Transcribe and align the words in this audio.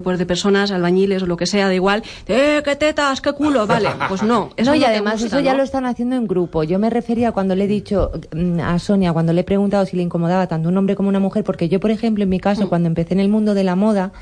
pues 0.00 0.16
de 0.16 0.26
personas, 0.26 0.70
albañiles 0.70 1.24
o 1.24 1.26
lo 1.26 1.36
que 1.36 1.44
sea, 1.46 1.66
da 1.66 1.74
igual, 1.74 2.04
¡eh, 2.28 2.62
qué 2.64 2.76
tetas, 2.76 3.20
qué 3.20 3.32
culo! 3.32 3.66
Vale, 3.66 3.88
pues 4.08 4.22
no. 4.22 4.50
Eso 4.56 4.70
no, 4.70 4.76
y 4.76 4.84
además 4.84 5.14
gusta, 5.20 5.26
eso 5.38 5.40
ya 5.40 5.50
¿no? 5.50 5.58
lo 5.58 5.64
están 5.64 5.86
haciendo 5.86 6.14
en 6.14 6.28
grupo. 6.28 6.62
Yo 6.62 6.78
me 6.78 6.88
refería 6.88 7.32
cuando 7.32 7.56
le 7.56 7.64
he 7.64 7.66
dicho 7.66 8.12
mm, 8.32 8.60
a 8.60 8.78
Sonia, 8.78 9.12
cuando 9.12 9.32
le 9.32 9.40
he 9.40 9.44
preguntado 9.44 9.84
si 9.86 9.96
le 9.96 10.04
incomodaba 10.04 10.46
tanto 10.46 10.68
un 10.68 10.76
hombre 10.76 10.94
como 10.94 11.08
una 11.08 11.18
mujer, 11.18 11.42
porque 11.42 11.68
yo, 11.68 11.80
por 11.80 11.90
ejemplo, 11.90 12.22
en 12.22 12.30
mi 12.30 12.38
caso, 12.38 12.66
Mm. 12.66 12.68
cuando 12.68 12.86
empecé 12.86 13.14
en 13.14 13.18
el 13.20 13.28
mundo 13.28 13.54
de 13.54 13.64
la 13.64 13.74
moda, 13.74 14.12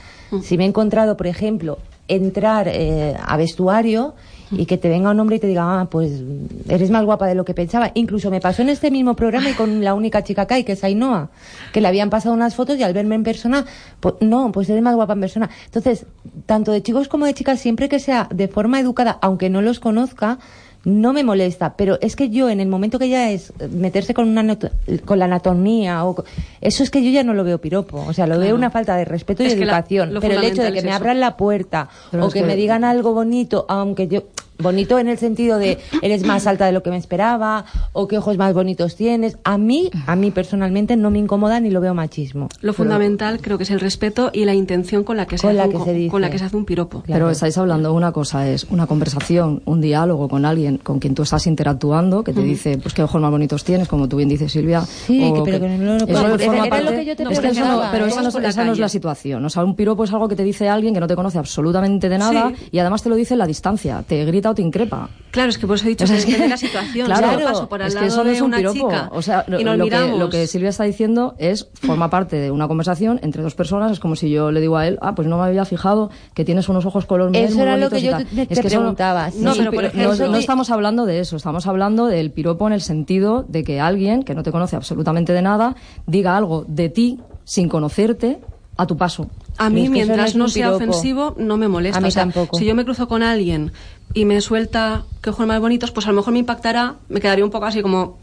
si 0.42 0.56
me 0.56 0.64
he 0.64 0.66
encontrado, 0.66 1.18
por 1.18 1.26
ejemplo, 1.26 1.76
entrar 2.08 2.68
eh, 2.68 3.14
a 3.22 3.36
vestuario 3.36 4.14
Mm. 4.14 4.35
Y 4.50 4.66
que 4.66 4.78
te 4.78 4.88
venga 4.88 5.10
un 5.10 5.20
hombre 5.20 5.36
y 5.36 5.40
te 5.40 5.46
diga, 5.46 5.80
ah, 5.80 5.90
pues 5.90 6.22
eres 6.68 6.90
más 6.90 7.04
guapa 7.04 7.26
de 7.26 7.34
lo 7.34 7.44
que 7.44 7.54
pensaba. 7.54 7.90
Incluso 7.94 8.30
me 8.30 8.40
pasó 8.40 8.62
en 8.62 8.68
este 8.68 8.90
mismo 8.90 9.16
programa 9.16 9.50
y 9.50 9.54
con 9.54 9.82
la 9.82 9.94
única 9.94 10.22
chica 10.22 10.46
que 10.46 10.54
hay, 10.54 10.64
que 10.64 10.72
es 10.72 10.84
Ainhoa, 10.84 11.30
que 11.72 11.80
le 11.80 11.88
habían 11.88 12.10
pasado 12.10 12.34
unas 12.34 12.54
fotos 12.54 12.78
y 12.78 12.82
al 12.82 12.92
verme 12.92 13.14
en 13.14 13.24
persona, 13.24 13.64
pues 14.00 14.14
no, 14.20 14.52
pues 14.52 14.68
eres 14.70 14.82
más 14.82 14.94
guapa 14.94 15.14
en 15.14 15.20
persona. 15.20 15.50
Entonces, 15.64 16.06
tanto 16.46 16.72
de 16.72 16.82
chicos 16.82 17.08
como 17.08 17.26
de 17.26 17.34
chicas, 17.34 17.60
siempre 17.60 17.88
que 17.88 17.98
sea 17.98 18.28
de 18.32 18.48
forma 18.48 18.80
educada, 18.80 19.18
aunque 19.20 19.50
no 19.50 19.62
los 19.62 19.80
conozca, 19.80 20.38
no 20.86 21.12
me 21.12 21.24
molesta, 21.24 21.74
pero 21.76 21.98
es 22.00 22.14
que 22.14 22.30
yo 22.30 22.48
en 22.48 22.60
el 22.60 22.68
momento 22.68 23.00
que 23.00 23.08
ya 23.08 23.30
es 23.32 23.52
meterse 23.72 24.14
con 24.14 24.28
una 24.28 24.56
con 25.04 25.18
la 25.18 25.24
anatomía 25.24 26.04
o 26.04 26.22
eso 26.60 26.84
es 26.84 26.92
que 26.92 27.02
yo 27.04 27.10
ya 27.10 27.24
no 27.24 27.34
lo 27.34 27.42
veo 27.42 27.58
piropo, 27.60 28.04
o 28.06 28.12
sea, 28.12 28.28
lo 28.28 28.38
veo 28.38 28.54
una 28.54 28.70
falta 28.70 28.94
de 28.96 29.04
respeto 29.04 29.42
y 29.42 29.46
Es 29.46 29.54
que 29.54 29.64
la- 29.64 29.72
educación, 29.72 30.14
pero 30.20 30.38
el 30.38 30.44
hecho 30.44 30.62
de 30.62 30.70
que 30.72 30.78
es 30.78 30.84
me 30.84 30.92
abran 30.92 31.18
la 31.18 31.36
puerta 31.36 31.88
Pero 32.12 32.26
o 32.26 32.30
que- 32.30 32.44
me 32.44 32.54
digan 32.54 32.84
algo 32.84 33.12
bonito, 33.14 33.66
aunque 33.68 34.06
yo 34.06 34.22
bonito 34.58 34.98
en 34.98 35.08
el 35.08 35.18
sentido 35.18 35.58
de 35.58 35.78
eres 36.02 36.24
más 36.24 36.46
alta 36.46 36.66
de 36.66 36.72
lo 36.72 36.82
que 36.82 36.90
me 36.90 36.96
esperaba 36.96 37.64
o 37.92 38.06
qué 38.08 38.18
ojos 38.18 38.36
más 38.38 38.54
bonitos 38.54 38.96
tienes, 38.96 39.38
a 39.44 39.58
mí, 39.58 39.90
a 40.06 40.16
mí 40.16 40.30
personalmente 40.30 40.96
no 40.96 41.10
me 41.10 41.18
incomoda 41.18 41.60
ni 41.60 41.70
lo 41.70 41.80
veo 41.80 41.94
machismo. 41.94 42.48
Lo 42.60 42.72
fundamental 42.72 43.40
creo 43.40 43.58
que 43.58 43.64
es 43.64 43.70
el 43.70 43.80
respeto 43.80 44.30
y 44.32 44.44
la 44.44 44.54
intención 44.54 45.04
con 45.04 45.16
la 45.16 45.26
que 45.26 45.38
se, 45.38 45.42
Con 45.46 45.50
hace, 45.50 45.58
la 45.58 45.64
un, 45.66 45.70
que 45.72 45.78
co- 45.78 45.84
se 45.84 45.92
dice. 45.94 46.10
con 46.10 46.20
la 46.22 46.30
que 46.30 46.38
se 46.38 46.44
hace 46.44 46.56
un 46.56 46.64
piropo. 46.64 47.02
Claro. 47.02 47.18
Pero 47.24 47.30
estáis 47.30 47.56
hablando, 47.58 47.92
una 47.94 48.12
cosa 48.12 48.48
es 48.48 48.64
una 48.70 48.86
conversación, 48.86 49.62
un 49.64 49.80
diálogo 49.80 50.28
con 50.28 50.44
alguien 50.44 50.78
con 50.78 50.98
quien 50.98 51.14
tú 51.14 51.22
estás 51.22 51.46
interactuando, 51.46 52.22
que 52.24 52.32
te 52.32 52.42
dice, 52.42 52.78
pues 52.78 52.94
qué 52.94 53.02
ojos 53.02 53.20
más 53.20 53.30
bonitos 53.30 53.64
tienes, 53.64 53.88
como 53.88 54.08
tú 54.08 54.16
bien 54.16 54.28
dices, 54.28 54.52
Silvia. 54.52 54.80
Sí, 54.82 55.22
o 55.24 55.42
que- 55.44 55.52
pero 55.52 55.60
que 55.60 55.68
no 55.78 55.84
lo- 55.98 56.04
eso 56.04 56.10
era 56.52 56.80
lo 56.80 56.90
que 56.90 57.04
yo 57.04 57.16
te 57.16 57.22
es 57.24 57.40
que 57.40 57.48
eso 57.48 57.64
no- 57.64 57.82
pero 57.90 58.04
¿eh? 58.06 58.08
esa, 58.08 58.22
no, 58.22 58.28
es- 58.28 58.34
la 58.34 58.48
esa 58.48 58.64
no 58.64 58.72
es 58.72 58.76
calle. 58.76 58.80
la 58.80 58.88
situación. 58.88 59.44
O 59.44 59.50
sea, 59.50 59.64
un 59.64 59.74
piropo 59.74 60.04
es 60.04 60.12
algo 60.12 60.28
que 60.28 60.36
te 60.36 60.44
dice 60.44 60.68
alguien 60.68 60.94
que 60.94 61.00
no 61.00 61.06
te 61.06 61.16
conoce 61.16 61.38
absolutamente 61.38 62.08
de 62.08 62.18
nada 62.18 62.52
Sí. 62.56 62.68
y 62.72 62.78
además 62.78 63.02
te 63.02 63.08
lo 63.08 63.16
dice 63.16 63.34
en 63.34 63.38
la 63.38 63.46
distancia, 63.46 64.02
te 64.06 64.24
grita 64.24 64.45
o 64.50 64.54
te 64.54 64.62
increpa. 64.62 65.08
Claro, 65.30 65.50
es 65.50 65.58
que 65.58 65.66
por 65.66 65.76
eso 65.76 65.86
he 65.86 65.90
dicho 65.90 66.04
O 66.04 66.06
sea, 66.06 66.16
que 66.16 66.20
es 66.20 66.24
que- 66.24 66.32
depende 66.32 66.44
de 66.46 66.50
la 66.50 66.56
situación. 66.68 67.06
Claro, 67.06 67.44
paso 67.44 67.68
por 67.68 67.82
al 67.82 67.88
es 67.88 67.96
que 67.96 68.06
eso 68.06 68.18
no 68.18 68.24
de 68.24 68.32
es 68.36 68.40
un 68.40 68.46
una 68.46 68.56
piropo. 68.58 68.74
chica 68.90 69.10
O 69.12 69.20
sea, 69.22 69.44
lo, 69.48 69.60
y 69.60 69.64
nos 69.64 69.76
lo 69.76 69.84
que, 69.84 69.90
miramos... 69.90 70.18
lo 70.18 70.30
que 70.30 70.46
Silvia 70.46 70.70
está 70.70 70.84
diciendo 70.84 71.34
es, 71.38 71.68
forma 71.74 72.08
parte 72.10 72.36
de 72.36 72.50
una 72.50 72.66
conversación 72.68 73.20
entre 73.22 73.42
dos 73.42 73.54
personas. 73.54 73.92
Es 73.92 74.00
como 74.00 74.16
si 74.16 74.30
yo 74.30 74.50
le 74.50 74.60
digo 74.60 74.76
a 74.78 74.86
él, 74.86 74.98
ah, 75.02 75.14
pues 75.14 75.28
no 75.28 75.36
me 75.38 75.44
había 75.44 75.64
fijado 75.64 76.10
que 76.34 76.44
tienes 76.44 76.68
unos 76.68 76.86
ojos 76.86 77.04
color 77.06 77.30
miel 77.30 77.44
Eso 77.44 77.54
muy 77.54 77.62
era 77.62 77.76
lo 77.76 77.90
que 77.90 78.00
yo 78.02 78.12
tal". 78.12 78.26
te- 78.26 78.62
preguntaba. 78.62 79.30
No, 79.36 79.52
Sí, 79.52 79.58
pero 79.58 79.70
pero 79.70 79.82
no- 79.88 79.92
por 79.92 80.00
ejemplo- 80.02 80.28
no 80.28 80.36
estamos 80.38 80.70
hablando 80.70 81.04
de 81.06 81.20
eso. 81.20 81.36
Estamos 81.36 81.66
hablando 81.66 82.06
del 82.06 82.30
piropo 82.30 82.66
en 82.66 82.72
el 82.72 82.80
sentido 82.80 83.44
de 83.48 83.62
que 83.64 83.80
alguien 83.80 84.22
que 84.22 84.34
no 84.34 84.42
te 84.42 84.52
conoce 84.52 84.76
absolutamente 84.76 85.32
de 85.34 85.42
nada 85.42 85.76
diga 86.06 86.36
algo 86.36 86.64
de 86.66 86.88
ti 86.88 87.20
sin 87.44 87.68
conocerte 87.68 88.38
a 88.78 88.86
tu 88.86 88.96
paso. 88.96 89.28
A 89.58 89.70
mí, 89.70 89.88
mientras 89.88 90.34
no 90.36 90.48
sea 90.48 90.66
piropo. 90.66 90.76
ofensivo, 90.76 91.34
no 91.38 91.56
me 91.56 91.66
molesta. 91.66 91.96
A 91.96 92.00
mí 92.02 92.08
O 92.08 92.10
sea, 92.10 92.24
tampoco. 92.24 92.58
Si 92.58 92.66
yo 92.66 92.74
me 92.74 92.84
cruzo 92.84 93.08
con 93.08 93.22
alguien 93.22 93.72
y 94.16 94.24
me 94.24 94.40
suelta 94.40 95.04
que 95.20 95.28
ojos 95.28 95.46
más 95.46 95.60
bonitos, 95.60 95.90
pues 95.90 96.06
a 96.06 96.08
lo 96.08 96.16
mejor 96.16 96.32
me 96.32 96.38
impactará, 96.38 96.94
me 97.10 97.20
quedaría 97.20 97.44
un 97.44 97.50
poco 97.50 97.66
así 97.66 97.82
como, 97.82 98.18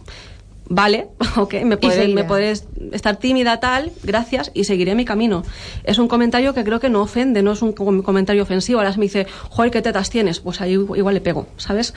vale, 0.76 1.08
ok, 1.38 1.54
me 1.66 1.78
puedes, 1.78 1.98
seguirá. 1.98 2.22
me 2.22 2.28
puedes 2.28 2.66
estar 2.92 3.18
tímida, 3.18 3.60
tal, 3.60 3.92
gracias, 4.04 4.52
y 4.54 4.64
seguiré 4.64 4.96
mi 4.96 5.06
camino. 5.06 5.44
Es 5.84 6.00
un 6.00 6.08
comentario 6.08 6.54
que 6.54 6.64
creo 6.64 6.80
que 6.80 6.90
no 6.90 7.02
ofende, 7.02 7.42
no 7.44 7.52
es 7.54 7.62
un 7.62 7.74
com- 7.74 8.02
comentario 8.02 8.44
ofensivo. 8.44 8.80
Ahora 8.80 8.94
si 8.94 9.00
me 9.00 9.06
dice, 9.06 9.28
joder, 9.50 9.72
¿qué 9.72 9.82
tetas 9.82 10.10
tienes? 10.10 10.40
Pues 10.40 10.62
ahí 10.62 10.74
igual 10.74 11.14
le 11.14 11.22
pego, 11.22 11.48
¿sabes? 11.58 11.94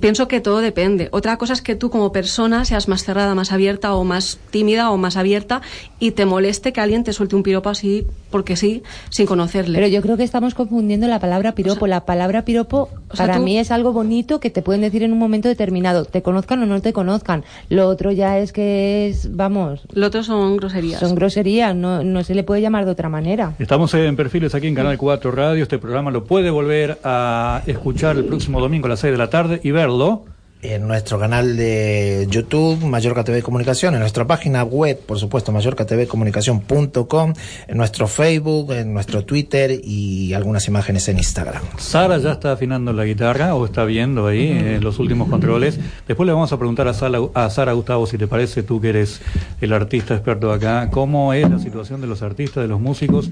Pienso 0.00 0.28
que 0.28 0.40
todo 0.40 0.60
depende. 0.60 1.08
Otra 1.12 1.36
cosa 1.38 1.52
es 1.52 1.62
que 1.62 1.74
tú 1.76 1.90
como 1.90 2.12
persona 2.12 2.64
seas 2.64 2.88
más 2.88 3.04
cerrada, 3.04 3.34
más 3.34 3.52
abierta 3.52 3.94
o 3.94 4.04
más 4.04 4.38
tímida 4.50 4.90
o 4.90 4.96
más 4.96 5.16
abierta 5.16 5.62
y 5.98 6.10
te 6.12 6.26
moleste 6.26 6.72
que 6.72 6.80
alguien 6.80 7.04
te 7.04 7.12
suelte 7.12 7.36
un 7.36 7.42
piropo 7.42 7.68
así 7.70 8.06
porque 8.30 8.56
sí, 8.56 8.82
sin 9.10 9.26
conocerle. 9.26 9.78
Pero 9.78 9.88
yo 9.88 10.02
creo 10.02 10.16
que 10.16 10.24
estamos 10.24 10.54
confundiendo 10.54 11.06
la 11.08 11.18
palabra 11.20 11.52
piropo. 11.54 11.86
la 11.86 12.04
palabra 12.04 12.44
piropo 12.44 12.90
o 13.10 13.16
sea, 13.16 13.26
para 13.26 13.38
tú- 13.38 13.44
mí 13.44 13.58
es 13.58 13.70
algo 13.70 13.92
bonito 13.92 14.40
que 14.40 14.50
te 14.50 14.60
pueden 14.62 14.82
decir 14.82 15.02
en 15.02 15.12
un 15.12 15.18
momento 15.18 15.48
determinado, 15.48 16.04
te 16.04 16.22
conozcan 16.22 16.62
o 16.62 16.66
no 16.66 16.80
te 16.82 16.92
conozcan. 16.92 17.44
Lo 17.70 17.88
otro 17.98 18.12
ya 18.12 18.38
es 18.38 18.52
que 18.52 19.08
es, 19.08 19.34
vamos, 19.34 19.82
Lo 19.92 20.06
otro 20.06 20.22
son 20.22 20.56
groserías. 20.56 21.00
son 21.00 21.16
groserías, 21.16 21.74
no, 21.74 22.04
no 22.04 22.22
se 22.22 22.36
le 22.36 22.44
puede 22.44 22.60
llamar 22.62 22.84
de 22.84 22.92
otra 22.92 23.08
manera. 23.08 23.54
Estamos 23.58 23.92
en 23.94 24.14
Perfiles 24.14 24.54
aquí 24.54 24.68
en 24.68 24.76
Canal 24.76 24.96
4 24.96 25.32
Radio. 25.32 25.64
Este 25.64 25.78
programa 25.78 26.12
lo 26.12 26.22
puede 26.22 26.50
volver 26.50 26.98
a 27.02 27.62
escuchar 27.66 28.16
el 28.16 28.24
próximo 28.24 28.60
domingo 28.60 28.86
a 28.86 28.90
las 28.90 29.00
6 29.00 29.10
de 29.10 29.18
la 29.18 29.30
tarde 29.30 29.60
y 29.64 29.72
verlo. 29.72 30.26
En 30.60 30.88
nuestro 30.88 31.18
canal 31.18 31.56
de 31.56 32.26
YouTube, 32.28 32.84
Mallorca 32.84 33.22
TV 33.22 33.42
Comunicación, 33.42 33.94
en 33.94 34.00
nuestra 34.00 34.26
página 34.26 34.64
web, 34.64 34.98
por 35.06 35.18
supuesto, 35.18 35.52
mallorcatvcomunicación.com, 35.52 37.34
en 37.68 37.76
nuestro 37.76 38.08
Facebook, 38.08 38.72
en 38.72 38.92
nuestro 38.92 39.24
Twitter 39.24 39.80
y 39.82 40.32
algunas 40.34 40.66
imágenes 40.66 41.08
en 41.08 41.18
Instagram. 41.18 41.62
Sara 41.76 42.18
ya 42.18 42.32
está 42.32 42.52
afinando 42.52 42.92
la 42.92 43.04
guitarra 43.04 43.54
o 43.54 43.66
está 43.66 43.84
viendo 43.84 44.26
ahí 44.26 44.48
eh, 44.48 44.78
los 44.80 44.98
últimos 44.98 45.28
controles. 45.28 45.78
Después 46.08 46.26
le 46.26 46.32
vamos 46.32 46.52
a 46.52 46.58
preguntar 46.58 46.88
a 46.88 46.94
Sara, 46.94 47.20
a 47.34 47.50
Sara 47.50 47.72
Gustavo, 47.72 48.06
si 48.06 48.18
te 48.18 48.26
parece, 48.26 48.64
tú 48.64 48.80
que 48.80 48.88
eres 48.88 49.20
el 49.60 49.72
artista 49.72 50.14
experto 50.14 50.52
acá, 50.52 50.90
cómo 50.90 51.32
es 51.34 51.48
la 51.48 51.60
situación 51.60 52.00
de 52.00 52.08
los 52.08 52.22
artistas, 52.22 52.62
de 52.62 52.68
los 52.68 52.80
músicos 52.80 53.30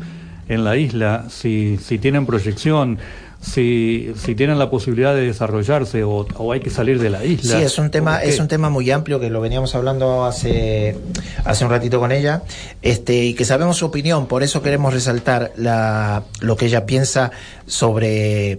en 0.49 0.65
la 0.65 0.77
isla, 0.77 1.25
si, 1.29 1.77
si 1.79 1.99
tienen 1.99 2.25
proyección, 2.25 2.99
si, 3.47 4.13
si 4.17 4.35
tienen 4.35 4.59
la 4.59 4.71
posibilidad 4.71 5.15
de 5.15 5.23
desarrollarse 5.23 6.03
o, 6.03 6.27
o 6.37 6.53
hay 6.53 6.61
que 6.61 6.71
salir 6.71 6.99
de 7.01 7.11
la 7.11 7.25
isla. 7.25 7.59
Sí, 7.59 7.63
es 7.63 7.79
un 7.79 7.91
tema, 7.91 8.23
es 8.23 8.41
un 8.41 8.49
tema 8.49 8.71
muy 8.71 8.91
amplio 8.91 9.21
que 9.21 9.31
lo 9.31 9.41
veníamos 9.41 9.75
hablando 9.75 10.25
hace, 10.25 10.97
hace 11.45 11.65
un 11.65 11.71
ratito 11.71 12.01
con 12.01 12.11
ella, 12.13 12.43
este, 12.83 13.25
y 13.25 13.35
que 13.35 13.45
sabemos 13.45 13.77
su 13.77 13.87
opinión, 13.87 14.27
por 14.27 14.43
eso 14.43 14.63
queremos 14.63 14.93
resaltar 14.93 15.53
la, 15.57 16.25
lo 16.41 16.57
que 16.57 16.67
ella 16.67 16.87
piensa 16.87 17.31
sobre 17.67 18.59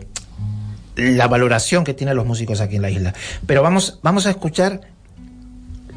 la 0.96 1.28
valoración 1.28 1.84
que 1.84 1.94
tienen 1.94 2.16
los 2.16 2.26
músicos 2.26 2.62
aquí 2.62 2.78
en 2.78 2.82
la 2.82 2.90
isla. 2.90 3.14
Pero 3.46 3.62
vamos, 3.62 4.00
vamos 4.02 4.26
a 4.26 4.32
escuchar 4.32 4.82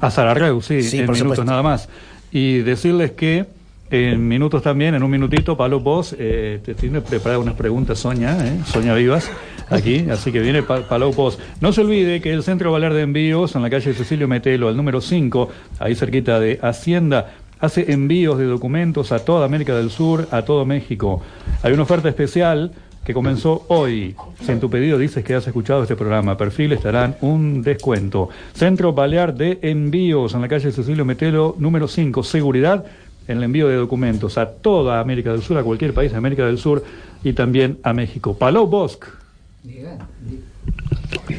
A 0.01 0.11
Sara 0.11 0.35
Reu, 0.35 0.61
sí, 0.61 0.83
Sí, 0.83 0.99
en 0.99 1.07
por 1.07 1.15
minutos 1.15 1.45
nada 1.45 1.63
más. 1.63 1.89
Y 2.33 2.59
decirles 2.59 3.13
que 3.13 3.47
en 3.91 4.27
minutos 4.29 4.63
también, 4.63 4.95
en 4.95 5.03
un 5.03 5.11
minutito, 5.11 5.57
Pablo 5.57 5.81
Vos 5.81 6.15
eh, 6.19 6.61
te 6.65 6.75
tiene 6.75 7.01
preparadas 7.01 7.43
unas 7.43 7.55
preguntas, 7.57 7.99
Soña, 7.99 8.37
¿eh? 8.47 8.61
Soña 8.65 8.95
Vivas, 8.95 9.31
aquí, 9.69 10.07
así 10.11 10.31
que 10.31 10.41
viene 10.41 10.63
Pa- 10.63 10.83
Pablo. 10.89 11.13
No 11.61 11.73
se 11.73 11.81
olvide 11.81 12.21
que 12.21 12.33
el 12.33 12.43
Centro 12.43 12.71
Valer 12.73 12.93
de 12.95 13.03
Envíos, 13.03 13.57
en 13.57 13.63
la 13.63 13.71
calle 13.71 13.93
Cecilio 13.93 14.29
Metelo, 14.29 14.69
al 14.69 14.77
número 14.77 15.01
5, 15.01 15.49
ahí 15.81 15.95
cerquita 15.95 16.39
de 16.39 16.59
Hacienda, 16.63 17.33
hace 17.59 17.93
envíos 17.93 18.39
de 18.39 18.45
documentos 18.45 19.13
a 19.13 19.25
toda 19.25 19.45
América 19.45 19.75
del 19.77 19.91
Sur, 19.91 20.29
a 20.31 20.43
todo 20.43 20.65
México. 20.65 21.21
Hay 21.63 21.73
una 21.73 21.83
oferta 21.83 22.09
especial 22.09 22.71
que 23.05 23.13
comenzó 23.13 23.65
hoy. 23.69 24.15
Si 24.43 24.53
en 24.53 24.61
tu 24.61 24.71
pedido 24.71 24.99
dices 24.99 25.25
que 25.25 25.35
has 25.35 25.47
escuchado 25.47 25.83
este 25.83 25.97
programa, 25.97 26.37
perfiles 26.37 26.81
te 26.81 26.89
harán 26.89 27.17
un 27.23 27.61
descuento. 27.63 28.29
Centro 28.55 28.93
Balear 28.93 29.35
de 29.35 29.59
Envíos 29.63 30.35
en 30.35 30.43
la 30.43 30.49
calle 30.49 30.71
Cecilio 30.71 31.05
Metelo, 31.05 31.57
número 31.59 31.89
5, 31.89 32.23
seguridad 32.23 32.85
en 33.31 33.39
el 33.39 33.45
envío 33.45 33.69
de 33.69 33.77
documentos 33.77 34.39
a 34.39 34.47
toda 34.47 35.01
América 35.01 35.33
del 35.33 35.43
Sur, 35.43 35.59
a 35.59 35.63
cualquier 35.63 35.95
país 35.95 36.11
de 36.11 36.19
América 36.19 36.45
del 36.45 36.59
Sur 36.59 36.85
y 37.23 37.33
también 37.33 37.79
a 37.83 37.93
México. 37.93 38.37
Palou 38.37 38.67
Bosque, 38.67 39.09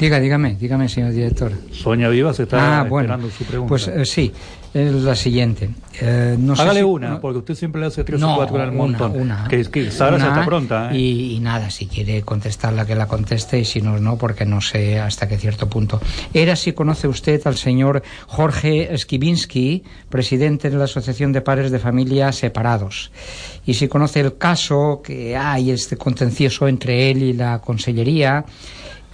Diga, 0.00 0.20
dígame, 0.20 0.56
dígame, 0.56 0.88
señor 0.88 1.12
director. 1.12 1.52
Soña 1.70 2.08
Vivas 2.08 2.38
está 2.40 2.80
ah, 2.80 2.84
bueno. 2.84 3.06
esperando 3.06 3.30
su 3.30 3.44
pregunta. 3.44 3.68
Pues 3.68 3.88
eh, 3.88 4.04
sí, 4.04 4.32
la 4.74 5.14
siguiente. 5.14 5.68
Eh, 6.00 6.36
no 6.38 6.56
sé 6.56 6.62
Hágale 6.62 6.80
si- 6.80 6.84
una, 6.84 7.08
no- 7.10 7.20
porque 7.20 7.38
usted 7.40 7.54
siempre 7.54 7.80
le 7.82 7.88
hace 7.88 8.04
tres 8.04 8.18
no, 8.18 8.32
o 8.32 8.36
cuatro 8.36 8.56
una, 8.56 8.70
montón. 8.70 9.12
una. 9.20 9.46
que, 9.48 9.62
que 9.66 9.90
Sara 9.90 10.16
Una, 10.16 10.28
está 10.28 10.44
pronta. 10.46 10.90
¿eh? 10.92 10.98
Y, 10.98 11.34
y 11.34 11.40
nada, 11.40 11.68
si 11.70 11.86
quiere 11.86 12.22
contestarla, 12.22 12.86
que 12.86 12.94
la 12.94 13.06
conteste, 13.06 13.58
y 13.58 13.64
si 13.66 13.82
no, 13.82 13.98
no, 14.00 14.16
porque 14.16 14.46
no 14.46 14.60
sé 14.62 14.98
hasta 14.98 15.28
qué 15.28 15.36
cierto 15.36 15.68
punto. 15.68 16.00
Era 16.32 16.56
si 16.56 16.72
conoce 16.72 17.06
usted 17.08 17.40
al 17.46 17.56
señor 17.56 18.02
Jorge 18.26 18.96
Skibinsky, 18.96 19.82
presidente 20.08 20.70
de 20.70 20.76
la 20.78 20.84
Asociación 20.84 21.32
de 21.32 21.42
Padres 21.42 21.70
de 21.70 21.78
Familia 21.78 22.32
Separados. 22.32 23.12
Y 23.66 23.74
si 23.74 23.88
conoce 23.88 24.20
el 24.20 24.38
caso 24.38 25.02
que 25.04 25.36
hay, 25.36 25.70
este 25.70 25.96
contencioso 25.98 26.66
entre 26.66 27.10
él 27.10 27.22
y 27.22 27.32
la 27.34 27.58
Consellería, 27.60 28.46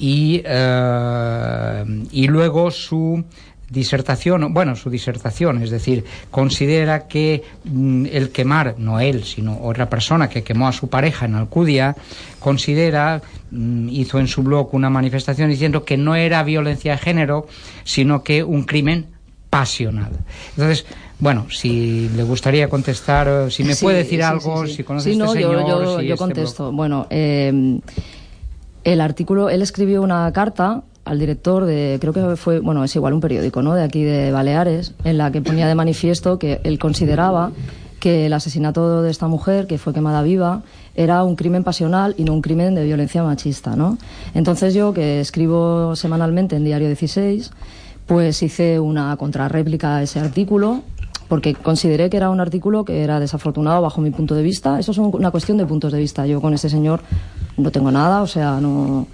y, 0.00 0.42
eh, 0.44 2.04
y 2.12 2.28
luego 2.28 2.70
su 2.70 3.24
disertación, 3.70 4.52
bueno, 4.54 4.74
su 4.76 4.88
disertación, 4.90 5.62
es 5.62 5.70
decir, 5.70 6.04
considera 6.30 7.06
que 7.06 7.42
mm, 7.64 8.06
el 8.10 8.30
quemar, 8.30 8.76
no 8.78 8.98
él, 9.00 9.24
sino 9.24 9.58
otra 9.62 9.90
persona 9.90 10.28
que 10.30 10.42
quemó 10.42 10.68
a 10.68 10.72
su 10.72 10.88
pareja 10.88 11.26
en 11.26 11.34
Alcudia, 11.34 11.94
considera, 12.38 13.20
mm, 13.50 13.88
hizo 13.90 14.18
en 14.18 14.26
su 14.28 14.42
blog 14.42 14.74
una 14.74 14.88
manifestación 14.90 15.50
diciendo 15.50 15.84
que 15.84 15.96
no 15.96 16.14
era 16.14 16.42
violencia 16.44 16.92
de 16.92 16.98
género, 16.98 17.46
sino 17.84 18.22
que 18.22 18.42
un 18.42 18.62
crimen 18.64 19.06
pasional. 19.50 20.12
Entonces, 20.50 20.84
Bueno, 21.20 21.46
si 21.50 22.08
le 22.10 22.22
gustaría 22.22 22.68
contestar, 22.68 23.50
si 23.50 23.64
me 23.64 23.74
Sí, 23.74 23.84
puede 23.84 23.98
decir 24.04 24.20
sí, 24.20 24.22
algo, 24.22 24.64
sí, 24.68 24.74
si 24.76 24.84
conoce 24.84 25.10
Sí, 25.12 25.16
a 25.16 25.18
no, 25.18 25.24
este 25.24 25.40
yo- 25.40 25.48
señor. 25.58 25.68
yo, 25.68 25.98
si 25.98 26.06
yo 26.06 26.14
este 26.14 26.16
contesto. 26.24 26.70
Bueno, 26.70 27.08
eh, 27.10 27.80
el 28.84 29.00
artículo, 29.00 29.50
él 29.50 29.60
escribió 29.62 30.00
una 30.02 30.32
carta 30.32 30.84
al 31.08 31.18
director 31.18 31.64
de, 31.64 31.98
creo 32.00 32.12
que 32.12 32.36
fue, 32.36 32.60
bueno, 32.60 32.84
es 32.84 32.94
igual 32.94 33.12
un 33.14 33.20
periódico, 33.20 33.62
¿no? 33.62 33.74
De 33.74 33.82
aquí 33.82 34.04
de 34.04 34.30
Baleares, 34.30 34.94
en 35.04 35.18
la 35.18 35.32
que 35.32 35.40
ponía 35.42 35.66
de 35.66 35.74
manifiesto 35.74 36.38
que 36.38 36.60
él 36.64 36.78
consideraba 36.78 37.50
que 38.00 38.26
el 38.26 38.32
asesinato 38.32 39.02
de 39.02 39.10
esta 39.10 39.26
mujer, 39.26 39.66
que 39.66 39.76
fue 39.78 39.92
quemada 39.92 40.22
viva, 40.22 40.62
era 40.94 41.24
un 41.24 41.34
crimen 41.34 41.64
pasional 41.64 42.14
y 42.16 42.24
no 42.24 42.32
un 42.34 42.42
crimen 42.42 42.74
de 42.74 42.84
violencia 42.84 43.22
machista, 43.24 43.74
¿no? 43.74 43.98
Entonces 44.34 44.74
yo, 44.74 44.92
que 44.92 45.20
escribo 45.20 45.96
semanalmente 45.96 46.54
en 46.56 46.64
Diario 46.64 46.86
16, 46.86 47.50
pues 48.06 48.42
hice 48.42 48.78
una 48.78 49.16
contrarréplica 49.16 49.96
a 49.96 50.02
ese 50.02 50.20
artículo 50.20 50.82
porque 51.28 51.54
consideré 51.54 52.08
que 52.08 52.16
era 52.16 52.30
un 52.30 52.40
artículo 52.40 52.84
que 52.84 53.02
era 53.02 53.20
desafortunado 53.20 53.82
bajo 53.82 54.00
mi 54.00 54.10
punto 54.10 54.34
de 54.34 54.42
vista. 54.42 54.78
Eso 54.78 54.92
es 54.92 54.98
un- 54.98 55.10
una 55.12 55.30
cuestión 55.30 55.58
de 55.58 55.66
puntos 55.66 55.92
de 55.92 55.98
vista. 55.98 56.24
Yo 56.26 56.40
con 56.40 56.54
este 56.54 56.70
señor 56.70 57.00
no 57.58 57.70
tengo 57.70 57.90
nada, 57.90 58.22
o 58.22 58.26
sea, 58.26 58.60
no, 58.60 59.06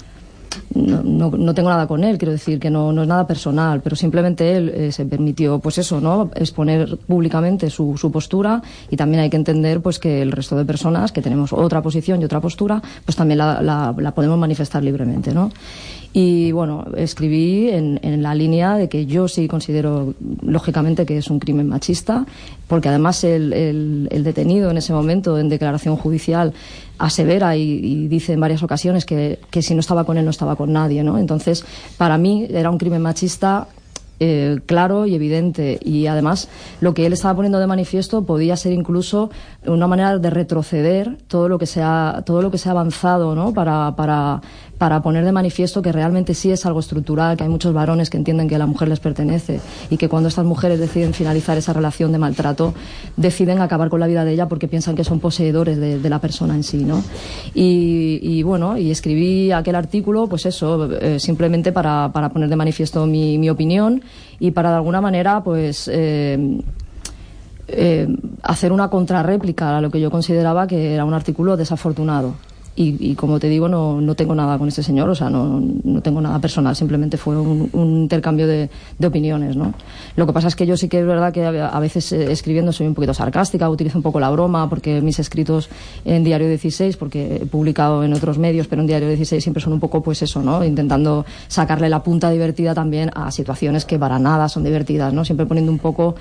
no, 0.75 1.31
no- 1.31 1.55
tengo 1.55 1.69
nada 1.69 1.87
con 1.87 2.03
él, 2.05 2.19
quiero 2.19 2.33
decir 2.33 2.59
que 2.59 2.71
no, 2.71 2.93
no 2.93 3.03
es 3.03 3.09
nada 3.09 3.27
personal, 3.27 3.81
pero 3.83 3.97
simplemente 3.97 4.57
él 4.57 4.69
eh, 4.75 4.93
se 4.93 5.05
permitió, 5.05 5.59
pues 5.59 5.79
eso, 5.79 6.01
¿no? 6.01 6.31
Exponer 6.35 6.97
públicamente 7.07 7.71
su, 7.71 7.97
su 7.97 8.11
postura 8.11 8.63
y 8.91 8.97
también 8.97 9.23
hay 9.23 9.31
que 9.31 9.37
entender, 9.37 9.81
pues 9.81 9.99
que 9.99 10.23
el 10.23 10.33
resto 10.33 10.57
de 10.57 10.65
personas 10.65 11.13
que 11.13 11.23
tenemos 11.23 11.53
otra 11.53 11.83
posición 11.83 12.21
y 12.21 12.25
otra 12.25 12.41
postura, 12.41 12.83
pues 13.05 13.17
también 13.17 13.39
la, 13.39 13.63
la- 13.63 14.13
podemos 14.15 14.39
manifestar 14.39 14.83
libremente, 14.85 15.33
¿no? 15.35 15.51
Y 16.17 16.53
bueno, 16.53 16.85
escribí 16.97 17.71
en, 17.71 17.99
en 18.03 18.23
la 18.23 18.37
línea 18.37 18.77
de 18.77 18.89
que 18.89 19.05
yo 19.07 19.27
sí 19.27 19.49
considero, 19.49 20.15
lógicamente, 20.43 21.05
que 21.07 21.19
es 21.19 21.29
un 21.29 21.41
crimen 21.41 21.69
machista, 21.69 22.25
porque 22.69 22.89
además 22.89 23.25
el- 23.25 23.53
el 24.13 24.23
detenido 24.23 24.71
en 24.71 24.77
ese 24.79 24.93
momento, 24.93 25.39
en 25.39 25.49
declaración 25.49 25.97
judicial, 25.97 26.53
asevera 26.99 27.57
y, 27.57 27.63
y 27.63 28.09
dice 28.09 28.33
en 28.33 28.41
varias 28.41 28.63
ocasiones 28.63 29.05
que, 29.05 29.41
que 29.51 29.63
si 29.63 29.75
no 29.75 29.81
estaba 29.81 30.05
con 30.05 30.19
él 30.19 30.25
no 30.25 30.31
estaba 30.31 30.57
con 30.57 30.73
nadie, 30.73 31.03
¿no? 31.03 31.19
Entonces, 31.19 31.65
para 31.97 32.19
mí 32.19 32.47
era 32.51 32.71
un 32.71 32.79
crimen 32.79 33.03
machista 33.03 33.69
eh, 34.21 34.61
claro 34.67 35.07
y 35.07 35.17
evidente 35.17 35.81
y 35.83 36.07
además 36.07 36.49
lo 36.81 36.95
que 36.95 37.05
él 37.05 37.13
estaba 37.13 37.35
poniendo 37.35 37.59
de 37.59 37.67
manifiesto 37.67 38.23
podía 38.23 38.57
ser 38.57 38.73
incluso 38.73 39.29
una 39.67 39.89
manera 39.89 40.19
de 40.19 40.31
retroceder 40.31 41.19
todo 41.27 41.49
lo 41.49 41.59
que 41.59 41.67
se 41.67 41.83
ha 41.83 42.23
todo 42.25 42.41
lo 42.41 42.53
que 42.53 42.59
se 42.59 42.69
ha 42.69 42.73
avanzado 42.73 43.35
¿no? 43.35 43.53
para, 43.53 43.97
para, 43.97 44.41
para 44.79 45.03
poner 45.03 45.25
de 45.25 45.33
manifiesto 45.33 45.83
que 45.83 45.93
realmente 45.93 46.35
sí 46.35 46.51
es 46.51 46.67
algo 46.67 46.81
estructural 46.81 47.37
que 47.37 47.45
hay 47.45 47.49
muchos 47.49 47.73
varones 47.73 48.11
que 48.11 48.17
entienden 48.17 48.49
que 48.49 48.59
la 48.59 48.67
mujer 48.67 48.89
les 48.89 49.01
pertenece 49.01 49.61
y 49.91 49.97
que 49.97 50.09
cuando 50.09 50.29
estas 50.29 50.45
mujeres 50.45 50.79
deciden 50.79 51.15
finalizar 51.15 51.57
esa 51.57 51.73
relación 51.73 52.13
de 52.13 52.19
maltrato 52.19 52.75
deciden 53.17 53.61
acabar 53.61 53.89
con 53.89 54.01
la 54.01 54.07
vida 54.07 54.25
de 54.25 54.33
ella 54.33 54.49
porque 54.49 54.69
piensan 54.69 54.95
que 54.95 55.05
son 55.05 55.21
poseedores 55.21 55.79
de, 55.79 56.05
la 56.09 56.21
persona 56.21 56.55
en 56.55 56.63
sí 56.63 56.85
¿no? 56.85 57.03
y, 57.55 58.43
bueno 58.43 58.77
y 58.77 58.91
escribí 58.91 59.53
aquel 59.53 59.75
artículo 59.75 60.27
pues 60.27 60.47
eso 60.47 60.91
eh, 60.93 61.19
simplemente 61.19 61.73
para, 61.73 62.11
para 62.13 62.29
poner 62.29 62.49
de 62.49 62.57
manifiesto 62.57 63.07
mi, 63.07 63.39
mi 63.39 63.49
opinión 63.49 64.03
y 64.39 64.51
para 64.51 64.71
de 64.71 64.77
alguna 64.77 65.01
manera 65.01 65.43
pues 65.43 65.89
eh, 65.93 66.61
eh, 67.67 68.07
hacer 68.43 68.73
una 68.73 68.89
contrarréplica 68.89 69.79
a 69.79 69.81
lo 69.81 69.91
que 69.91 70.01
yo 70.01 70.11
consideraba 70.11 70.67
que 70.67 70.95
era 70.95 71.05
un 71.05 71.15
artículo 71.15 71.57
desafortunado. 71.57 72.35
Y, 72.77 73.15
como 73.15 73.39
te 73.39 73.49
digo, 73.49 73.69
no, 73.69 74.01
no 74.01 74.17
tengo 74.17 74.35
nada 74.35 74.59
con 74.59 74.67
este 74.67 74.83
señor, 74.83 75.09
o 75.09 75.15
sea, 75.15 75.31
no, 75.31 75.63
no 75.85 76.01
tengo 76.03 76.21
nada 76.21 76.41
personal, 76.41 76.75
simplemente 76.75 77.17
fue 77.17 77.37
un, 77.37 77.71
intercambio 77.73 78.49
de, 78.49 78.69
de 78.99 79.07
opiniones, 79.07 79.57
¿no? 79.57 79.73
Lo 80.17 80.27
que 80.27 80.33
pasa 80.33 80.49
es 80.49 80.57
que 80.57 80.67
yo 80.67 80.77
sí 80.77 80.89
que 80.89 80.99
es 80.99 81.07
verdad 81.07 81.33
que 81.33 81.45
a 81.45 81.69
a 81.69 81.81
veces 81.81 82.11
eh, 82.13 82.33
escribiendo 82.33 82.73
soy 82.73 82.87
un 82.87 82.95
poquito 82.95 83.15
sarcástica, 83.15 83.69
utilizo 83.71 83.99
un 83.99 84.03
poco 84.03 84.21
la 84.21 84.31
broma, 84.31 84.69
porque 84.69 85.01
mis 85.01 85.19
escritos 85.19 85.69
en 86.05 86.25
Diario 86.25 86.49
16, 86.49 86.97
porque 86.97 87.37
he 87.43 87.47
publicado 87.47 88.05
en 88.05 88.13
otros 88.13 88.39
medios, 88.39 88.67
pero 88.67 88.83
en 88.83 88.89
Diario 88.89 89.09
16 89.09 89.43
siempre 89.43 89.63
son 89.63 89.73
un 89.73 89.81
poco, 89.81 90.03
pues 90.03 90.23
eso, 90.23 90.43
¿no? 90.43 90.65
Intentando 90.65 91.25
sacarle 91.49 91.89
la 91.89 92.03
punta 92.03 92.31
divertida 92.31 92.75
también 92.75 93.11
a 93.15 93.31
situaciones 93.31 93.85
que 93.85 93.99
para 93.99 94.19
nada 94.19 94.49
son 94.49 94.65
divertidas, 94.65 95.13
¿no? 95.13 95.25
Siempre 95.25 95.47
poniendo 95.47 95.71
un 95.71 95.79
poco 95.79 96.17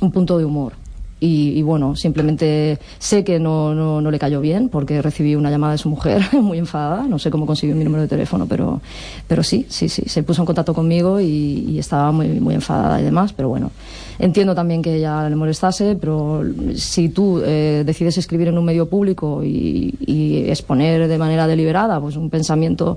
un 0.00 0.10
punto 0.12 0.38
de 0.38 0.44
humor. 0.44 0.87
Y, 1.20 1.58
y 1.58 1.62
bueno, 1.62 1.96
simplemente 1.96 2.78
sé 2.98 3.24
que 3.24 3.40
no, 3.40 3.74
no, 3.74 4.00
no 4.00 4.10
le 4.10 4.18
cayó 4.18 4.40
bien 4.40 4.68
porque 4.68 5.02
recibí 5.02 5.34
una 5.34 5.50
llamada 5.50 5.72
de 5.72 5.78
su 5.78 5.88
mujer 5.88 6.22
muy 6.40 6.58
enfadada. 6.58 7.04
No 7.08 7.18
sé 7.18 7.30
cómo 7.30 7.46
consiguió 7.46 7.74
mi 7.74 7.84
número 7.84 8.02
de 8.02 8.08
teléfono, 8.08 8.46
pero, 8.46 8.80
pero 9.26 9.42
sí, 9.42 9.66
sí, 9.68 9.88
sí. 9.88 10.02
Se 10.06 10.22
puso 10.22 10.42
en 10.42 10.46
contacto 10.46 10.74
conmigo 10.74 11.20
y, 11.20 11.24
y 11.68 11.78
estaba 11.78 12.12
muy, 12.12 12.28
muy 12.40 12.54
enfadada 12.54 13.00
y 13.00 13.04
demás. 13.04 13.32
Pero 13.32 13.48
bueno, 13.48 13.70
entiendo 14.18 14.54
también 14.54 14.82
que 14.82 14.96
ella 14.96 15.28
le 15.28 15.36
molestase, 15.36 15.96
pero 16.00 16.42
si 16.74 17.08
tú 17.08 17.40
eh, 17.44 17.82
decides 17.86 18.18
escribir 18.18 18.48
en 18.48 18.58
un 18.58 18.64
medio 18.64 18.88
público 18.88 19.42
y, 19.44 19.94
y 20.06 20.48
exponer 20.50 21.06
de 21.08 21.18
manera 21.18 21.46
deliberada 21.46 22.00
pues 22.00 22.16
un 22.16 22.30
pensamiento 22.30 22.96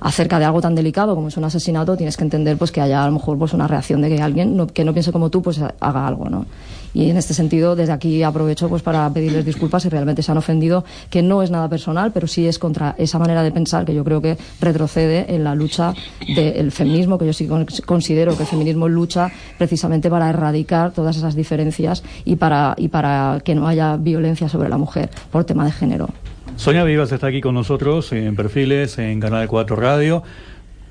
acerca 0.00 0.38
de 0.40 0.44
algo 0.46 0.60
tan 0.60 0.74
delicado 0.74 1.14
como 1.14 1.28
es 1.28 1.36
un 1.36 1.44
asesinato, 1.44 1.96
tienes 1.96 2.16
que 2.16 2.24
entender 2.24 2.56
pues 2.56 2.72
que 2.72 2.80
haya 2.80 3.04
a 3.04 3.06
lo 3.06 3.12
mejor 3.12 3.38
pues 3.38 3.52
una 3.52 3.68
reacción 3.68 4.00
de 4.02 4.08
que 4.08 4.20
alguien 4.20 4.56
no- 4.56 4.66
que 4.66 4.84
no 4.84 4.92
piense 4.92 5.12
como 5.12 5.30
tú 5.30 5.42
pues 5.42 5.60
haga 5.60 6.06
algo, 6.08 6.28
¿no? 6.28 6.46
Y 6.94 7.08
en 7.08 7.16
este 7.16 7.32
sentido, 7.32 7.74
desde 7.74 7.92
aquí 7.92 8.22
aprovecho 8.22 8.68
pues 8.68 8.82
para 8.82 9.08
pedirles 9.10 9.46
disculpas 9.46 9.82
si 9.84 9.88
realmente 9.88 10.22
se 10.22 10.30
han 10.30 10.36
ofendido, 10.36 10.84
que 11.08 11.22
no 11.22 11.42
es 11.42 11.50
nada 11.50 11.68
personal, 11.68 12.10
pero 12.12 12.26
sí 12.26 12.46
es 12.46 12.58
contra 12.58 12.94
esa 12.98 13.18
manera 13.18 13.42
de 13.42 13.50
pensar 13.50 13.86
que 13.86 13.94
yo 13.94 14.04
creo 14.04 14.20
que 14.20 14.36
retrocede 14.60 15.34
en 15.34 15.42
la 15.44 15.54
lucha 15.54 15.94
del 16.36 16.70
feminismo, 16.70 17.16
que 17.16 17.26
yo 17.26 17.32
sí 17.32 17.46
con- 17.46 17.66
considero 17.86 18.36
que 18.36 18.42
el 18.42 18.48
feminismo 18.48 18.88
lucha 18.88 19.30
precisamente 19.56 20.10
para 20.10 20.28
erradicar 20.28 20.61
todas 20.64 21.16
esas 21.16 21.34
diferencias 21.34 22.02
y 22.24 22.36
para, 22.36 22.74
y 22.76 22.88
para 22.88 23.40
que 23.44 23.54
no 23.54 23.66
haya 23.66 23.96
violencia 23.96 24.48
sobre 24.48 24.68
la 24.68 24.78
mujer 24.78 25.10
por 25.30 25.44
tema 25.44 25.64
de 25.64 25.72
género. 25.72 26.08
Sonia 26.56 26.84
Vivas 26.84 27.10
está 27.12 27.28
aquí 27.28 27.40
con 27.40 27.54
nosotros 27.54 28.12
en 28.12 28.36
Perfiles, 28.36 28.98
en 28.98 29.20
Canal 29.20 29.48
4 29.48 29.74
Radio. 29.74 30.22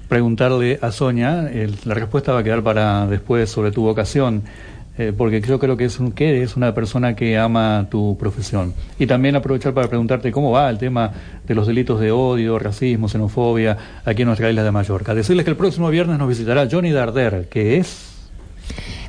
Preguntarle 0.10 0.78
a 0.82 0.92
Sonia, 0.92 1.50
la 1.86 1.94
respuesta 1.94 2.34
va 2.34 2.40
a 2.40 2.44
quedar 2.44 2.64
para 2.64 3.08
después 3.08 3.50
sobre 3.50 3.72
tu 3.72 3.84
vocación, 3.84 4.44
eh, 4.98 5.14
porque 5.18 5.40
yo 5.40 5.58
creo 5.58 5.78
que 5.78 5.86
es 5.86 6.00
un, 6.00 6.12
que 6.12 6.30
eres 6.30 6.58
una 6.58 6.74
persona 6.74 7.16
que 7.16 7.38
ama 7.38 7.88
tu 7.90 8.18
profesión. 8.20 8.74
Y 9.00 9.08
también 9.08 9.38
aprovechar 9.38 9.74
para 9.74 9.88
preguntarte 9.88 10.32
cómo 10.34 10.52
va 10.52 10.70
el 10.70 10.78
tema 10.78 11.12
de 11.48 11.56
los 11.56 11.66
delitos 11.66 12.02
de 12.02 12.12
odio, 12.12 12.60
racismo, 12.60 13.08
xenofobia 13.08 13.78
aquí 14.04 14.24
en 14.24 14.28
nuestra 14.28 14.50
isla 14.50 14.64
de 14.64 14.72
Mallorca. 14.72 15.16
Decirles 15.16 15.46
que 15.46 15.52
el 15.52 15.58
próximo 15.58 15.90
viernes 15.90 16.18
nos 16.18 16.28
visitará 16.28 16.68
Johnny 16.70 16.92
Darder, 16.92 17.48
que 17.50 17.78
es... 17.78 18.10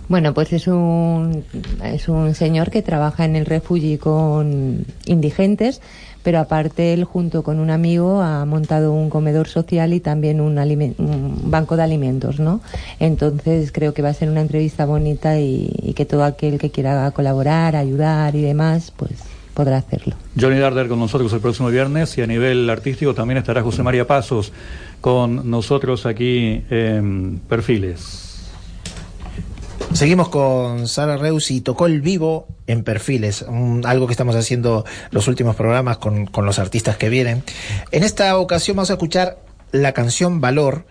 Bueno, 0.08 0.34
pues 0.34 0.52
es 0.52 0.66
un, 0.66 1.44
es 1.84 2.08
un 2.08 2.34
señor 2.34 2.70
que 2.70 2.82
trabaja 2.82 3.24
en 3.24 3.36
el 3.36 3.46
refugio 3.46 3.98
con 3.98 4.84
indigentes, 5.06 5.80
pero 6.22 6.38
aparte 6.38 6.92
él 6.92 7.04
junto 7.04 7.42
con 7.42 7.58
un 7.58 7.70
amigo 7.70 8.20
ha 8.20 8.44
montado 8.44 8.92
un 8.92 9.10
comedor 9.10 9.48
social 9.48 9.92
y 9.92 10.00
también 10.00 10.40
un, 10.40 10.58
un 10.58 11.50
banco 11.50 11.76
de 11.76 11.82
alimentos, 11.82 12.40
¿no? 12.40 12.60
Entonces 13.00 13.72
creo 13.72 13.94
que 13.94 14.02
va 14.02 14.10
a 14.10 14.14
ser 14.14 14.28
una 14.28 14.40
entrevista 14.40 14.84
bonita 14.84 15.38
y, 15.38 15.72
y 15.82 15.94
que 15.94 16.04
todo 16.04 16.24
aquel 16.24 16.58
que 16.58 16.70
quiera 16.70 17.10
colaborar, 17.12 17.74
ayudar 17.76 18.34
y 18.34 18.42
demás, 18.42 18.92
pues 18.96 19.12
podrá 19.54 19.78
hacerlo. 19.78 20.14
Johnny 20.38 20.58
Darder 20.58 20.88
con 20.88 20.98
nosotros 20.98 21.32
el 21.32 21.40
próximo 21.40 21.68
viernes 21.68 22.16
y 22.18 22.22
a 22.22 22.26
nivel 22.26 22.68
artístico 22.70 23.14
también 23.14 23.38
estará 23.38 23.62
José 23.62 23.82
María 23.82 24.06
Pasos 24.06 24.52
con 25.00 25.50
nosotros 25.50 26.06
aquí 26.06 26.62
en 26.70 27.40
Perfiles. 27.48 28.31
Seguimos 29.94 30.30
con 30.30 30.88
Sara 30.88 31.16
Reus 31.16 31.50
y 31.50 31.60
tocó 31.60 31.86
el 31.86 32.00
vivo 32.00 32.48
en 32.66 32.82
perfiles, 32.82 33.42
un- 33.42 33.84
algo 33.86 34.06
que 34.06 34.12
estamos 34.12 34.34
haciendo 34.34 34.84
los 35.10 35.28
últimos 35.28 35.54
programas 35.54 35.98
con, 35.98 36.26
con 36.26 36.46
los 36.46 36.58
artistas 36.58 36.96
que 36.96 37.08
vienen. 37.08 37.44
En 37.90 38.02
esta 38.02 38.36
ocasión 38.38 38.76
vamos 38.76 38.90
a 38.90 38.94
escuchar 38.94 39.38
la 39.70 39.92
canción 39.92 40.40
Valor 40.40 40.86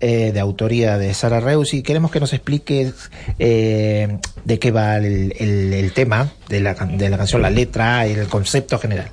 eh, 0.00 0.30
de 0.32 0.40
autoría 0.40 0.98
de 0.98 1.12
Sara 1.14 1.40
Reus 1.40 1.74
y 1.74 1.82
queremos 1.82 2.10
que 2.10 2.20
nos 2.20 2.32
expliques 2.32 2.94
eh, 3.38 4.18
de 4.44 4.58
qué 4.58 4.70
va 4.70 4.96
el, 4.98 5.34
el- 5.38 5.72
el 5.74 5.92
tema 5.92 6.30
de 6.48 6.60
la, 6.60 6.74
de 6.74 7.08
la 7.10 7.16
canción, 7.18 7.42
la 7.42 7.50
letra 7.50 8.06
el 8.06 8.26
concepto 8.28 8.78
general. 8.78 9.10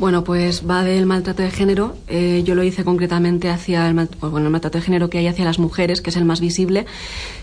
Bueno, 0.00 0.24
pues 0.24 0.62
va 0.68 0.82
del 0.82 1.04
maltrato 1.04 1.42
de 1.42 1.50
género. 1.50 1.94
Eh, 2.08 2.40
yo 2.42 2.54
lo 2.54 2.62
hice 2.64 2.84
concretamente 2.84 3.50
hacia 3.50 3.86
el, 3.86 3.92
mal- 3.94 4.08
pues 4.08 4.32
bueno, 4.32 4.46
el 4.46 4.50
maltrato 4.52 4.78
de 4.78 4.82
género 4.82 5.10
que 5.10 5.18
hay 5.18 5.26
hacia 5.26 5.44
las 5.44 5.58
mujeres, 5.58 6.00
que 6.00 6.08
es 6.08 6.16
el 6.16 6.24
más 6.24 6.40
visible. 6.40 6.86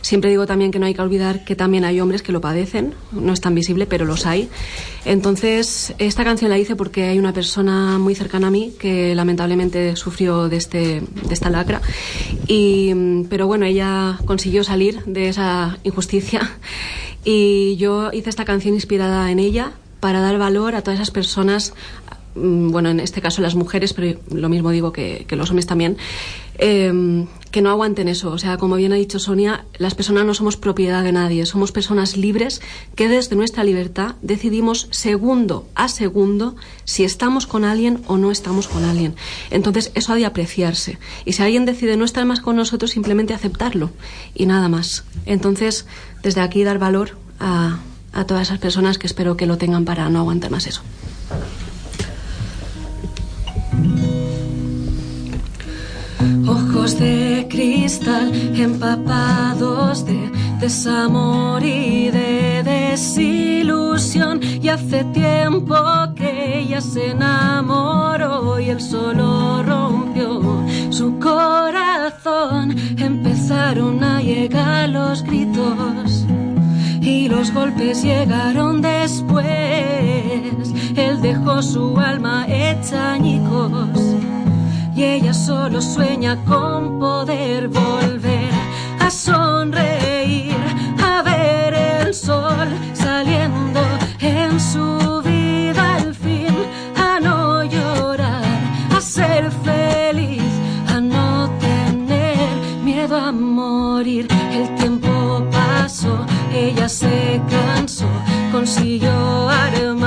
Siempre 0.02 0.32
digo 0.32 0.48
también 0.48 0.72
que 0.72 0.80
no 0.80 0.88
hay 0.88 0.96
que 0.96 1.02
olvidar 1.04 1.46
que 1.46 1.56
también 1.56 1.86
hay 1.86 2.00
hombres 2.02 2.24
que 2.24 2.32
lo 2.32 2.42
padecen. 2.42 2.96
No 3.12 3.32
es 3.32 3.42
tan 3.42 3.54
visible, 3.54 3.86
pero 3.86 4.06
los 4.06 4.26
hay. 4.26 4.50
Entonces, 5.06 5.94
esta 6.00 6.24
canción 6.24 6.50
la 6.50 6.58
hice 6.58 6.76
porque 6.76 7.04
hay 7.04 7.20
una 7.20 7.32
persona 7.32 8.00
muy 8.00 8.16
cercana 8.16 8.48
a 8.48 8.52
mí 8.52 8.74
que 8.80 9.14
lamentablemente 9.14 9.96
sufrió 9.96 10.50
de, 10.50 10.58
este, 10.58 11.02
de 11.28 11.34
esta 11.34 11.52
lacra. 11.52 11.80
Y, 12.48 12.92
pero 13.30 13.46
bueno, 13.46 13.68
ella 13.68 14.18
consiguió 14.26 14.64
salir 14.64 15.04
de 15.06 15.30
esa 15.30 15.78
injusticia. 15.84 16.42
Y 17.30 17.76
yo 17.76 18.10
hice 18.14 18.30
esta 18.30 18.46
canción 18.46 18.74
inspirada 18.74 19.30
en 19.32 19.40
ella 19.40 19.74
para 20.00 20.22
dar 20.22 20.38
valor 20.38 20.76
a 20.76 20.82
todas 20.82 20.98
esas 21.02 21.12
personas 21.12 21.74
bueno, 22.38 22.90
en 22.90 23.00
este 23.00 23.22
caso 23.22 23.42
las 23.42 23.56
mujeres, 23.56 23.94
pero 23.94 24.20
lo 24.32 24.50
mismo 24.50 24.72
digo 24.72 24.92
que, 24.92 25.26
que 25.28 25.36
los 25.36 25.50
hombres 25.50 25.66
también, 25.66 25.98
eh, 26.58 27.26
que 27.52 27.62
no 27.62 27.70
aguanten 27.70 28.08
eso. 28.08 28.32
O 28.32 28.38
sea, 28.38 28.58
como 28.58 28.76
bien 28.76 28.94
ha 28.94 28.96
dicho 28.96 29.20
Sonia, 29.20 29.66
las 29.78 29.96
personas 29.96 30.26
no 30.26 30.34
somos 30.34 30.58
propiedad 30.58 31.04
de 31.04 31.12
nadie, 31.12 31.46
somos 31.46 31.72
personas 31.72 32.18
libres 32.18 32.62
que 32.96 33.08
desde 33.08 33.36
nuestra 33.36 33.64
libertad 33.64 34.16
decidimos 34.22 34.88
segundo 34.92 35.68
a 35.76 35.88
segundo 35.88 36.56
si 36.84 37.04
estamos 37.04 37.48
con 37.48 37.64
alguien 37.64 38.02
o 38.08 38.18
no 38.18 38.32
estamos 38.32 38.68
con 38.68 38.84
alguien. 38.84 39.16
Entonces, 39.50 39.92
eso 39.96 40.14
ha 40.14 40.16
de 40.16 40.26
apreciarse. 40.26 40.98
Y 41.26 41.34
si 41.34 41.44
alguien 41.44 41.66
decide 41.66 41.98
no 41.98 42.06
estar 42.06 42.26
más 42.26 42.42
con 42.42 42.56
nosotros, 42.56 42.92
simplemente 42.92 43.34
aceptarlo 43.34 43.92
y 44.36 44.46
nada 44.46 44.70
más. 44.70 45.06
Entonces, 45.26 45.86
desde 46.24 46.42
aquí 46.42 46.64
dar 46.64 46.80
valor 46.80 47.18
a 47.40 47.80
todas 48.26 48.48
esas 48.48 48.60
personas 48.60 48.98
que 48.98 49.06
espero 49.06 49.38
que 49.38 49.46
lo 49.46 49.58
tengan 49.58 49.86
para 49.86 50.10
no 50.10 50.20
aguantar 50.20 50.50
más 50.50 50.66
eso. 50.66 50.82
De 56.88 57.46
cristal 57.50 58.32
empapados 58.58 60.06
de 60.06 60.32
desamor 60.62 61.62
y 61.62 62.10
de 62.10 62.64
desilusión. 62.64 64.40
Y 64.42 64.70
hace 64.70 65.04
tiempo 65.04 65.76
que 66.16 66.60
ella 66.60 66.80
se 66.80 67.12
enamoró 67.12 68.58
y 68.62 68.70
él 68.70 68.80
solo 68.80 69.62
rompió 69.64 70.64
su 70.90 71.20
corazón. 71.20 72.74
Empezaron 72.98 74.02
a 74.02 74.22
llegar 74.22 74.88
los 74.88 75.24
gritos 75.24 76.26
y 77.02 77.28
los 77.28 77.54
golpes 77.54 78.02
llegaron 78.02 78.82
después. 78.82 79.46
Él 80.96 81.22
dejó 81.22 81.62
su 81.62 81.98
alma 81.98 82.46
hecha 82.48 83.18
y 84.98 85.04
ella 85.04 85.32
solo 85.32 85.80
sueña 85.80 86.44
con 86.44 86.98
poder 87.00 87.68
volver 87.68 88.50
a 89.00 89.12
sonreír, 89.12 90.56
a 91.04 91.22
ver 91.22 91.74
el 91.76 92.16
sol 92.16 92.68
saliendo 92.94 93.80
en 94.20 94.60
su 94.60 95.22
vida 95.24 95.98
al 95.98 96.16
fin, 96.16 96.56
a 96.96 97.20
no 97.20 97.64
llorar, 97.64 98.44
a 98.96 99.00
ser 99.00 99.52
feliz, 99.64 100.52
a 100.88 101.00
no 101.00 101.48
tener 101.60 102.50
miedo 102.84 103.18
a 103.18 103.32
morir. 103.32 104.28
El 104.52 104.74
tiempo 104.78 105.46
pasó, 105.52 106.26
ella 106.52 106.90
se 106.90 107.40
cansó, 107.48 108.10
consiguió 108.52 109.48
armarse 109.48 110.07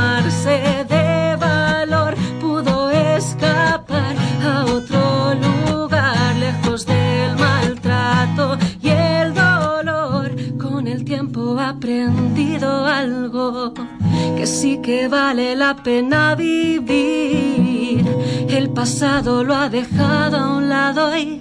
que 14.91 15.07
vale 15.07 15.55
la 15.55 15.77
pena 15.77 16.35
vivir. 16.35 18.05
El 18.49 18.71
pasado 18.71 19.45
lo 19.45 19.55
ha 19.55 19.69
dejado 19.69 20.37
a 20.37 20.57
un 20.57 20.69
lado 20.69 21.17
y 21.17 21.41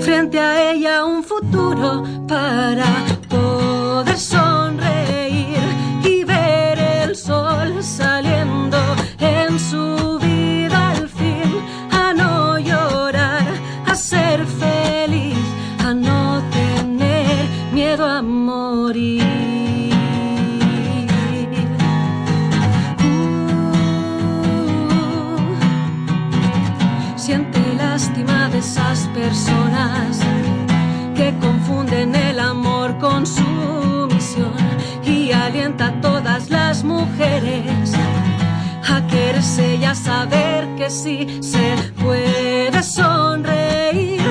frente 0.00 0.40
a 0.40 0.72
ella 0.72 1.04
un 1.04 1.22
futuro 1.22 2.02
para 2.26 2.88
poder 3.28 4.18
sonreír 4.18 5.66
y 6.02 6.24
ver 6.24 6.78
el 6.78 7.14
sol 7.14 7.82
saliendo 7.82 8.78
en 9.20 9.58
su 9.58 10.05
personas 29.16 30.20
que 31.14 31.34
confunden 31.40 32.14
el 32.14 32.38
amor 32.38 32.98
con 32.98 33.26
su 33.26 34.06
misión 34.12 34.52
y 35.02 35.32
alienta 35.32 35.86
a 35.86 36.00
todas 36.02 36.50
las 36.50 36.84
mujeres 36.84 37.94
a 38.86 39.06
quererse 39.06 39.76
y 39.76 39.84
a 39.84 39.94
saber 39.94 40.68
que 40.76 40.90
sí 40.90 41.38
se 41.40 41.76
puede 42.02 42.82
sonreír 42.82 44.25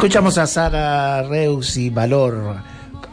Escuchamos 0.00 0.38
a 0.38 0.46
Sara 0.46 1.22
Reus 1.24 1.76
y 1.76 1.90
Valor, 1.90 2.56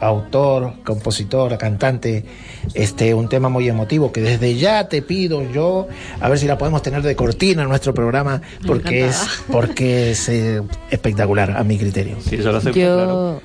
autor, 0.00 0.72
compositor, 0.82 1.58
cantante, 1.58 2.24
este, 2.72 3.12
un 3.12 3.28
tema 3.28 3.50
muy 3.50 3.68
emotivo 3.68 4.10
que 4.10 4.22
desde 4.22 4.56
ya 4.56 4.88
te 4.88 5.02
pido 5.02 5.42
yo, 5.52 5.86
a 6.18 6.30
ver 6.30 6.38
si 6.38 6.46
la 6.46 6.56
podemos 6.56 6.80
tener 6.80 7.02
de 7.02 7.14
cortina 7.14 7.64
en 7.64 7.68
nuestro 7.68 7.92
programa, 7.92 8.40
porque 8.66 9.04
es, 9.04 9.28
porque 9.52 10.12
es 10.12 10.30
eh, 10.30 10.62
espectacular 10.90 11.58
a 11.58 11.62
mi 11.62 11.76
criterio. 11.76 12.16
Sí, 12.22 12.38
yo 12.38 12.52
lo 12.52 12.56
acepto, 12.56 12.78
Yo 12.78 12.94
claro. 12.94 13.42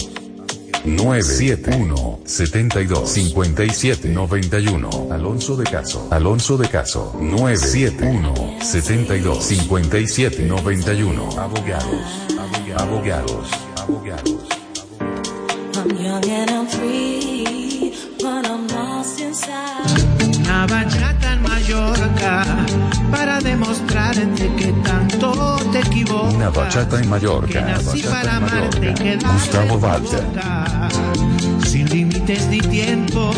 971 0.85 2.19
72 2.25 3.09
57 3.09 4.09
91 4.09 4.89
Alonso 5.11 5.57
de 5.57 5.65
Caso 5.65 6.07
Alonso 6.09 6.57
de 6.57 6.69
Caso 6.69 7.17
971 7.19 8.61
72 8.61 9.43
57 9.43 10.45
91 10.45 11.29
Abogados 11.37 12.27
Abogados 12.77 13.49
Abogados 13.77 14.38
Una 20.39 20.65
bachata 20.67 21.33
en 21.33 21.41
Mallorca 21.41 22.45
para 23.11 23.39
demostrarte 23.39 24.53
que 24.55 24.71
tanto 24.83 25.57
te 25.71 25.79
equivocas. 25.79 26.33
Una 26.35 26.49
bachata 26.49 26.99
en 26.99 27.09
Mallorca. 27.09 27.79
Para 28.09 28.37
amarte 28.37 29.17
Gustavo 29.17 29.77
Walter. 29.77 30.23
Sin 31.65 31.89
límites 31.89 32.47
ni 32.47 32.59
tiempo. 32.59 33.31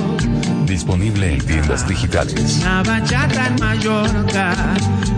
Disponible 0.81 1.33
en 1.35 1.45
tiendas 1.45 1.88
digitales. 1.88 2.57
Una 2.61 2.81
bachata 2.81 3.50
en 3.50 3.55
Mallorca 3.59 4.55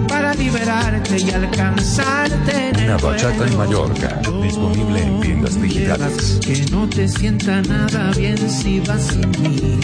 para 0.10 0.34
liberarte 0.34 1.18
y 1.18 1.32
alcanzarte 1.32 2.68
en 2.68 2.84
Una 2.84 2.98
bachata 2.98 3.48
en. 3.48 3.58
Mallorca. 3.58 4.22
Disponible 4.42 5.02
en 5.02 5.22
tiendas 5.22 5.62
digitales. 5.62 6.40
Que 6.46 6.66
no 6.70 6.90
te 6.90 7.08
sienta 7.08 7.62
nada 7.62 8.12
bien 8.12 8.38
si 8.38 8.82
vas 8.82 9.08
sin 9.08 9.30
mí. 9.42 9.80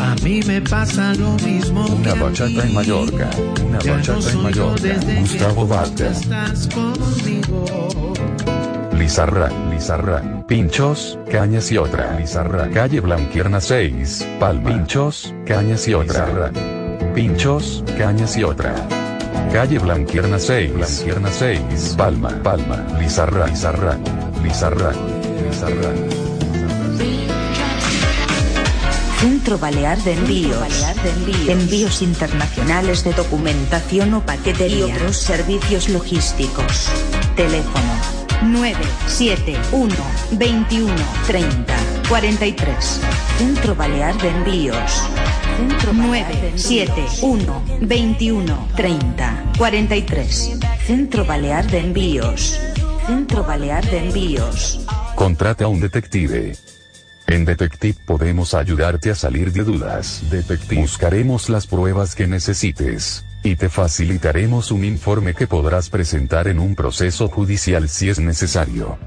A 0.00 0.14
mí 0.22 0.42
me 0.46 0.62
pasa 0.62 1.12
lo 1.14 1.32
mismo. 1.44 1.86
Una 1.86 2.02
que 2.04 2.10
a 2.10 2.22
bachata 2.22 2.62
en 2.64 2.74
Mallorca. 2.74 3.30
Una 3.66 3.78
Ya 3.80 3.92
bachata 3.94 4.30
en 4.30 4.42
Mallorca. 4.44 4.94
Gustavo. 5.22 5.68
Estás 6.08 6.68
conmigo. 6.68 7.85
Lizarra, 9.06 9.48
Lizarra, 9.70 10.20
Pinchos, 10.48 11.16
Cañas 11.30 11.70
y 11.70 11.78
otra. 11.78 12.18
Lizarra, 12.18 12.68
calle 12.70 12.98
Blanquierna 12.98 13.60
6, 13.60 14.26
Palma. 14.40 14.68
Pinchos, 14.68 15.32
Cañas 15.46 15.86
y 15.86 15.94
otra. 15.94 16.50
Pinchos, 17.14 17.84
Cañas 17.96 18.36
y 18.36 18.42
otra. 18.42 18.74
Calle 19.52 19.78
Blanquierna 19.78 20.40
6, 20.40 20.74
Blanquierna 20.74 21.30
6, 21.30 21.94
Palma, 21.96 22.30
Palma. 22.42 22.84
Lizarra, 22.98 23.46
Lizarra, 23.46 23.96
Lizarra, 24.42 24.90
Lizarra. 25.48 25.92
Centro 29.20 29.56
Balear 29.56 30.02
de 30.02 30.14
Envíos. 30.14 30.84
Envíos 31.46 32.02
internacionales 32.02 33.04
de 33.04 33.12
documentación 33.12 34.14
o 34.14 34.26
paquetería 34.26 34.88
y 34.88 34.92
otros 34.92 35.16
servicios 35.16 35.88
logísticos. 35.90 36.90
Teléfono 37.36 38.15
971 38.42 39.94
21 40.32 40.94
30 41.26 41.74
43. 42.08 43.00
Centro 43.38 43.74
Balear 43.74 44.16
de 44.18 44.28
Envíos. 44.28 45.02
Centro 45.56 45.92
971 45.92 47.62
21 47.80 48.68
30 48.76 49.52
43. 49.58 50.58
Centro 50.86 51.24
Balear 51.24 51.66
de 51.66 51.78
Envíos. 51.80 52.60
Centro 53.06 53.44
Balear 53.44 53.84
de 53.90 53.98
Envíos. 53.98 54.86
Contrata 55.14 55.64
a 55.64 55.68
un 55.68 55.80
detective. 55.80 56.56
En 57.26 57.44
Detective 57.44 57.98
podemos 58.06 58.54
ayudarte 58.54 59.10
a 59.10 59.14
salir 59.16 59.52
de 59.52 59.64
dudas. 59.64 60.22
Detective. 60.30 60.80
Buscaremos 60.80 61.48
las 61.48 61.66
pruebas 61.66 62.14
que 62.14 62.28
necesites. 62.28 63.24
Y 63.46 63.54
te 63.54 63.68
facilitaremos 63.68 64.72
un 64.72 64.84
informe 64.84 65.32
que 65.32 65.46
podrás 65.46 65.88
presentar 65.88 66.48
en 66.48 66.58
un 66.58 66.74
proceso 66.74 67.28
judicial 67.28 67.88
si 67.88 68.08
es 68.08 68.18
necesario. 68.18 68.98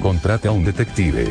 Contrate 0.00 0.46
a 0.46 0.52
un 0.52 0.64
detective. 0.64 1.26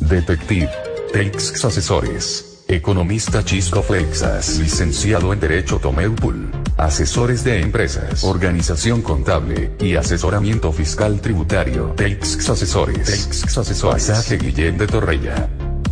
Detective. 0.00 0.68
Teix 1.10 1.64
Asesores. 1.64 2.53
Economista 2.68 3.44
Chisco 3.44 3.82
Flexas. 3.82 4.58
Licenciado 4.58 5.32
en 5.32 5.40
Derecho 5.40 5.78
Tomeupul. 5.78 6.50
Asesores 6.76 7.44
de 7.44 7.60
empresas. 7.60 8.24
Organización 8.24 9.02
contable. 9.02 9.72
Y 9.78 9.96
asesoramiento 9.96 10.72
fiscal 10.72 11.20
tributario. 11.20 11.92
Teix 11.96 12.48
Asesores. 12.48 13.06
Teix 13.06 13.58
Asesores. 13.58 14.06
Pasaje 14.06 14.38
Guillén 14.38 14.78
de 14.78 14.86
Torrella. 14.86 15.48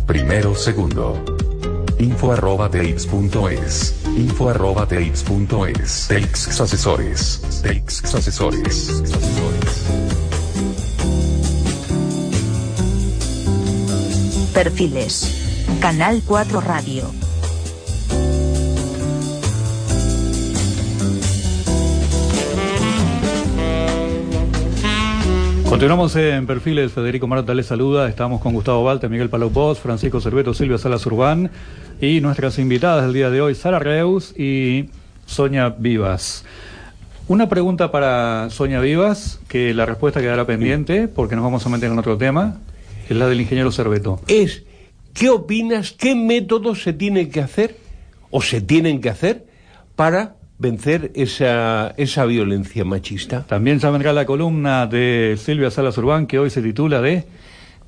Primero 0.07 0.55
segundo. 0.55 1.23
Info 1.99 2.31
arroba 2.31 2.69
teix.es. 2.69 3.95
Info 4.17 4.49
arroba 4.49 4.87
teix.es. 4.87 6.07
Teix 6.07 6.59
Asesores. 6.59 7.61
Teix 7.61 8.03
Asesores. 8.13 9.03
Perfiles. 14.53 15.42
Canal 15.79 16.21
4 16.25 16.61
Radio. 16.61 17.23
Continuamos 25.69 26.15
en 26.15 26.45
Perfiles, 26.45 26.91
Federico 26.91 27.27
Marta 27.27 27.53
les 27.53 27.65
saluda, 27.65 28.07
estamos 28.07 28.39
con 28.39 28.53
Gustavo 28.53 28.83
Balta, 28.83 29.09
Miguel 29.09 29.29
Palau 29.29 29.75
Francisco 29.75 30.21
Cerveto, 30.21 30.53
Silvia 30.53 30.77
Salas 30.77 31.05
Urbán 31.05 31.49
y 31.99 32.21
nuestras 32.21 32.59
invitadas 32.59 33.03
del 33.03 33.13
día 33.13 33.29
de 33.29 33.41
hoy, 33.41 33.55
Sara 33.55 33.79
Reus 33.79 34.37
y 34.37 34.89
Sonia 35.25 35.69
Vivas. 35.69 36.45
Una 37.27 37.49
pregunta 37.49 37.91
para 37.91 38.49
Sonia 38.49 38.79
Vivas, 38.81 39.39
que 39.47 39.73
la 39.73 39.85
respuesta 39.85 40.21
quedará 40.21 40.45
pendiente 40.45 41.07
porque 41.07 41.35
nos 41.35 41.43
vamos 41.43 41.65
a 41.65 41.69
meter 41.69 41.91
en 41.91 41.97
otro 41.97 42.17
tema, 42.17 42.59
es 43.09 43.17
la 43.17 43.27
del 43.27 43.41
ingeniero 43.41 43.71
Cerveto. 43.71 44.21
es 44.27 44.63
¿qué 45.13 45.29
opinas? 45.29 45.91
¿Qué 45.91 46.15
métodos 46.15 46.83
se 46.83 46.93
tienen 46.93 47.29
que 47.29 47.41
hacer 47.41 47.77
o 48.31 48.41
se 48.41 48.61
tienen 48.61 49.01
que 49.01 49.09
hacer 49.09 49.45
para 49.95 50.35
vencer 50.57 51.11
esa, 51.15 51.93
esa 51.97 52.25
violencia 52.25 52.83
machista? 52.83 53.43
También 53.43 53.79
ya 53.79 53.89
vendrá 53.89 54.13
la 54.13 54.25
columna 54.25 54.87
de 54.87 55.37
Silvia 55.39 55.71
Salas 55.71 55.97
Urbán 55.97 56.27
que 56.27 56.39
hoy 56.39 56.49
se 56.49 56.61
titula 56.61 57.01
de 57.01 57.25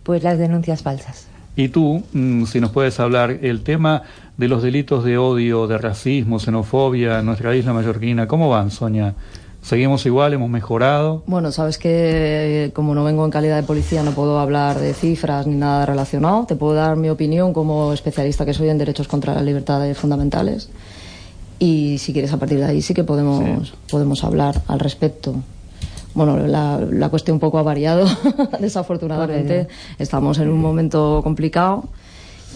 Pues 0.03 0.23
las 0.23 0.37
denuncias 0.37 0.83
falsas. 0.83 1.27
Y 1.55 1.69
tú, 1.69 2.03
mm, 2.11 2.45
si 2.45 2.59
nos 2.59 2.71
puedes 2.71 2.99
hablar, 2.99 3.39
el 3.41 3.61
tema 3.61 4.03
de 4.37 4.47
los 4.49 4.61
delitos 4.61 5.05
de 5.05 5.17
odio, 5.17 5.67
de 5.67 5.77
racismo, 5.77 6.39
xenofobia 6.39 7.19
en 7.19 7.25
nuestra 7.25 7.55
isla 7.55 7.73
mallorquina, 7.73 8.27
¿cómo 8.27 8.49
van, 8.49 8.71
Sonia? 8.71 9.15
¿Seguimos 9.65 10.05
igual? 10.05 10.31
¿Hemos 10.31 10.51
mejorado? 10.51 11.23
Bueno, 11.25 11.51
sabes 11.51 11.79
que 11.79 12.65
eh, 12.65 12.71
como 12.71 12.93
no 12.93 13.03
vengo 13.03 13.25
en 13.25 13.31
calidad 13.31 13.55
de 13.55 13.63
policía 13.63 14.03
no 14.03 14.11
puedo 14.11 14.37
hablar 14.37 14.79
de 14.79 14.93
cifras 14.93 15.47
ni 15.47 15.55
nada 15.55 15.87
relacionado. 15.87 16.45
Te 16.45 16.55
puedo 16.55 16.75
dar 16.75 16.97
mi 16.97 17.09
opinión 17.09 17.51
como 17.51 17.91
especialista 17.91 18.45
que 18.45 18.53
soy 18.53 18.69
en 18.69 18.77
derechos 18.77 19.07
contra 19.07 19.33
las 19.33 19.41
libertades 19.41 19.97
fundamentales. 19.97 20.69
Y 21.57 21.97
si 21.97 22.13
quieres 22.13 22.31
a 22.31 22.37
partir 22.37 22.59
de 22.59 22.65
ahí 22.65 22.83
sí 22.83 22.93
que 22.93 23.03
podemos, 23.03 23.73
podemos 23.89 24.23
hablar 24.23 24.61
al 24.67 24.79
respecto. 24.79 25.33
Bueno, 26.13 26.37
la, 26.45 26.79
la 26.79 27.09
cuestión 27.09 27.37
un 27.37 27.39
poco 27.39 27.57
ha 27.57 27.63
variado, 27.63 28.05
desafortunadamente. 28.59 29.67
Estamos 29.97 30.37
en 30.37 30.49
un 30.49 30.61
momento 30.61 31.21
complicado 31.23 31.85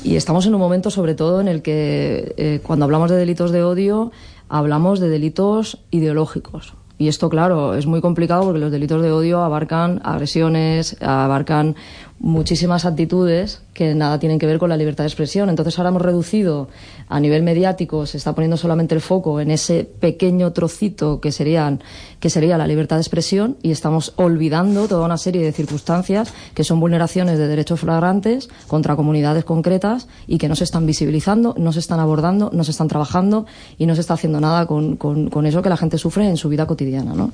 y 0.04 0.16
estamos 0.16 0.46
en 0.46 0.54
un 0.54 0.62
momento 0.62 0.92
sobre 0.92 1.16
todo 1.16 1.42
en 1.42 1.48
el 1.48 1.64
que 1.64 2.36
eh, 2.38 2.60
cuando 2.62 2.86
hablamos 2.86 3.10
de 3.10 3.18
delitos 3.18 3.50
de 3.50 3.64
odio 3.64 4.12
hablamos 4.48 5.00
de 5.00 5.10
delitos 5.10 5.80
ideológicos. 5.90 6.76
Y 7.00 7.08
esto, 7.08 7.30
claro, 7.30 7.76
es 7.76 7.86
muy 7.86 8.02
complicado 8.02 8.44
porque 8.44 8.60
los 8.60 8.74
delitos 8.74 9.02
de 9.02 9.10
odio 9.10 9.42
abarcan 9.42 10.02
agresiones, 10.04 11.02
abarcan 11.02 11.78
muchísimas 12.20 12.86
actitudes 12.86 13.62
que 13.74 13.96
nada 13.96 14.20
tienen 14.20 14.40
que 14.40 14.46
ver 14.46 14.60
con 14.60 14.70
la 14.70 14.76
libertad 14.76 15.06
de 15.06 15.08
expresión. 15.08 15.50
Entonces 15.50 15.78
ahora 15.78 15.90
hemos 15.90 16.02
reducido 16.02 16.68
a 17.08 17.20
nivel 17.20 17.44
mediático, 17.44 18.06
se 18.06 18.18
está 18.18 18.36
poniendo 18.36 18.58
solamente 18.58 18.94
el 18.94 19.02
foco 19.02 19.40
en 19.40 19.52
ese 19.52 19.86
pequeño 19.86 20.52
trocito 20.52 21.22
que 21.22 21.32
serían 21.32 21.82
que 22.20 22.30
sería 22.30 22.58
la 22.58 22.68
libertad 22.68 22.98
de 22.98 23.02
expresión 23.02 23.56
y 23.64 23.72
estamos 23.72 24.14
olvidando 24.18 24.88
toda 24.88 25.06
una 25.06 25.18
serie 25.18 25.42
de 25.42 25.54
circunstancias 25.54 26.34
que 26.54 26.66
son 26.66 26.80
vulneraciones 26.82 27.38
de 27.38 27.48
derechos 27.48 27.80
flagrantes 27.80 28.50
contra 28.68 28.98
comunidades 28.98 29.46
concretas 29.46 30.08
y 30.28 30.38
que 30.38 30.50
no 30.50 30.56
se 30.56 30.66
están 30.66 30.86
visibilizando, 30.86 31.56
no 31.58 31.72
se 31.72 31.80
están 31.80 32.02
abordando, 32.02 32.50
no 32.54 32.66
se 32.66 32.72
están 32.72 32.90
trabajando 32.90 33.46
y 33.78 33.86
no 33.86 33.96
se 33.96 34.02
está 34.02 34.16
haciendo 34.16 34.42
nada 34.42 34.66
con, 34.66 34.98
con, 34.98 35.46
eso 35.46 35.62
que 35.62 35.70
la 35.70 35.78
gente 35.78 35.98
sufre 35.98 36.28
en 36.28 36.36
su 36.36 36.50
vida 36.50 36.68
cotidiana, 36.68 37.14
¿no? 37.14 37.32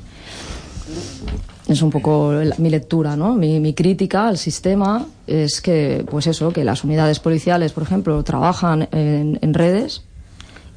Es 1.68 1.82
un 1.82 1.90
poco 1.90 2.32
mi 2.58 2.70
lectura, 2.70 3.16
¿no? 3.16 3.36
Mi, 3.36 3.60
mi 3.60 3.74
crítica 3.74 4.28
al 4.28 4.38
sistema 4.38 5.06
es 5.26 5.62
que, 5.62 6.06
pues 6.10 6.28
eso, 6.28 6.52
que 6.52 6.64
las 6.64 6.84
unidades 6.84 7.20
policiales, 7.20 7.72
por 7.72 7.84
ejemplo, 7.84 8.22
trabajan 8.24 8.88
en, 8.92 9.40
en 9.42 9.54
redes 9.54 10.04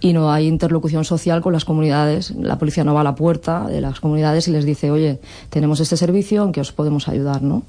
y 0.00 0.12
no 0.12 0.30
hay 0.30 0.46
interlocución 0.46 1.04
social 1.04 1.42
con 1.42 1.52
las 1.52 1.64
comunidades. 1.64 2.30
La 2.30 2.58
policía 2.58 2.84
no 2.84 2.94
va 2.94 3.02
a 3.02 3.04
la 3.04 3.14
puerta 3.14 3.66
de 3.66 3.80
las 3.80 4.00
comunidades 4.00 4.48
y 4.48 4.52
les 4.52 4.64
dice, 4.64 4.90
oye, 4.90 5.20
tenemos 5.50 5.80
este 5.80 5.96
servicio 5.96 6.44
en 6.44 6.52
que 6.52 6.60
os 6.60 6.72
podemos 6.72 7.08
ayudar, 7.08 7.42
¿no? 7.42 7.64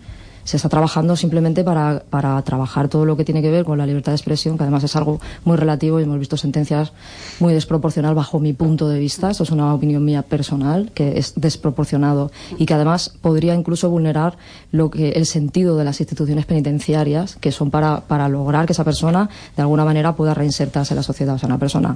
Se 0.50 0.58
está 0.58 0.68
trabajando 0.68 1.16
simplemente 1.16 1.64
para, 1.64 2.02
para 2.10 2.42
trabajar 2.42 2.88
todo 2.88 3.06
lo 3.06 3.16
que 3.16 3.24
tiene 3.24 3.44
que 3.44 3.52
ver 3.52 3.66
con 3.66 3.78
la 3.78 3.86
libertad 3.86 4.14
de 4.14 4.16
expresión, 4.16 4.58
que 4.58 4.64
además 4.64 4.84
es 4.84 4.96
algo 4.96 5.22
muy 5.46 5.58
relativo 5.58 6.00
y 6.00 6.04
hemos 6.06 6.18
visto 6.18 6.38
sentencias 6.38 6.92
muy 7.40 7.54
desproporcionadas 7.54 8.16
bajo 8.16 8.40
mi 8.40 8.54
punto 8.54 8.90
de 8.90 8.98
vista. 8.98 9.30
Esto 9.30 9.44
es 9.44 9.52
una 9.52 9.72
opinión 9.76 10.04
mía 10.04 10.24
personal, 10.24 10.90
que 10.96 11.20
es 11.20 11.34
desproporcionado 11.36 12.32
y 12.58 12.66
que 12.66 12.74
además 12.74 13.14
podría 13.22 13.54
incluso 13.54 13.92
vulnerar 13.92 14.40
lo 14.72 14.90
que 14.90 15.10
el 15.10 15.28
sentido 15.28 15.78
de 15.78 15.84
las 15.84 16.00
instituciones 16.00 16.48
penitenciarias, 16.48 17.36
que 17.36 17.52
son 17.52 17.70
para, 17.70 18.02
para 18.02 18.28
lograr 18.28 18.66
que 18.66 18.74
esa 18.74 18.84
persona 18.84 19.30
de 19.56 19.62
alguna 19.62 19.86
manera 19.86 20.16
pueda 20.16 20.34
reinsertarse 20.34 20.96
en 20.96 20.98
la 20.98 21.04
sociedad. 21.04 21.36
O 21.36 21.38
sea, 21.38 21.46
una 21.46 21.60
persona 21.60 21.96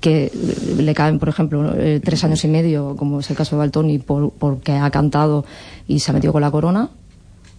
que 0.00 0.32
le 0.76 0.92
caen, 0.92 1.20
por 1.20 1.28
ejemplo, 1.28 1.72
eh, 1.76 2.00
tres 2.02 2.24
años 2.24 2.44
y 2.44 2.48
medio, 2.48 2.96
como 2.96 3.20
es 3.20 3.30
el 3.30 3.36
caso 3.36 3.54
de 3.54 3.60
Baltoni, 3.60 4.00
por, 4.00 4.32
porque 4.32 4.72
ha 4.72 4.90
cantado 4.90 5.44
y 5.86 6.00
se 6.00 6.10
ha 6.10 6.14
metido 6.14 6.32
con 6.32 6.42
la 6.42 6.50
corona, 6.50 6.90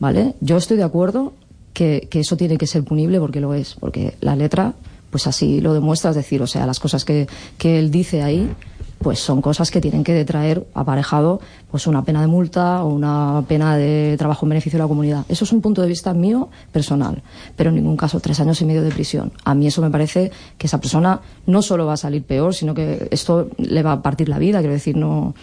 ¿vale? 0.04 0.36
Yo 0.42 0.58
estoy 0.58 0.76
de 0.76 0.84
acuerdo 0.84 1.32
que, 1.72 2.10
eso 2.12 2.36
tiene 2.36 2.58
que 2.58 2.68
ser 2.68 2.84
punible 2.84 3.22
porque 3.22 3.40
lo 3.40 3.54
es, 3.54 3.76
porque 3.80 4.16
la 4.20 4.36
letra, 4.36 4.74
pues 5.10 5.28
así 5.28 5.62
lo 5.62 5.74
demuestra, 5.74 6.10
es 6.10 6.18
decir, 6.18 6.42
o 6.42 6.48
sea, 6.48 6.66
las 6.66 6.82
cosas 6.82 7.06
que, 7.06 7.26
que 7.58 7.80
él 7.80 7.90
dice 7.90 8.22
ahí, 8.22 8.50
pues 9.00 9.20
son 9.20 9.42
cosas 9.42 9.72
que 9.72 9.80
tienen 9.80 10.04
que 10.04 10.26
traer 10.26 10.68
aparejado 10.74 11.40
pues 11.72 11.88
una 11.88 12.04
pena 12.04 12.20
de 12.20 12.28
multa 12.28 12.84
o 12.84 12.90
una 12.90 13.46
pena 13.48 13.78
de 13.78 14.16
trabajo 14.18 14.46
en 14.46 14.50
beneficio 14.50 14.78
de 14.78 14.84
la 14.84 14.90
comunidad. 14.90 15.24
Eso 15.30 15.46
es 15.46 15.54
un 15.54 15.62
punto 15.62 15.82
de 15.82 15.88
vista 15.88 16.14
mío 16.14 16.50
personal, 16.74 17.24
pero 17.56 17.70
en 17.70 17.78
ningún 17.78 17.96
caso 17.96 18.20
tres 18.20 18.42
años 18.42 18.60
y 18.60 18.66
medio 18.66 18.84
de 18.84 18.92
prisión. 18.92 19.32
A 19.46 19.56
mí 19.56 19.68
eso 19.68 19.82
me 19.82 19.90
parece 19.90 20.34
que 20.58 20.68
esa 20.68 20.82
persona 20.82 21.22
no 21.46 21.62
solo 21.62 21.86
va 21.86 21.94
a 21.94 21.98
salir 21.98 22.24
peor, 22.24 22.54
sino 22.54 22.74
que 22.74 23.08
esto 23.10 23.48
le 23.58 23.84
va 23.84 23.94
a 23.94 24.02
partir 24.02 24.28
la 24.28 24.38
vida, 24.38 24.60
quiero 24.60 24.74
decir, 24.74 24.98
no. 24.98 25.34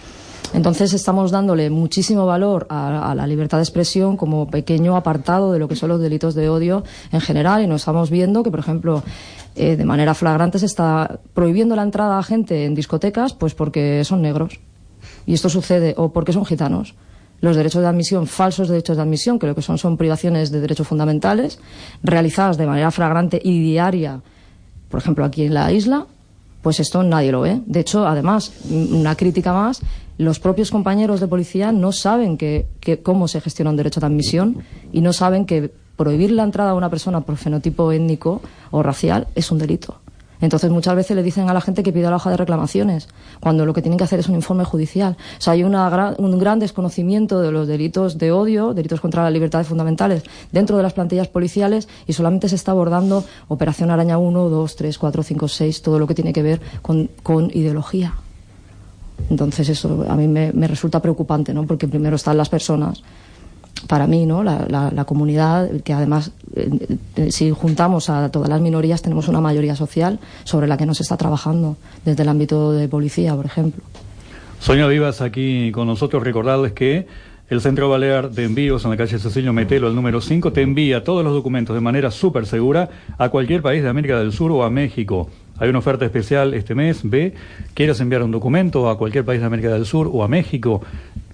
Entonces 0.53 0.93
estamos 0.93 1.31
dándole 1.31 1.71
muchísimo 1.71 2.27
valor 2.27 2.67
a, 2.71 3.15
la 3.15 3.27
libertad 3.27 3.59
de 3.59 3.63
expresión 3.63 4.17
como 4.17 4.49
pequeño 4.49 4.97
apartado 4.97 5.53
de 5.53 5.61
lo 5.61 5.69
que 5.69 5.77
son 5.77 5.91
los 5.91 6.01
delitos 6.01 6.35
de 6.35 6.49
odio 6.49 6.83
en 7.13 7.21
general 7.21 7.63
y 7.63 7.69
nos 7.69 7.83
estamos 7.83 8.11
viendo 8.11 8.43
que, 8.43 8.51
por 8.51 8.59
ejemplo, 8.59 9.03
eh, 9.55 9.77
de 9.77 9.85
manera 9.85 10.15
flagrante 10.15 10.59
se 10.59 10.67
está 10.67 11.21
prohibiendo 11.35 11.77
la 11.77 11.83
entrada 11.83 12.19
a 12.19 12.23
gente 12.23 12.65
en 12.65 12.75
discotecas 12.75 13.33
pues 13.33 13.55
porque 13.55 14.03
son 14.05 14.23
negros. 14.23 14.59
Y 15.25 15.35
esto 15.35 15.49
sucede 15.49 15.95
o 15.97 16.13
porque 16.13 16.33
son 16.33 16.45
gitanos. 16.45 16.95
Los 17.41 17.57
derechos 17.57 17.83
de 17.83 17.89
admisión, 17.89 18.27
falsos 18.27 18.69
derechos 18.69 18.97
de 18.97 19.03
admisión, 19.03 19.39
que 19.39 19.47
lo 19.47 19.55
que 19.55 19.63
son 19.63 19.79
son 19.79 19.97
privaciones 19.97 20.51
de 20.51 20.61
derechos 20.61 20.87
fundamentales, 20.87 21.59
realizadas 22.03 22.59
de 22.59 22.67
manera 22.67 22.91
flagrante 22.91 23.41
y 23.43 23.63
diaria, 23.63 24.21
por 24.91 25.01
ejemplo, 25.01 25.25
aquí 25.25 25.45
en 25.45 25.55
la 25.55 25.73
isla, 25.73 26.07
pues 26.63 26.81
esto 26.81 27.03
nadie 27.03 27.33
lo 27.33 27.41
ve. 27.41 27.61
De 27.67 27.81
hecho, 27.81 28.07
además, 28.07 28.53
una 28.71 29.17
crítica 29.17 29.53
más, 29.53 29.81
los 30.19 30.39
propios 30.39 30.71
compañeros 30.71 31.21
de 31.21 31.29
policía 31.29 31.73
no 31.73 31.93
saben 31.93 32.37
que, 32.37 32.67
que 32.81 33.03
cómo 33.03 33.29
se 33.29 33.41
gestiona 33.41 33.71
un 33.71 33.77
derecho 33.77 34.01
de 34.01 34.07
admisión 34.07 34.59
y 34.93 35.01
no 35.01 35.13
saben 35.13 35.47
que 35.47 35.73
prohibir 35.97 36.31
la 36.31 36.45
entrada 36.45 36.71
a 36.71 36.75
una 36.75 36.91
persona 36.91 37.21
por 37.23 37.37
fenotipo 37.37 37.93
étnico 37.93 38.41
o 38.71 38.83
racial 38.83 39.29
es 39.35 39.51
un 39.51 39.59
delito. 39.59 40.01
Entonces 40.41 40.71
muchas 40.71 40.95
veces 40.97 41.17
le 41.17 41.23
dicen 41.23 41.49
a 41.49 41.55
la 41.55 41.61
gente 41.61 41.83
que 41.83 41.93
pida 41.93 42.11
la 42.11 42.17
hoja 42.17 42.31
de 42.31 42.37
reclamaciones, 42.37 43.09
cuando 43.41 43.67
lo 43.67 43.75
que 43.75 43.83
tienen 43.83 43.99
que 43.99 44.05
hacer 44.05 44.21
es 44.21 44.29
un 44.29 44.35
informe 44.35 44.65
judicial. 44.65 45.17
O 45.39 45.41
sea, 45.41 45.53
hay 45.53 45.65
una 45.65 46.15
un 46.19 46.39
gran 46.39 46.59
desconocimiento 46.59 47.41
de 47.41 47.53
los 47.53 47.67
delitos 47.67 48.19
de 48.19 48.33
odio, 48.33 48.75
delitos 48.75 49.01
contra 49.01 49.23
las 49.25 49.33
libertades 49.33 49.67
fundamentales 49.67 50.23
dentro 50.53 50.77
de 50.77 50.83
las 50.83 50.93
plantillas 50.93 51.29
policiales 51.29 51.89
y 52.07 52.13
solamente 52.13 52.49
se 52.49 52.55
está 52.55 52.73
abordando 52.73 53.25
Operación 53.49 53.91
Araña 53.91 54.19
1, 54.19 54.49
2, 54.49 54.77
3, 54.77 54.99
4, 54.99 55.23
5, 55.23 55.49
6, 55.49 55.83
todo 55.83 55.99
lo 55.99 56.07
que 56.07 56.15
tiene 56.15 56.33
que 56.33 56.43
ver 56.43 56.61
con, 56.83 57.11
con 57.23 57.51
ideología. 57.53 58.15
Entonces 59.29 59.69
eso 59.69 60.07
a 60.09 60.17
mí 60.17 60.27
me 60.29 60.67
resulta 60.67 61.01
preocupante, 61.01 61.53
¿no? 61.53 61.67
Porque 61.67 61.87
primero 61.87 62.17
están 62.17 62.37
las 62.37 62.49
personas 62.49 63.03
para 63.87 64.07
mí, 64.07 64.27
¿no? 64.27 64.43
La, 64.43 65.05
comunidad, 65.07 65.69
que 65.83 65.93
además, 65.93 66.33
eh, 66.55 66.99
eh, 67.17 67.33
si 67.33 67.51
juntamos 67.51 68.11
a 68.11 68.31
todas 68.31 68.49
las 68.49 68.61
minorías, 68.61 69.03
tenemos 69.03 69.29
una 69.29 69.41
mayoría 69.41 69.77
social 69.77 70.19
sobre 70.45 70.67
la 70.67 70.77
que 70.77 70.87
no 70.87 70.95
se 70.95 71.03
está 71.03 71.17
trabajando, 71.17 71.77
desde 72.05 72.23
el 72.23 72.29
ámbito 72.29 72.73
de 72.73 72.89
policía, 72.89 73.35
por 73.35 73.47
ejemplo. 73.47 73.83
Sonia 74.61 74.87
Vivas 74.87 75.21
aquí 75.21 75.73
con 75.73 75.87
nosotros, 75.87 76.23
recordarles 76.23 76.73
que 76.73 77.07
el 77.49 77.61
Centro 77.61 77.89
Balear 77.89 78.31
de 78.31 78.45
Envíos 78.45 78.85
en 78.85 78.91
la 78.91 78.97
calle 78.97 79.19
Cecilio 79.19 79.53
Metelo, 79.53 79.89
el 79.89 79.95
número 79.95 80.21
5, 80.21 80.53
te 80.53 80.63
envía 80.63 81.03
todos 81.03 81.25
los 81.25 81.33
documentos 81.33 81.75
de 81.75 81.81
manera 81.81 82.11
súper 82.11 82.47
segura 82.47 82.91
a 83.19 83.29
cualquier 83.29 83.61
país 83.61 83.83
de 83.83 83.89
América 83.89 84.19
del 84.21 84.33
Sur 84.33 84.53
o 84.53 84.63
a 84.63 84.71
México. 84.71 85.29
Hay 85.61 85.69
una 85.69 85.79
oferta 85.79 86.05
especial 86.05 86.55
este 86.55 86.75
mes. 86.75 87.01
B, 87.05 87.33
quieres 87.75 88.01
enviar 88.01 88.23
un 88.23 88.31
documento 88.33 88.89
a 88.91 88.99
cualquier 88.99 89.25
país 89.25 89.41
de 89.41 89.47
América 89.47 89.69
del 89.69 89.87
Sur 89.87 90.11
o 90.13 90.25
a 90.25 90.29
México, 90.29 90.83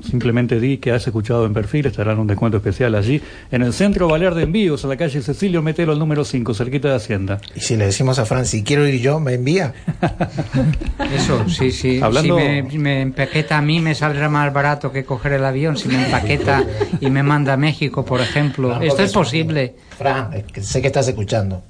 simplemente 0.06 0.60
di 0.60 0.76
que 0.78 0.90
has 0.92 1.06
escuchado 1.06 1.46
en 1.46 1.54
perfil, 1.54 1.86
estarán 1.86 2.18
un 2.18 2.26
descuento 2.26 2.58
especial 2.58 2.94
allí 2.96 3.20
en 3.50 3.62
el 3.62 3.72
Centro 3.72 4.08
Balear 4.08 4.34
de 4.34 4.42
Envíos, 4.42 4.82
en 4.84 4.90
la 4.90 4.96
calle 4.96 5.22
Cecilio 5.22 5.62
Metelo, 5.62 5.92
el 5.94 5.98
número 5.98 6.24
5, 6.24 6.52
cerquita 6.54 6.88
de 6.88 6.96
Hacienda. 6.96 7.40
Y 7.54 7.60
si 7.60 7.76
le 7.76 7.86
decimos 7.86 8.18
a 8.18 8.26
Fran, 8.26 8.44
si 8.44 8.62
quiero 8.62 8.86
ir 8.86 9.00
yo, 9.00 9.20
me 9.20 9.34
envía. 9.34 9.72
Eso, 11.14 11.48
sí, 11.48 11.70
sí. 11.70 12.00
Hablando- 12.02 12.36
Si 12.38 12.44
me, 12.44 12.62
me 12.78 13.00
empaqueta 13.02 13.58
a 13.58 13.62
mí, 13.62 13.80
me 13.80 13.94
saldrá 13.94 14.28
más 14.28 14.52
barato 14.52 14.92
que 14.92 15.04
coger 15.04 15.32
el 15.34 15.44
avión. 15.44 15.76
Si 15.76 15.88
me 15.88 16.04
empaqueta 16.04 16.64
y 17.00 17.10
me 17.10 17.22
manda 17.22 17.52
a 17.54 17.56
México, 17.56 18.04
por 18.04 18.20
ejemplo. 18.20 18.68
Claro, 18.68 18.84
Esto 18.84 19.02
es 19.02 19.12
posible. 19.12 19.74
Fran, 19.96 20.30
sé 20.60 20.80
que 20.80 20.86
estás 20.88 21.08
escuchando. 21.08 21.62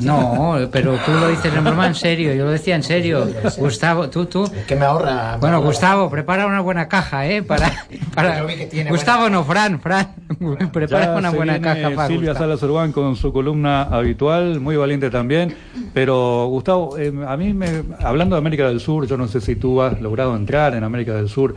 No, 0.00 0.58
pero 0.72 0.96
tú 1.04 1.12
lo 1.12 1.28
dices 1.28 1.52
en 1.54 1.64
broma 1.64 1.86
en 1.86 1.94
serio, 1.94 2.34
yo 2.34 2.44
lo 2.44 2.50
decía 2.50 2.76
en 2.76 2.82
serio. 2.82 3.28
Gustavo, 3.58 4.08
tú, 4.08 4.26
tú. 4.26 4.44
Es 4.44 4.66
que 4.66 4.76
me 4.76 4.84
ahorra. 4.84 5.32
me 5.34 5.38
Bueno, 5.38 5.56
ahorra- 5.56 5.66
Gustavo, 5.66 6.10
prepara 6.10 6.46
una 6.46 6.60
buena 6.60 6.88
caja, 6.88 7.26
¿eh? 7.26 7.42
Para, 7.42 7.86
para... 8.14 8.38
Yo 8.38 8.46
vi 8.46 8.56
que 8.56 8.66
tiene 8.66 8.90
Gustavo 8.90 9.22
buena 9.22 9.36
no, 9.38 9.44
Fran, 9.44 9.80
Fran. 9.80 10.14
Prepara 10.72 11.06
Ya 11.06 11.16
una 11.16 11.30
se 11.30 11.36
buena 11.36 11.52
viene 11.54 11.66
caja 11.68 11.94
para 11.94 12.08
Silvia 12.08 12.30
Gustavo. 12.30 12.44
Salas 12.50 12.62
Urbán 12.62 12.92
con 12.92 13.16
su 13.16 13.32
columna 13.32 13.82
habitual, 13.82 14.60
muy 14.60 14.76
valiente 14.76 15.10
también. 15.10 15.54
Pero, 15.92 16.46
Gustavo, 16.48 16.96
eh, 16.98 17.12
a 17.26 17.36
mí, 17.36 17.52
me, 17.52 17.82
hablando 18.00 18.36
de 18.36 18.40
América 18.40 18.68
del 18.68 18.80
Sur, 18.80 19.06
yo 19.06 19.16
no 19.16 19.28
sé 19.28 19.40
si 19.40 19.56
tú 19.56 19.82
has 19.82 20.00
logrado 20.00 20.34
entrar 20.36 20.74
en 20.74 20.84
América 20.84 21.14
del 21.14 21.28
Sur. 21.28 21.54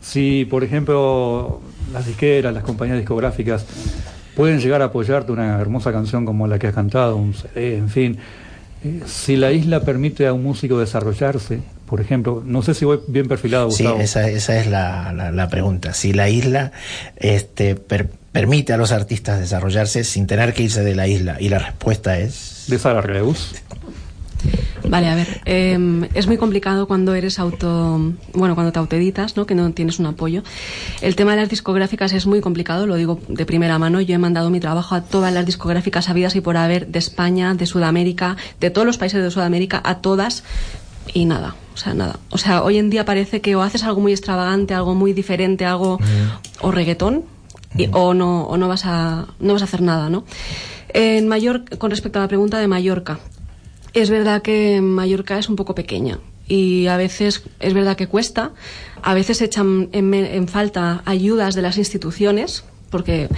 Si, 0.00 0.44
por 0.46 0.64
ejemplo, 0.64 1.60
las 1.92 2.06
disqueras, 2.06 2.52
las 2.52 2.64
compañías 2.64 2.98
discográficas 2.98 3.66
pueden 4.36 4.60
llegar 4.60 4.82
a 4.82 4.86
apoyarte 4.86 5.32
una 5.32 5.60
hermosa 5.60 5.92
canción 5.92 6.24
como 6.24 6.46
la 6.46 6.58
que 6.58 6.66
has 6.68 6.74
cantado, 6.74 7.16
un 7.16 7.34
CD, 7.34 7.76
en 7.76 7.88
fin. 7.88 8.18
Eh, 8.84 9.00
si 9.06 9.36
la 9.36 9.52
isla 9.52 9.80
permite 9.80 10.26
a 10.26 10.32
un 10.32 10.42
músico 10.42 10.78
desarrollarse, 10.78 11.60
por 11.86 12.00
ejemplo, 12.00 12.42
no 12.44 12.62
sé 12.62 12.74
si 12.74 12.84
voy 12.84 13.00
bien 13.06 13.28
perfilado, 13.28 13.70
Sí, 13.70 13.86
esa, 14.00 14.28
esa 14.28 14.58
es 14.58 14.66
la, 14.66 15.12
la- 15.12 15.30
la 15.30 15.48
pregunta. 15.48 15.92
Si 15.92 16.12
la 16.12 16.28
isla 16.30 16.72
este, 17.16 17.74
per- 17.76 18.08
permite 18.32 18.72
a 18.72 18.78
los 18.78 18.92
artistas 18.92 19.38
desarrollarse 19.38 20.04
sin 20.04 20.26
tener 20.26 20.54
que 20.54 20.62
irse 20.62 20.82
de 20.82 20.94
la 20.94 21.06
isla. 21.06 21.36
Y 21.38 21.50
la 21.50 21.58
respuesta 21.58 22.18
es... 22.18 22.64
De 22.68 22.78
Sara 22.78 23.02
Reus. 23.02 23.54
Vale, 24.88 25.08
a 25.08 25.14
ver, 25.14 25.40
eh, 25.44 26.08
es 26.14 26.26
muy 26.26 26.36
complicado 26.36 26.86
cuando 26.88 27.14
eres 27.14 27.38
auto, 27.38 28.00
bueno, 28.34 28.54
cuando 28.54 28.72
te 28.72 28.78
autoeditas, 28.80 29.36
¿no? 29.36 29.46
Que 29.46 29.54
no 29.54 29.70
tienes 29.72 29.98
un 30.00 30.06
apoyo. 30.06 30.42
El 31.00 31.14
tema 31.16 31.32
de 31.32 31.38
las 31.38 31.48
discográficas 31.48 32.12
es 32.12 32.26
muy 32.26 32.40
complicado, 32.40 32.86
lo 32.86 32.96
digo 32.96 33.20
de 33.28 33.46
primera 33.46 33.78
mano. 33.78 34.00
Yo 34.00 34.14
he 34.14 34.18
mandado 34.18 34.50
mi 34.50 34.58
trabajo 34.60 34.94
a 34.94 35.02
todas 35.02 35.32
las 35.32 35.46
discográficas 35.46 36.08
habidas 36.08 36.34
y 36.36 36.40
por 36.40 36.56
haber 36.56 36.88
de 36.88 36.98
España, 36.98 37.54
de 37.54 37.66
Sudamérica, 37.66 38.36
de 38.60 38.70
todos 38.70 38.86
los 38.86 38.98
países 38.98 39.22
de 39.22 39.30
Sudamérica, 39.30 39.80
a 39.84 39.98
todas 39.98 40.42
y 41.14 41.24
nada, 41.26 41.54
o 41.74 41.76
sea, 41.76 41.94
nada. 41.94 42.18
O 42.30 42.38
sea, 42.38 42.62
hoy 42.62 42.78
en 42.78 42.90
día 42.90 43.04
parece 43.04 43.40
que 43.40 43.54
o 43.56 43.62
haces 43.62 43.84
algo 43.84 44.00
muy 44.00 44.12
extravagante, 44.12 44.74
algo 44.74 44.94
muy 44.94 45.12
diferente, 45.12 45.64
algo 45.64 45.98
o 46.60 46.70
reggaetón 46.72 47.24
y- 47.76 47.88
o 47.92 48.14
no 48.14 48.42
o 48.44 48.56
no 48.56 48.68
vas 48.68 48.84
a 48.84 49.26
no 49.40 49.52
vas 49.54 49.62
a 49.62 49.64
hacer 49.66 49.80
nada, 49.82 50.10
¿no? 50.10 50.24
En 50.92 51.26
Mallorca, 51.28 51.76
con 51.76 51.90
respecto 51.90 52.18
a 52.18 52.22
la 52.22 52.28
pregunta 52.28 52.58
de 52.58 52.68
Mallorca, 52.68 53.18
es 53.94 54.10
verdad 54.10 54.42
que 54.42 54.80
Mallorca 54.80 55.38
es 55.38 55.48
un 55.48 55.56
poco 55.56 55.74
pequeña 55.74 56.18
y 56.48 56.86
a 56.86 56.96
veces 56.96 57.42
es 57.60 57.72
verdad 57.74 57.96
que 57.96 58.06
cuesta, 58.08 58.52
a 59.02 59.14
veces 59.14 59.40
echan 59.42 59.88
en, 59.92 60.48
falta 60.48 61.02
ayudas 61.06 61.54
de 61.54 61.62
las 61.62 61.78
instituciones, 61.78 62.64
porque 62.90 63.28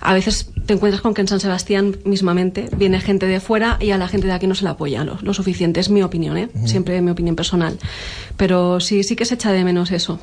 a 0.00 0.14
veces 0.14 0.50
te 0.66 0.74
encuentras 0.74 1.00
con 1.02 1.14
que 1.14 1.20
en 1.20 1.28
San 1.28 1.40
Sebastián 1.40 1.96
mismamente 2.04 2.68
viene 2.76 3.00
gente 3.00 3.26
de 3.26 3.40
fuera 3.40 3.76
y 3.80 3.90
a 3.90 3.98
la 3.98 4.06
gente 4.08 4.28
de 4.28 4.32
aquí 4.34 4.46
no 4.46 4.54
se 4.54 4.62
la 4.64 4.70
apoya 4.70 5.02
lo, 5.04 5.18
lo 5.20 5.34
suficiente, 5.34 5.80
es 5.80 5.90
mi 5.90 6.02
opinión, 6.02 6.36
¿eh? 6.36 6.48
Siempre 6.64 7.00
mi 7.02 7.10
opinión 7.10 7.34
personal. 7.34 7.76
Pero 8.36 8.78
sí, 8.78 9.02
sí 9.02 9.16
que 9.16 9.24
se 9.24 9.34
echa 9.34 9.50
de 9.52 9.64
menos 9.64 9.90
eso. 9.90 10.20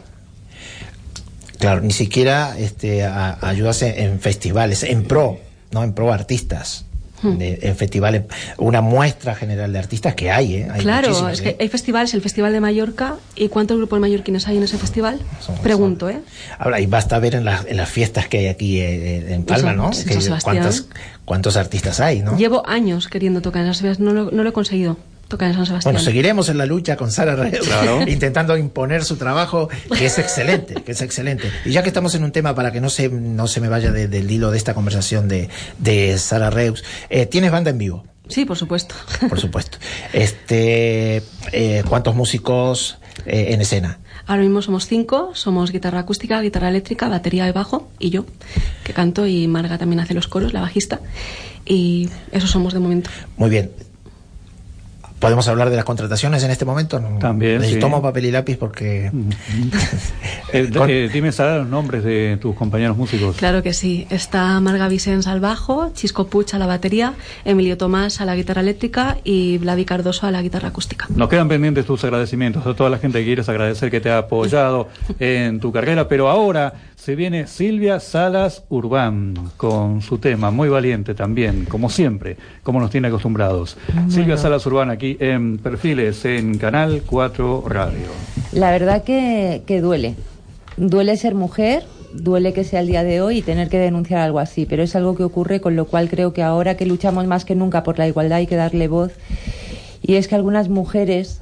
Claro, 1.59 1.81
ni 1.81 1.91
siquiera 1.91 2.57
este, 2.57 3.03
a- 3.03 3.37
ayudas 3.41 3.81
en, 3.81 3.97
en 3.97 4.19
festivales, 4.19 4.83
en 4.83 5.03
pro, 5.03 5.39
¿no? 5.71 5.83
En 5.83 5.93
pro 5.93 6.13
artistas. 6.13 6.85
Hmm. 7.21 7.37
De- 7.37 7.59
en 7.63 7.75
festivales, 7.75 8.23
una 8.57 8.81
muestra 8.81 9.33
general 9.33 9.73
de 9.73 9.79
artistas 9.79 10.13
que 10.13 10.29
hay, 10.29 10.57
¿eh? 10.57 10.67
Hay 10.71 10.81
claro, 10.81 11.29
es 11.29 11.39
¿eh? 11.39 11.43
que 11.43 11.63
hay 11.63 11.67
festivales, 11.67 12.13
el 12.13 12.21
Festival 12.21 12.53
de 12.53 12.59
Mallorca, 12.59 13.15
¿y 13.35 13.47
cuántos 13.49 13.75
grupos 13.77 13.99
mallorquines 13.99 14.47
hay 14.47 14.57
en 14.57 14.63
ese 14.63 14.77
festival? 14.77 15.19
Pregunto, 15.63 16.09
¿eh? 16.09 16.19
Ahora, 16.59 16.79
y 16.79 16.85
basta 16.85 17.17
ver 17.17 17.33
en, 17.35 17.45
las- 17.45 17.65
en 17.65 17.77
las 17.77 17.89
fiestas 17.89 18.27
que 18.27 18.37
hay 18.39 18.47
aquí 18.47 18.79
eh, 18.79 19.33
en 19.33 19.43
Palma, 19.45 19.73
¿no? 19.73 19.89
Que 19.89 20.19
cuántos, 20.43 20.87
cuántos 21.25 21.57
artistas 21.57 21.99
hay, 21.99 22.21
¿no? 22.21 22.37
Llevo 22.37 22.67
años 22.67 23.07
queriendo 23.07 23.41
tocar 23.41 23.61
en 23.63 23.67
las 23.69 23.81
Vegas, 23.81 23.99
no 23.99 24.13
lo, 24.13 24.29
no 24.29 24.43
lo 24.43 24.49
he 24.49 24.53
conseguido. 24.53 24.97
Tocan 25.27 25.49
en 25.49 25.55
San 25.55 25.65
Sebastián. 25.65 25.93
Bueno, 25.93 26.05
seguiremos 26.05 26.47
en 26.49 26.57
la 26.57 26.65
lucha 26.65 26.95
con 26.95 27.11
Sara 27.11 27.35
Reus, 27.35 27.67
Claro. 27.67 28.01
intentando 28.07 28.55
imponer 28.57 29.03
su 29.03 29.17
trabajo, 29.17 29.67
que 29.97 30.05
es 30.05 30.17
excelente, 30.19 30.75
que 30.75 30.93
es 30.93 31.01
excelente. 31.01 31.51
Y 31.65 31.71
ya 31.71 31.83
que 31.83 31.89
estamos 31.89 32.15
en 32.15 32.23
un 32.23 32.31
tema, 32.31 32.55
para 32.55 32.71
que 32.71 32.79
no 32.81 32.89
se, 32.89 33.09
no 33.09 33.47
se 33.47 33.59
me 33.59 33.67
vaya 33.67 33.91
de- 33.91 34.07
del 34.07 34.31
hilo 34.31 34.51
de 34.51 34.57
esta 34.57 34.73
conversación 34.73 35.27
de, 35.27 35.49
de 35.79 36.17
Sara 36.17 36.49
Reus, 36.49 36.83
eh, 37.09 37.25
¿tienes 37.25 37.51
banda 37.51 37.69
en 37.71 37.77
vivo? 37.77 38.05
Sí, 38.29 38.45
por 38.45 38.57
supuesto. 38.57 38.93
Por 39.29 39.39
supuesto. 39.39 39.77
Este, 40.13 41.23
eh, 41.53 41.83
¿Cuántos 41.87 42.13
músicos 42.15 42.97
eh, 43.25 43.47
en 43.51 43.61
escena? 43.61 43.99
Ahora 44.25 44.41
mismo 44.43 44.61
somos 44.61 44.85
cinco, 44.87 45.31
somos 45.33 45.71
guitarra 45.71 45.99
acústica, 45.99 46.41
guitarra 46.41 46.67
eléctrica, 46.69 47.07
batería 47.07 47.47
y 47.47 47.51
bajo, 47.53 47.89
y 47.99 48.09
yo, 48.09 48.25
que 48.83 48.91
canto, 48.93 49.25
y 49.25 49.47
Marga 49.47 49.77
también 49.77 50.01
hace 50.01 50.13
los 50.13 50.27
coros, 50.27 50.51
la 50.53 50.59
bajista, 50.59 50.99
y 51.65 52.09
eso 52.33 52.47
somos 52.47 52.73
de 52.73 52.79
momento. 52.79 53.09
Muy 53.37 53.49
bien. 53.49 53.71
¿Podemos 55.19 55.47
hablar 55.47 55.69
de 55.71 55.75
las 55.75 55.85
contrataciones 55.85 56.43
en 56.43 56.51
este 56.51 56.63
momento? 56.63 56.99
No. 56.99 57.17
También, 57.17 57.63
sí. 57.63 57.79
Tomo 57.79 58.01
papel 58.01 58.25
y 58.25 58.31
lápiz 58.31 58.57
porque... 58.57 59.11
Eh, 60.53 60.69
Con- 60.73 60.89
eh, 60.89 61.09
dime, 61.11 61.33
Sara, 61.33 61.57
los 61.57 61.67
nombres 61.67 62.05
de 62.05 62.37
tus 62.41 62.55
compañeros 62.55 62.95
músicos. 62.95 63.35
Claro 63.35 63.61
que 63.61 63.73
sí. 63.73 64.07
Está 64.09 64.57
Marga 64.61 64.87
Vicens 64.87 65.27
al 65.27 65.41
bajo, 65.41 65.91
Chisco 65.93 66.27
Puch 66.27 66.53
a 66.53 66.57
la 66.57 66.65
batería, 66.65 67.15
Emilio 67.43 67.77
Tomás 67.77 68.21
a 68.21 68.25
la 68.25 68.33
guitarra 68.33 68.61
eléctrica 68.61 69.17
y 69.25 69.57
Vladi 69.57 69.83
Cardoso 69.83 70.25
a 70.25 70.31
la 70.31 70.41
guitarra 70.41 70.69
acústica. 70.69 71.05
Nos 71.09 71.27
quedan 71.27 71.49
pendientes 71.49 71.85
tus 71.85 72.01
agradecimientos 72.05 72.65
a 72.65 72.73
toda 72.75 72.89
la 72.89 72.97
gente 72.97 73.19
que 73.19 73.25
quieres 73.25 73.49
agradecer 73.49 73.91
que 73.91 73.99
te 73.99 74.09
ha 74.09 74.19
apoyado 74.19 74.87
en 75.19 75.59
tu 75.59 75.73
carrera, 75.73 76.07
pero 76.07 76.29
ahora 76.29 76.73
se 77.07 77.15
viene 77.15 77.47
Silvia 77.47 78.01
Salas 78.01 78.65
Urbán 78.67 79.33
con 79.55 80.01
su 80.01 80.17
tema 80.17 80.51
muy 80.51 80.67
valiente 80.67 81.13
también, 81.13 81.63
como 81.63 81.89
siempre, 81.89 82.35
como 82.63 82.81
nos 82.81 82.91
tiene 82.91 83.07
acostumbrados. 83.07 83.77
Silvia 84.09 84.35
Salas 84.35 84.65
Urbán 84.65 84.89
aquí 84.89 85.15
en 85.21 85.57
Perfiles 85.57 86.25
en 86.25 86.57
Canal 86.57 87.03
4 87.05 87.63
Radio. 87.65 88.07
La 88.51 88.71
verdad 88.71 89.05
que, 89.05 89.61
que 89.65 89.79
duele. 89.79 90.15
Duele 90.75 91.15
ser 91.15 91.33
mujer, 91.33 91.85
duele 92.11 92.51
que 92.51 92.65
sea 92.65 92.81
el 92.81 92.87
día 92.87 93.05
de 93.05 93.21
hoy 93.21 93.37
y 93.37 93.41
tener 93.41 93.69
que 93.69 93.79
denunciar 93.79 94.19
algo 94.19 94.39
así, 94.39 94.65
pero 94.65 94.83
es 94.83 94.93
algo 94.93 95.15
que 95.15 95.23
ocurre, 95.23 95.61
con 95.61 95.77
lo 95.77 95.85
cual 95.85 96.09
creo 96.09 96.33
que 96.33 96.43
ahora 96.43 96.75
que 96.75 96.85
luchamos 96.85 97.25
más 97.25 97.45
que 97.45 97.55
nunca 97.55 97.83
por 97.83 97.97
la 97.97 98.09
igualdad 98.09 98.39
hay 98.39 98.47
que 98.47 98.57
darle 98.57 98.89
voz. 98.89 99.13
Y 100.01 100.15
es 100.15 100.27
que 100.27 100.35
algunas 100.35 100.67
mujeres, 100.67 101.39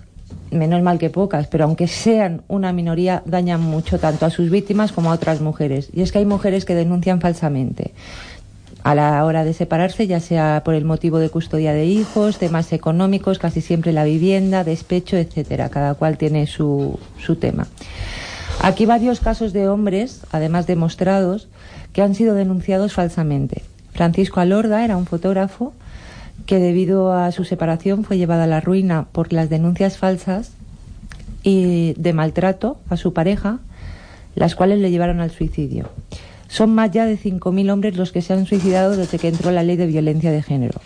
menos 0.52 0.82
mal 0.82 1.00
que 1.00 1.10
pocas, 1.10 1.48
pero 1.48 1.66
aunque 1.66 1.88
sean 1.88 2.44
una 2.48 2.74
minoría, 2.74 3.24
dañan 3.26 3.62
mucho 3.62 4.00
tanto 4.00 4.26
a 4.26 4.30
sus 4.30 4.50
víctimas 4.50 4.92
como 4.92 5.12
a 5.12 5.16
otras 5.16 5.42
mujeres. 5.42 5.90
Y 5.94 6.02
es 6.02 6.12
que 6.12 6.20
hay 6.20 6.26
mujeres 6.26 6.66
que 6.66 6.76
denuncian 6.76 7.22
falsamente 7.22 7.94
a 8.84 8.94
la 8.94 9.26
hora 9.26 9.44
de 9.44 9.54
separarse, 9.54 10.06
ya 10.06 10.20
sea 10.20 10.62
por 10.64 10.76
el 10.76 10.86
motivo 10.86 11.18
de 11.18 11.32
custodia 11.32 11.74
de 11.74 11.86
hijos, 11.86 12.38
temas 12.38 12.72
económicos, 12.72 13.40
casi 13.40 13.60
siempre 13.60 13.94
la 13.94 14.04
vivienda, 14.04 14.64
despecho, 14.64 15.18
etcétera. 15.18 15.70
Cada 15.70 15.96
cual 15.96 16.20
tiene 16.20 16.46
su, 16.46 17.00
su 17.18 17.36
tema. 17.36 17.68
Aquí 18.62 18.86
varios 18.86 19.22
casos 19.22 19.54
de 19.54 19.68
hombres, 19.68 20.22
además 20.32 20.68
demostrados, 20.68 21.48
que 21.94 22.04
han 22.04 22.14
sido 22.14 22.36
denunciados 22.36 22.94
falsamente. 22.94 23.64
Francisco 23.92 24.40
Alorda 24.40 24.86
era 24.86 24.98
un 24.98 25.08
fotógrafo 25.08 25.74
que 26.46 26.60
debido 26.60 27.14
a 27.14 27.32
su 27.32 27.44
separación 27.44 28.04
fue 28.04 28.18
llevado 28.18 28.44
a 28.44 28.48
la 28.48 28.62
ruina 28.62 29.08
por 29.12 29.34
las 29.34 29.50
denuncias 29.50 29.98
falsas 29.98 30.52
y 31.44 31.94
de 31.94 32.14
maltrato 32.14 32.78
a 32.90 32.98
su 32.98 33.14
pareja, 33.14 33.60
las 34.36 34.56
cuales 34.56 34.80
le 34.80 34.92
llevaron 34.92 35.20
al 35.22 35.32
suicidio. 35.32 35.90
Son 36.48 36.74
más 36.74 36.92
ya 36.92 37.06
de 37.06 37.18
5.000 37.18 37.72
hombres 37.72 37.98
los 37.98 38.12
que 38.12 38.22
se 38.22 38.34
han 38.34 38.46
suicidado 38.46 38.96
desde 38.96 39.18
que 39.18 39.28
entró 39.28 39.52
la 39.52 39.64
ley 39.64 39.78
de 39.78 39.88
violencia 39.88 40.32
de 40.32 40.44
género. 40.44 40.80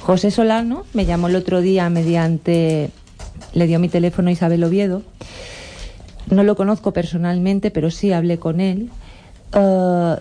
José 0.00 0.30
Solano 0.30 0.84
me 0.94 1.06
llamó 1.06 1.28
el 1.28 1.36
otro 1.36 1.60
día 1.60 1.88
mediante, 1.88 2.90
le 3.54 3.66
dio 3.66 3.78
mi 3.78 3.88
teléfono 3.88 4.28
a 4.28 4.32
Isabel 4.32 4.64
Oviedo. 4.64 5.02
No 6.30 6.42
lo 6.42 6.56
conozco 6.56 6.92
personalmente, 6.92 7.70
pero 7.70 7.90
sí 7.90 8.12
hablé 8.12 8.38
con 8.38 8.60
él, 8.60 8.90
eh, 9.54 10.16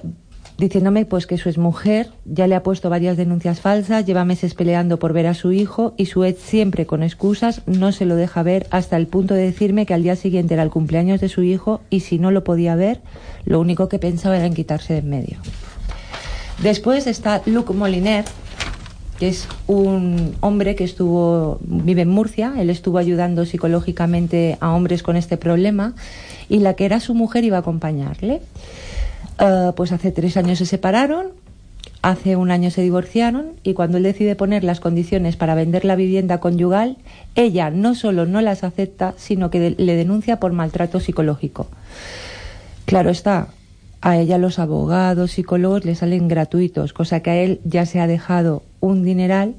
diciéndome 0.57 1.05
pues 1.05 1.27
que 1.27 1.37
su 1.37 1.49
exmujer 1.49 2.09
ya 2.25 2.47
le 2.47 2.55
ha 2.55 2.63
puesto 2.63 2.89
varias 2.89 3.17
denuncias 3.17 3.61
falsas, 3.61 4.05
lleva 4.05 4.25
meses 4.25 4.53
peleando 4.53 4.99
por 4.99 5.13
ver 5.13 5.27
a 5.27 5.33
su 5.33 5.51
hijo 5.51 5.93
y 5.97 6.05
su 6.05 6.23
ex 6.23 6.41
siempre 6.41 6.85
con 6.85 7.03
excusas 7.03 7.61
no 7.65 7.91
se 7.91 8.05
lo 8.05 8.15
deja 8.15 8.43
ver 8.43 8.67
hasta 8.69 8.97
el 8.97 9.07
punto 9.07 9.33
de 9.33 9.43
decirme 9.43 9.85
que 9.85 9.93
al 9.93 10.03
día 10.03 10.15
siguiente 10.15 10.53
era 10.53 10.63
el 10.63 10.69
cumpleaños 10.69 11.21
de 11.21 11.29
su 11.29 11.43
hijo 11.43 11.81
y 11.89 12.01
si 12.01 12.19
no 12.19 12.31
lo 12.31 12.43
podía 12.43 12.75
ver, 12.75 13.01
lo 13.45 13.59
único 13.59 13.89
que 13.89 13.99
pensaba 13.99 14.37
era 14.37 14.45
en 14.45 14.53
quitarse 14.53 14.93
de 14.93 14.99
en 14.99 15.09
medio. 15.09 15.37
Después 16.61 17.07
está 17.07 17.41
Luc 17.47 17.73
Moliner, 17.73 18.23
que 19.17 19.29
es 19.29 19.47
un 19.67 20.35
hombre 20.41 20.75
que 20.75 20.83
estuvo 20.83 21.59
vive 21.61 22.01
en 22.03 22.09
Murcia, 22.09 22.53
él 22.57 22.69
estuvo 22.69 22.97
ayudando 22.97 23.45
psicológicamente 23.45 24.57
a 24.59 24.71
hombres 24.71 25.03
con 25.03 25.15
este 25.15 25.37
problema 25.37 25.93
y 26.49 26.59
la 26.59 26.75
que 26.75 26.85
era 26.85 26.99
su 26.99 27.13
mujer 27.13 27.43
iba 27.43 27.57
a 27.57 27.61
acompañarle. 27.61 28.41
Eh, 29.39 29.71
pues 29.75 29.91
hace 29.91 30.11
tres 30.11 30.37
años 30.37 30.59
se 30.59 30.65
separaron, 30.65 31.27
hace 32.01 32.35
un 32.35 32.51
año 32.51 32.71
se 32.71 32.81
divorciaron 32.81 33.53
y 33.63 33.73
cuando 33.73 33.97
él 33.97 34.03
decide 34.03 34.35
poner 34.35 34.63
las 34.63 34.79
condiciones 34.79 35.35
para 35.35 35.55
vender 35.55 35.85
la 35.85 35.95
vivienda 35.95 36.39
conyugal, 36.39 36.97
ella 37.35 37.69
no 37.69 37.95
solo 37.95 38.25
no 38.25 38.41
las 38.41 38.63
acepta, 38.63 39.13
sino 39.17 39.49
que 39.49 39.75
le 39.77 39.95
denuncia 39.95 40.39
por 40.39 40.51
maltrato 40.51 40.99
psicológico. 40.99 41.67
Claro 42.85 43.09
está, 43.09 43.49
a 44.01 44.17
ella 44.17 44.37
los 44.37 44.59
abogados, 44.59 45.31
psicólogos 45.31 45.85
le 45.85 45.95
salen 45.95 46.27
gratuitos, 46.27 46.93
cosa 46.93 47.21
que 47.21 47.29
a 47.29 47.37
él 47.37 47.61
ya 47.63 47.85
se 47.85 47.99
ha 47.99 48.07
dejado 48.07 48.63
un 48.79 49.03
dineral 49.03 49.55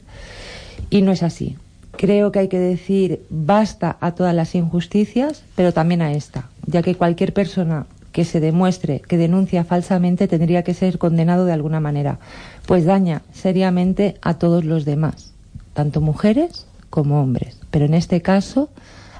y 0.90 1.02
no 1.02 1.12
es 1.12 1.22
así. 1.22 1.56
Creo 1.92 2.32
que 2.32 2.40
hay 2.40 2.48
que 2.48 2.58
decir 2.58 3.22
basta 3.30 3.96
a 4.00 4.12
todas 4.12 4.34
las 4.34 4.54
injusticias, 4.54 5.44
pero 5.54 5.72
también 5.72 6.02
a 6.02 6.12
esta, 6.12 6.48
ya 6.66 6.82
que 6.82 6.96
cualquier 6.96 7.32
persona 7.32 7.86
que 8.12 8.24
se 8.24 8.40
demuestre 8.40 9.00
que 9.00 9.16
denuncia 9.16 9.64
falsamente 9.64 10.28
tendría 10.28 10.62
que 10.62 10.74
ser 10.74 10.98
condenado 10.98 11.44
de 11.44 11.52
alguna 11.52 11.80
manera, 11.80 12.18
pues 12.66 12.84
daña 12.84 13.22
seriamente 13.32 14.16
a 14.22 14.34
todos 14.34 14.64
los 14.64 14.84
demás, 14.84 15.32
tanto 15.72 16.00
mujeres 16.00 16.66
como 16.90 17.20
hombres. 17.20 17.58
Pero 17.70 17.86
en 17.86 17.94
este 17.94 18.20
caso 18.20 18.68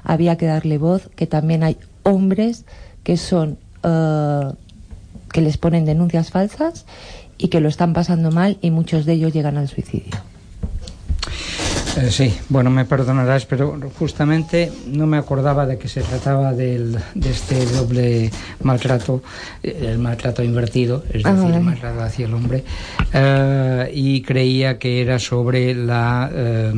había 0.03 0.37
que 0.37 0.45
darle 0.45 0.77
voz 0.77 1.09
que 1.15 1.27
también 1.27 1.63
hay 1.63 1.77
hombres 2.03 2.65
que 3.03 3.17
son 3.17 3.57
eh, 3.83 4.51
que 5.31 5.41
les 5.41 5.57
ponen 5.57 5.83
denuncias 5.83 6.29
falsas 6.29 6.85
y 7.37 7.47
que 7.47 7.59
lo 7.59 7.67
están 7.67 7.93
pasando 7.93 8.31
mal 8.31 8.57
y 8.61 8.69
muchos 8.69 9.05
de 9.05 9.13
ellos 9.13 9.33
llegan 9.33 9.57
al 9.57 9.67
suicidio. 9.67 10.13
Eh, 11.95 12.09
sí, 12.09 12.33
bueno, 12.49 12.71
me 12.71 12.85
perdonarás, 12.85 13.45
pero 13.45 13.79
justamente 13.99 14.71
no 14.87 15.05
me 15.05 15.17
acordaba 15.17 15.67
de 15.67 15.77
que 15.77 15.87
se 15.87 16.01
trataba 16.01 16.51
del, 16.53 16.97
de 17.13 17.29
este 17.29 17.63
doble 17.67 18.31
maltrato, 18.63 19.21
eh, 19.61 19.89
el 19.91 19.99
maltrato 19.99 20.41
invertido, 20.43 21.03
es 21.13 21.23
Ah, 21.23 21.29
decir, 21.33 21.43
vale. 21.45 21.57
el 21.57 21.63
maltrato 21.63 22.01
hacia 22.01 22.25
el 22.25 22.33
hombre, 22.33 22.63
eh, 23.13 23.91
y 23.93 24.21
creía 24.23 24.79
que 24.79 25.01
era 25.03 25.19
sobre 25.19 25.75
la 25.75 26.31
eh, 26.33 26.73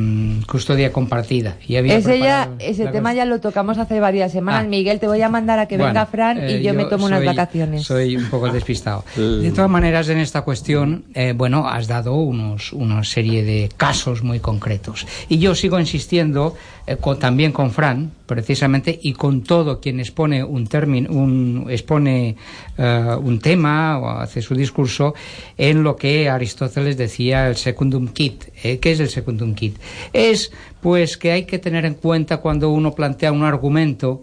custodia 0.46 0.92
compartida. 0.92 1.56
Y 1.66 1.76
había 1.76 1.96
Ese, 1.96 2.18
ya, 2.18 2.44
preparado 2.44 2.56
ese 2.60 2.84
la 2.84 2.92
tema 2.92 3.14
ya 3.14 3.24
lo 3.24 3.40
tocamos 3.40 3.78
hace 3.78 3.98
varias 4.00 4.32
semanas. 4.32 4.64
Ah. 4.66 4.68
Miguel, 4.68 5.00
te 5.00 5.06
voy 5.06 5.22
a 5.22 5.30
mandar 5.30 5.58
a 5.58 5.66
que 5.66 5.76
Bueno, 5.78 5.94
venga 5.94 6.04
Fran 6.06 6.38
eh, 6.42 6.58
y 6.58 6.62
yo, 6.62 6.74
me 6.74 6.84
tomo 6.84 7.06
unas 7.06 7.24
vacaciones. 7.24 7.84
Soy 7.84 8.16
un 8.18 8.28
poco 8.28 8.48
despistado. 8.52 9.02
De 9.16 9.50
todas 9.52 9.70
maneras, 9.70 10.10
en 10.10 10.18
esta 10.18 10.42
cuestión, 10.42 11.04
eh, 11.14 11.32
bueno, 11.34 11.66
has 11.66 11.86
dado 11.88 12.16
unos, 12.16 12.74
una 12.74 13.02
serie 13.02 13.42
de 13.44 13.70
casos 13.78 14.22
muy 14.22 14.40
concretos. 14.40 15.05
Y 15.28 15.38
yo 15.38 15.54
sigo 15.54 15.78
insistiendo, 15.78 16.54
eh, 16.86 16.96
también 17.18 17.52
con 17.52 17.70
Fran, 17.70 18.12
precisamente, 18.26 18.98
y 19.02 19.12
con 19.12 19.42
todo 19.42 19.80
quien 19.80 20.00
expone 20.00 20.42
un 20.42 20.66
término, 20.66 21.10
un, 21.10 21.66
expone 21.68 22.36
eh, 22.78 23.16
un 23.20 23.38
tema 23.38 23.98
o 23.98 24.08
hace 24.10 24.42
su 24.42 24.54
discurso, 24.54 25.14
en 25.56 25.82
lo 25.82 25.96
que 25.96 26.28
Aristóteles 26.28 26.96
decía 26.96 27.48
el 27.48 27.56
secundum 27.56 28.08
kit. 28.08 28.44
Eh, 28.62 28.78
¿Qué 28.78 28.92
es 28.92 29.00
el 29.00 29.08
secundum 29.08 29.54
kit? 29.54 29.76
Es, 30.12 30.52
pues, 30.80 31.16
que 31.16 31.32
hay 31.32 31.44
que 31.44 31.58
tener 31.58 31.84
en 31.84 31.94
cuenta 31.94 32.38
cuando 32.38 32.70
uno 32.70 32.92
plantea 32.92 33.32
un 33.32 33.44
argumento, 33.44 34.22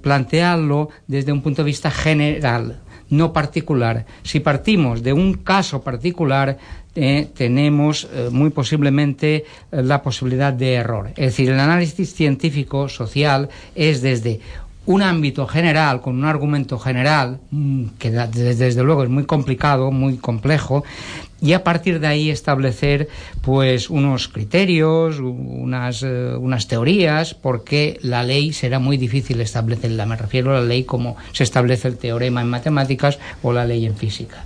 plantearlo 0.00 0.88
desde 1.06 1.30
un 1.30 1.40
punto 1.40 1.62
de 1.62 1.66
vista 1.66 1.90
general, 1.90 2.80
no 3.10 3.32
particular. 3.32 4.04
Si 4.22 4.40
partimos 4.40 5.02
de 5.02 5.12
un 5.12 5.34
caso 5.34 5.82
particular, 5.82 6.58
eh, 6.96 7.28
tenemos 7.36 8.06
eh, 8.12 8.28
muy 8.30 8.50
posiblemente 8.50 9.44
eh, 9.72 9.82
la 9.82 10.00
posibilidad 10.02 10.52
de 10.52 10.74
error. 10.74 11.08
Es 11.16 11.26
decir, 11.26 11.50
el 11.50 11.58
análisis 11.58 12.14
científico 12.14 12.88
social 12.88 13.48
es 13.74 14.00
desde 14.00 14.40
un 14.86 15.02
ámbito 15.02 15.46
general, 15.48 16.00
con 16.00 16.16
un 16.16 16.24
argumento 16.24 16.78
general, 16.78 17.40
mm, 17.50 17.84
que 17.98 18.10
desde 18.12 18.82
luego 18.84 19.02
es 19.02 19.08
muy 19.08 19.24
complicado, 19.24 19.90
muy 19.90 20.18
complejo, 20.18 20.84
y 21.40 21.54
a 21.54 21.64
partir 21.64 21.98
de 21.98 22.06
ahí 22.06 22.30
establecer 22.30 23.08
pues 23.42 23.90
unos 23.90 24.28
criterios, 24.28 25.18
unas, 25.18 26.02
unas 26.02 26.68
teorías, 26.68 27.34
porque 27.34 27.98
la 28.02 28.22
ley 28.22 28.52
será 28.52 28.78
muy 28.78 28.96
difícil 28.98 29.40
establecerla. 29.40 30.06
Me 30.06 30.16
refiero 30.16 30.52
a 30.52 30.60
la 30.60 30.66
ley 30.66 30.84
como 30.84 31.16
se 31.32 31.42
establece 31.42 31.88
el 31.88 31.98
teorema 31.98 32.40
en 32.40 32.48
matemáticas 32.48 33.18
o 33.42 33.52
la 33.52 33.66
ley 33.66 33.84
en 33.84 33.96
física. 33.96 34.44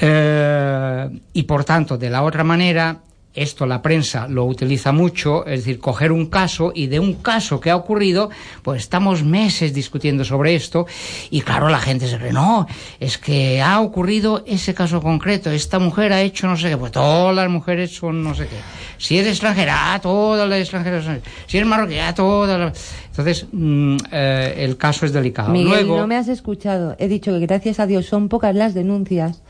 Eh, 0.00 1.20
y 1.32 1.42
por 1.42 1.64
tanto, 1.64 1.98
de 1.98 2.10
la 2.10 2.22
otra 2.22 2.44
manera, 2.44 3.00
esto 3.34 3.66
la 3.66 3.82
prensa 3.82 4.26
lo 4.26 4.44
utiliza 4.44 4.92
mucho, 4.92 5.46
es 5.46 5.60
decir, 5.60 5.78
coger 5.78 6.12
un 6.12 6.26
caso 6.26 6.72
y 6.74 6.86
de 6.86 6.98
un 6.98 7.14
caso 7.14 7.60
que 7.60 7.70
ha 7.70 7.76
ocurrido, 7.76 8.30
pues 8.62 8.82
estamos 8.82 9.22
meses 9.22 9.72
discutiendo 9.72 10.24
sobre 10.24 10.54
esto 10.54 10.86
y 11.30 11.42
claro, 11.42 11.68
la 11.68 11.78
gente 11.78 12.08
se 12.08 12.18
cree, 12.18 12.32
no, 12.32 12.66
es 12.98 13.18
que 13.18 13.60
ha 13.62 13.80
ocurrido 13.80 14.42
ese 14.46 14.74
caso 14.74 15.00
concreto, 15.00 15.50
esta 15.50 15.78
mujer 15.78 16.12
ha 16.12 16.20
hecho 16.20 16.46
no 16.46 16.56
sé 16.56 16.70
qué, 16.70 16.76
pues 16.76 16.92
todas 16.92 17.34
las 17.34 17.48
mujeres 17.48 17.94
son 17.94 18.22
no 18.24 18.34
sé 18.34 18.46
qué. 18.46 18.56
Si 18.98 19.16
es 19.16 19.26
extranjera, 19.28 19.94
ah, 19.94 20.00
todas 20.00 20.48
las 20.48 20.58
extranjeras 20.58 21.04
son. 21.04 21.22
Si 21.46 21.56
es 21.56 21.64
marroquí, 21.64 21.98
ah, 21.98 22.12
todas 22.14 22.58
las. 22.58 22.94
Entonces, 23.10 23.46
mm, 23.52 23.96
eh, 24.10 24.54
el 24.58 24.76
caso 24.76 25.06
es 25.06 25.12
delicado. 25.12 25.50
Miguel, 25.50 25.86
Luego, 25.86 25.98
no 25.98 26.08
me 26.08 26.16
has 26.16 26.26
escuchado. 26.26 26.96
He 26.98 27.06
dicho 27.06 27.32
que 27.32 27.46
gracias 27.46 27.78
a 27.78 27.86
Dios 27.86 28.06
son 28.06 28.28
pocas 28.28 28.56
las 28.56 28.74
denuncias, 28.74 29.42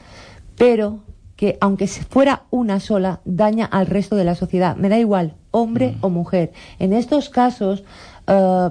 pero 0.58 1.00
que 1.36 1.56
aunque 1.60 1.86
fuera 1.86 2.42
una 2.50 2.80
sola, 2.80 3.20
daña 3.24 3.64
al 3.64 3.86
resto 3.86 4.16
de 4.16 4.24
la 4.24 4.34
sociedad. 4.34 4.76
Me 4.76 4.88
da 4.88 4.98
igual, 4.98 5.34
hombre 5.52 5.92
Mm. 5.92 6.04
o 6.04 6.10
mujer. 6.10 6.52
En 6.80 6.92
estos 6.92 7.28
casos, 7.30 7.84
eh, 8.26 8.68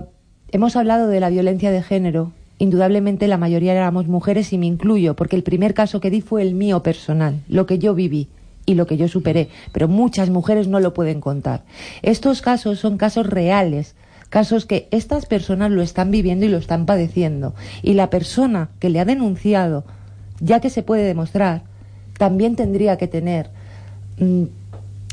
hemos 0.51 0.75
hablado 0.75 1.07
de 1.07 1.21
la 1.21 1.29
violencia 1.29 1.71
de 1.71 1.81
género. 1.81 2.33
Indudablemente 2.59 3.27
la 3.29 3.37
mayoría 3.37 3.71
éramos 3.71 4.07
mujeres 4.07 4.51
y 4.51 4.57
me 4.57 4.65
incluyo, 4.65 5.15
porque 5.15 5.37
el 5.37 5.43
primer 5.43 5.73
caso 5.73 6.01
que 6.01 6.09
di 6.09 6.19
fue 6.19 6.41
el 6.41 6.55
mío 6.55 6.83
personal, 6.83 7.39
lo 7.47 7.65
que 7.65 7.79
yo 7.79 7.95
viví 7.95 8.27
y 8.65 8.73
lo 8.73 8.85
que 8.85 8.97
yo 8.97 9.07
superé, 9.07 9.47
pero 9.71 9.87
muchas 9.87 10.29
mujeres 10.29 10.67
no 10.67 10.81
lo 10.81 10.93
pueden 10.93 11.21
contar. 11.21 11.63
Estos 12.01 12.41
casos 12.41 12.79
son 12.79 12.97
casos 12.97 13.27
reales, 13.27 13.95
casos 14.29 14.65
que 14.65 14.89
estas 14.91 15.25
personas 15.25 15.71
lo 15.71 15.81
están 15.81 16.11
viviendo 16.11 16.45
y 16.45 16.49
lo 16.49 16.57
están 16.57 16.85
padeciendo. 16.85 17.53
Y 17.81 17.93
la 17.93 18.09
persona 18.09 18.71
que 18.79 18.89
le 18.89 18.99
ha 18.99 19.05
denunciado, 19.05 19.85
ya 20.41 20.59
que 20.59 20.69
se 20.69 20.83
puede 20.83 21.03
demostrar, 21.03 21.61
también 22.17 22.55
tendría 22.55 22.97
que 22.97 23.07
tener 23.07 23.49
mm, 24.19 24.43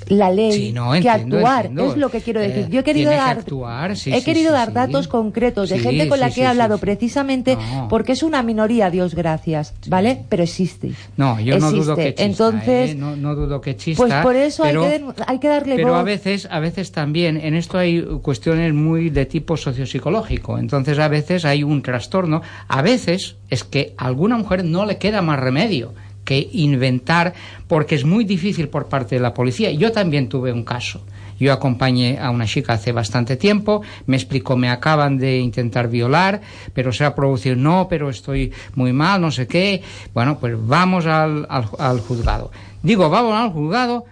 la 0.08 0.30
ley 0.30 0.52
Sí, 0.52 0.72
no, 0.72 0.92
que 1.00 1.08
actuar. 1.08 1.64
entiendo. 1.66 1.92
Es 1.92 1.96
lo 1.96 2.10
que 2.10 2.20
quiero 2.20 2.38
decir. 2.38 2.64
Eh, 2.64 2.68
Yo 2.68 2.80
he 2.80 2.84
querido 2.84 3.10
que 3.10 3.16
dar, 3.16 3.38
actuar, 3.38 3.96
sí, 3.96 4.12
he 4.12 4.18
sí, 4.18 4.24
querido 4.26 4.52
dar 4.52 4.70
datos 4.74 5.08
concretos 5.08 5.70
de 5.70 5.78
gente 5.78 6.08
con 6.10 6.20
la 6.20 6.28
que 6.30 6.42
he 6.42 6.46
hablado 6.46 6.76
precisamente 6.76 7.56
No. 7.56 7.88
porque 7.88 8.12
es 8.12 8.22
una 8.22 8.42
minoría, 8.42 8.90
Dios 8.90 9.14
gracias, 9.14 9.72
¿vale? 9.86 10.20
Pero 10.28 10.42
existe. 10.42 10.92
No, 11.16 11.40
yo 11.40 11.58
no 11.58 11.70
dudo 11.70 11.96
que 11.96 12.08
Existe. 12.08 12.24
exista. 12.24 12.44
Entonces, 12.48 12.90
¿eh? 12.90 12.94
no, 12.96 13.16
no 13.16 13.34
dudo 13.34 13.62
que 13.62 13.70
exista. 13.70 14.02
pues 14.02 14.12
por 14.22 14.36
eso 14.36 14.62
pero, 14.64 14.84
hay, 14.84 14.98
que, 15.00 15.22
hay 15.26 15.38
que 15.38 15.48
darle 15.48 15.76
pero 15.76 15.88
voz. 15.92 16.00
a 16.00 16.02
veces, 16.02 16.48
a 16.50 16.58
veces 16.60 16.92
también 16.92 17.38
en 17.38 17.54
esto 17.54 17.78
hay 17.78 18.02
cuestiones 18.20 18.74
muy 18.74 19.08
de 19.08 19.24
tipo 19.24 19.56
sociopsicológico. 19.56 20.58
Entonces 20.58 20.98
a 20.98 21.08
veces 21.08 21.46
hay 21.46 21.62
un 21.62 21.80
trastorno. 21.80 22.42
A 22.68 22.82
veces 22.82 23.36
es 23.48 23.64
que 23.64 23.94
a 23.96 24.04
alguna 24.04 24.36
mujer 24.36 24.64
no 24.66 24.84
le 24.84 24.98
queda 24.98 25.22
más 25.22 25.40
remedio 25.40 25.94
que 26.24 26.48
inventar 26.52 27.34
porque 27.68 27.94
es 27.94 28.04
muy 28.04 28.24
difícil 28.24 28.68
por 28.68 28.88
parte 28.88 29.16
de 29.16 29.20
la 29.20 29.34
policía. 29.34 29.70
Yo 29.72 29.92
también 29.92 30.28
tuve 30.28 30.52
un 30.52 30.64
caso. 30.64 31.04
Yo 31.38 31.52
acompañé 31.52 32.18
a 32.18 32.30
una 32.30 32.46
chica 32.46 32.74
hace 32.74 32.92
bastante 32.92 33.36
tiempo, 33.36 33.82
me 34.06 34.16
explicó, 34.16 34.56
me 34.56 34.68
acaban 34.68 35.18
de 35.18 35.38
intentar 35.38 35.88
violar, 35.88 36.40
pero 36.72 36.92
se 36.92 37.04
ha 37.04 37.14
producido, 37.14 37.56
no, 37.56 37.88
pero 37.88 38.08
estoy 38.08 38.52
muy 38.74 38.92
mal, 38.92 39.20
no 39.20 39.30
sé 39.30 39.46
qué. 39.46 39.82
Bueno, 40.12 40.38
pues 40.38 40.54
vamos 40.56 41.06
al, 41.06 41.46
al, 41.48 42.00
juzgado. 42.00 42.50
Digo, 42.82 43.10
vamos 43.10 43.34
al 43.34 43.50
juzgado, 43.50 44.04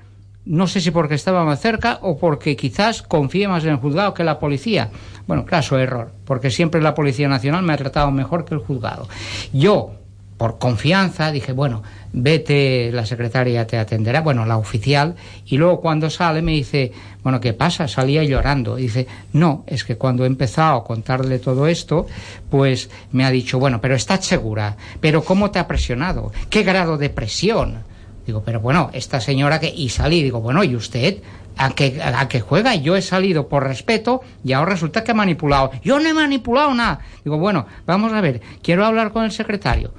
no 0.45 0.67
sé 0.67 0.81
si 0.81 0.91
porque 0.91 1.15
estaba 1.15 1.45
más 1.45 1.61
cerca 1.61 1.99
o 2.03 2.19
porque 2.19 2.57
quizás 2.57 3.03
confíe 3.03 3.47
más 3.47 3.65
en 3.65 3.71
el 3.71 3.77
juzgado 3.77 4.15
que 4.15 4.25
la 4.25 4.39
policía. 4.39 4.91
Bueno, 5.27 5.45
claro, 5.45 5.79
error, 5.79 6.13
porque 6.25 6.51
siempre 6.51 6.83
la 6.83 6.95
Policía 6.95 7.29
Nacional 7.29 7.63
me 7.63 7.73
ha 7.73 7.77
tratado 7.77 8.11
mejor 8.11 8.45
que 8.45 8.55
el 8.55 8.61
juzgado. 8.61 9.09
Yo, 9.53 9.93
por 10.37 10.59
confianza, 10.59 11.31
dije, 11.31 11.53
bueno, 11.53 11.83
vete, 12.13 12.91
la 12.93 13.07
secretaria 13.07 13.67
te 13.67 13.79
atenderá, 13.79 14.21
bueno, 14.21 14.45
la 14.45 14.57
oficial, 14.57 15.15
y 15.47 15.57
luego 15.57 15.81
cuando 15.81 16.11
sale 16.11 16.43
me 16.43 16.53
dice, 16.53 16.93
bueno, 17.23 17.41
¿qué 17.41 17.53
pasa? 17.53 17.89
Salía 17.89 18.25
llorando. 18.25 18.79
Y 18.79 18.83
dice, 18.83 19.07
no, 19.33 19.65
es 19.67 19.85
que 19.85 19.97
cuando 19.97 20.25
he 20.25 20.27
empezado 20.27 20.79
a 20.79 20.85
contarle 20.85 21.39
todo 21.39 21.67
esto, 21.67 22.07
pues 22.51 22.91
me 23.13 23.25
ha 23.25 23.31
dicho, 23.31 23.59
bueno, 23.59 23.81
pero 23.81 23.95
¿estás 23.95 24.25
segura? 24.25 24.77
¿Pero 25.01 25.25
cómo 25.25 25.51
te 25.51 25.59
ha 25.59 25.69
presionado? 25.69 26.33
¿Qué 26.51 26.63
grado 26.63 26.99
de 26.99 27.11
presión? 27.11 27.83
Digo, 28.27 28.43
pero 28.45 28.61
bueno, 28.61 28.91
esta 28.93 29.21
señora 29.21 29.59
que... 29.59 29.69
Y 29.69 29.89
salí, 29.89 30.23
digo, 30.23 30.41
bueno, 30.41 30.63
¿y 30.63 30.77
usted? 30.77 31.19
¿A 31.57 31.71
qué, 31.71 32.01
a 32.03 32.29
qué 32.29 32.41
juega? 32.41 32.75
Yo 32.75 32.97
he 32.97 33.03
salido 33.03 33.49
por 33.49 33.65
respeto 33.65 34.23
y 34.45 34.53
ahora 34.53 34.73
resulta 34.73 35.05
que 35.05 35.13
he 35.13 35.15
manipulado. 35.15 35.71
Yo 35.83 36.01
no 36.01 36.09
he 36.09 36.15
manipulado 36.15 36.75
nada. 36.75 37.01
Digo, 37.25 37.39
bueno, 37.39 37.67
vamos 37.87 38.13
a 38.13 38.21
ver, 38.21 38.41
quiero 38.63 38.85
hablar 38.85 39.13
con 39.13 39.25
el 39.25 39.33
secretario. 39.33 39.93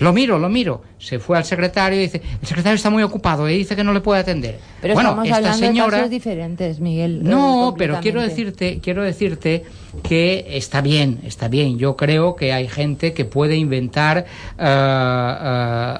Lo 0.00 0.12
miro, 0.12 0.38
lo 0.38 0.48
miro. 0.48 0.82
Se 0.98 1.18
fue 1.18 1.36
al 1.36 1.44
secretario 1.44 1.98
y 1.98 2.02
dice, 2.02 2.22
el 2.40 2.46
secretario 2.46 2.76
está 2.76 2.90
muy 2.90 3.02
ocupado 3.02 3.48
y 3.48 3.58
dice 3.58 3.74
que 3.76 3.84
no 3.84 3.92
le 3.92 4.00
puede 4.00 4.20
atender. 4.20 4.58
Pero 4.80 4.94
bueno, 4.94 5.10
estamos 5.10 5.26
esta 5.26 5.36
hablando 5.36 5.60
de 5.60 5.66
señora... 5.66 5.96
casos 5.98 6.10
diferentes, 6.10 6.80
Miguel. 6.80 7.24
No, 7.24 7.70
eh, 7.70 7.74
pero 7.76 8.00
quiero 8.00 8.22
decirte, 8.22 8.80
quiero 8.82 9.02
decirte 9.02 9.64
que 10.02 10.44
está 10.50 10.80
bien, 10.80 11.20
está 11.24 11.48
bien. 11.48 11.78
Yo 11.78 11.96
creo 11.96 12.36
que 12.36 12.52
hay 12.52 12.68
gente 12.68 13.12
que 13.12 13.24
puede 13.24 13.56
inventar, 13.56 14.26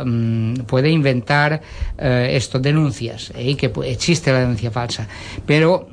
mm, 0.05 0.55
puede 0.66 0.90
inventar 0.90 1.62
esto, 1.98 2.59
denuncias, 2.59 3.33
y 3.38 3.55
que 3.55 3.72
existe 3.85 4.33
la 4.33 4.40
denuncia 4.40 4.70
falsa. 4.70 5.09
Pero 5.46 5.88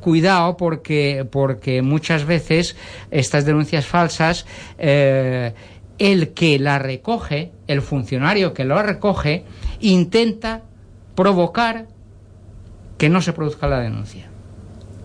cuidado 0.00 0.56
porque, 0.56 1.26
porque 1.30 1.82
muchas 1.82 2.24
veces 2.24 2.76
estas 3.10 3.44
denuncias 3.44 3.86
falsas, 3.86 4.46
el 4.78 6.28
que 6.34 6.58
la 6.58 6.78
recoge, 6.78 7.52
el 7.66 7.82
funcionario 7.82 8.54
que 8.54 8.64
lo 8.64 8.82
recoge, 8.82 9.44
intenta 9.80 10.62
provocar 11.14 11.86
que 12.96 13.08
no 13.08 13.20
se 13.20 13.32
produzca 13.32 13.66
la 13.66 13.80
denuncia. 13.80 14.29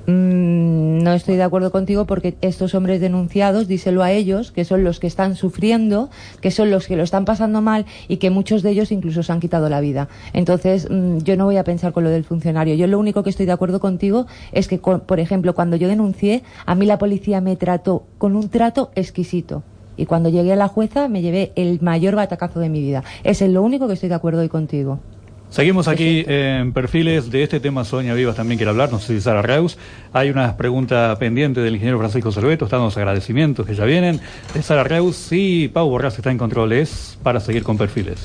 Mm, 0.07 1.01
no 1.03 1.13
estoy 1.13 1.35
de 1.35 1.43
acuerdo 1.43 1.71
contigo 1.71 2.05
porque 2.05 2.37
estos 2.41 2.75
hombres 2.75 3.01
denunciados, 3.01 3.67
díselo 3.67 4.03
a 4.03 4.11
ellos, 4.11 4.51
que 4.51 4.63
son 4.63 4.83
los 4.83 4.99
que 4.99 5.07
están 5.07 5.35
sufriendo, 5.35 6.09
que 6.41 6.51
son 6.51 6.69
los 6.69 6.87
que 6.87 6.95
lo 6.95 7.03
están 7.03 7.25
pasando 7.25 7.61
mal 7.61 7.85
y 8.07 8.17
que 8.17 8.29
muchos 8.29 8.61
de 8.61 8.71
ellos 8.71 8.91
incluso 8.91 9.23
se 9.23 9.31
han 9.31 9.39
quitado 9.39 9.69
la 9.69 9.81
vida. 9.81 10.07
Entonces, 10.33 10.87
mm, 10.89 11.19
yo 11.19 11.37
no 11.37 11.45
voy 11.45 11.57
a 11.57 11.63
pensar 11.63 11.91
con 11.91 12.03
lo 12.03 12.09
del 12.09 12.23
funcionario. 12.23 12.75
Yo 12.75 12.87
lo 12.87 12.99
único 12.99 13.23
que 13.23 13.29
estoy 13.29 13.45
de 13.45 13.51
acuerdo 13.51 13.79
contigo 13.79 14.27
es 14.51 14.67
que, 14.67 14.77
por 14.77 15.19
ejemplo, 15.19 15.55
cuando 15.55 15.75
yo 15.75 15.87
denuncié, 15.87 16.43
a 16.65 16.75
mí 16.75 16.85
la 16.85 16.97
policía 16.97 17.41
me 17.41 17.55
trató 17.55 18.03
con 18.17 18.35
un 18.35 18.49
trato 18.49 18.91
exquisito. 18.95 19.63
Y 19.97 20.05
cuando 20.05 20.29
llegué 20.29 20.53
a 20.53 20.57
la 20.57 20.67
jueza 20.67 21.07
me 21.07 21.21
llevé 21.21 21.53
el 21.55 21.79
mayor 21.81 22.15
batacazo 22.15 22.59
de 22.59 22.69
mi 22.69 22.81
vida. 22.81 23.03
Ese 23.23 23.45
es 23.45 23.51
lo 23.51 23.63
único 23.63 23.87
que 23.87 23.93
estoy 23.93 24.09
de 24.09 24.15
acuerdo 24.15 24.41
hoy 24.41 24.49
contigo. 24.49 24.99
Seguimos 25.49 25.87
aquí 25.87 26.25
en 26.27 26.73
perfiles 26.73 27.31
de 27.31 27.43
este 27.43 27.59
tema. 27.59 27.85
Sonia 27.85 28.13
Vivas 28.13 28.35
también 28.35 28.57
quiere 28.57 28.71
hablar, 28.71 28.91
no 28.91 28.99
sé 28.99 29.15
si 29.15 29.21
Sara 29.21 29.41
Reus. 29.41 29.77
Hay 30.11 30.29
una 30.29 30.57
pregunta 30.57 31.15
pendiente 31.17 31.61
del 31.61 31.75
ingeniero 31.75 31.97
Francisco 31.99 32.31
Cerveto, 32.31 32.65
están 32.65 32.81
los 32.81 32.97
agradecimientos 32.97 33.65
que 33.65 33.73
ya 33.73 33.85
vienen. 33.85 34.19
De 34.53 34.61
Sara 34.61 34.83
Reus 34.83 35.27
y 35.31 35.69
Pau 35.69 35.89
Borras 35.89 36.17
está 36.17 36.31
en 36.31 36.37
controles 36.37 37.17
para 37.23 37.39
seguir 37.39 37.63
con 37.63 37.77
perfiles. 37.77 38.19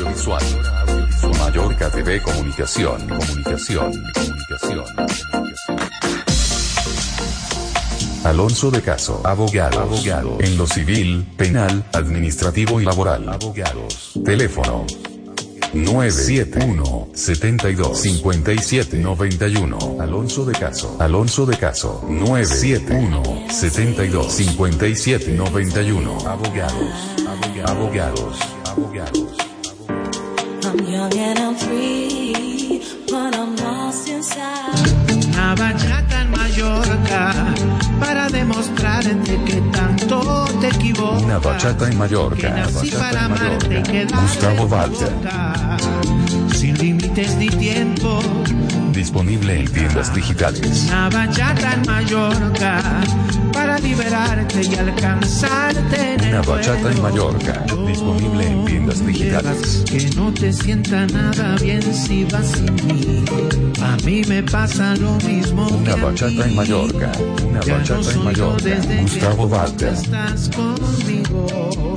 audiovisual. 0.04 0.42
Mallorca 1.38 1.90
TV 1.90 2.20
Comunicación. 2.20 3.08
Comunicación. 3.08 3.92
Comunicación. 4.14 4.84
Alonso 8.24 8.70
de 8.70 8.80
Caso, 8.80 9.20
abogado, 9.24 9.80
abogado, 9.80 10.38
en 10.40 10.56
lo 10.56 10.66
civil, 10.66 11.26
penal, 11.36 11.84
administrativo 11.92 12.80
y 12.80 12.84
laboral. 12.84 13.28
Abogados. 13.28 14.12
Teléfono. 14.24 14.86
971 15.74 17.08
72 17.14 18.00
57 18.00 18.96
91 18.96 19.96
Alonso 20.00 20.44
de 20.44 20.52
Caso. 20.52 20.96
Alonso 21.00 21.46
de 21.46 21.56
Caso. 21.58 22.04
971 22.08 23.50
72 23.50 24.32
57 24.32 25.32
91 25.32 26.18
Abogados. 26.28 27.16
Abogados. 27.66 28.38
Abogados 28.68 29.43
una 35.32 35.54
bachata 35.54 36.22
en 36.22 36.30
Mallorca 36.32 37.32
para 38.00 38.28
demostrarte 38.28 39.38
que 39.44 39.60
tanto 39.72 40.44
te 40.60 40.68
equivocas. 40.68 41.22
Una 41.22 41.38
bachata 41.38 41.88
en 41.88 41.98
Mallorca. 41.98 42.66
Bachata 42.74 43.24
en 43.24 43.30
Mallorca. 43.30 44.20
Gustavo 44.20 44.68
Valter. 44.68 45.12
Sin 46.52 46.76
límites 46.78 47.36
ni 47.36 47.48
tiempo 47.50 48.20
Disponible 48.94 49.60
en 49.60 49.72
tiendas 49.72 50.14
digitales. 50.14 50.84
una 50.88 51.08
bachata 51.10 51.74
en 51.74 51.82
Mallorca 51.82 52.80
para 53.52 53.78
liberarte 53.80 54.62
y 54.62 54.74
alcanzarte 54.76 56.14
en 56.14 56.28
Una 56.28 56.42
bachata 56.42 56.92
en. 56.92 57.02
Mallorca. 57.02 57.64
Disponible 57.86 58.46
en 58.46 58.64
tiendas 58.64 59.04
digitales. 59.04 59.84
Que 59.90 60.10
no 60.16 60.32
te 60.32 60.52
sienta 60.52 61.06
nada 61.06 61.56
bien 61.56 61.82
si 61.82 62.24
vas 62.24 62.46
sin 62.46 62.74
mí. 62.86 63.24
A 63.82 63.96
mí 64.04 64.22
me 64.28 64.42
pasa 64.42 64.94
lo 64.96 65.16
mismo. 65.26 65.66
Una 65.66 65.96
bachata 65.96 66.46
en 66.46 66.54
Mallorca. 66.54 67.12
Una 67.48 67.60
bachata 67.60 68.12
en 68.12 68.24
Mallorca. 68.24 68.80
Gustavo 69.02 69.46
Walter. 69.46 69.92
Estás 69.92 70.50
conmigo. 70.50 71.94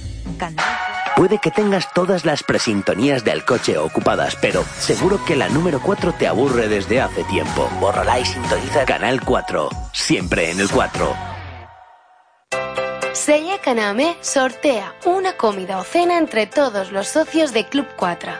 Puede 1.15 1.39
que 1.39 1.49
tengas 1.49 1.93
todas 1.93 2.25
las 2.25 2.43
presintonías 2.43 3.23
del 3.23 3.45
coche 3.45 3.77
ocupadas, 3.77 4.35
pero 4.35 4.65
seguro 4.79 5.23
que 5.23 5.37
la 5.37 5.47
número 5.47 5.79
4 5.81 6.13
te 6.13 6.27
aburre 6.27 6.67
desde 6.67 6.99
hace 6.99 7.23
tiempo. 7.23 7.69
Bórrala 7.79 8.19
y 8.19 8.25
sintoniza 8.25 8.83
Canal 8.83 9.21
4. 9.23 9.69
Siempre 9.93 10.51
en 10.51 10.59
el 10.59 10.69
4. 10.69 11.15
Sella 13.13 13.61
Caname 13.61 14.17
sortea 14.19 14.93
una 15.05 15.37
comida 15.37 15.77
o 15.77 15.85
cena 15.85 16.17
entre 16.17 16.47
todos 16.47 16.91
los 16.91 17.07
socios 17.07 17.53
de 17.53 17.65
Club 17.65 17.87
4. 17.95 18.33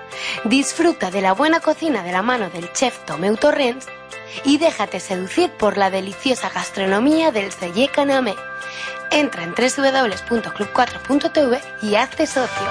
Disfruta 0.43 1.11
de 1.11 1.21
la 1.21 1.31
buena 1.31 1.61
cocina 1.61 2.03
de 2.03 2.11
la 2.11 2.23
mano 2.23 2.49
del 2.49 2.71
chef 2.73 2.99
Tomeu 3.05 3.37
Torrents 3.37 3.87
y 4.43 4.57
déjate 4.57 4.99
seducir 4.99 5.49
por 5.51 5.77
la 5.77 5.89
deliciosa 5.89 6.49
gastronomía 6.49 7.31
del 7.31 7.53
Selle 7.53 7.87
Caname. 7.87 8.35
Entra 9.11 9.43
en 9.43 9.51
www.club4.tv 9.51 11.61
y 11.81 11.95
hazte 11.95 12.27
socio. 12.27 12.67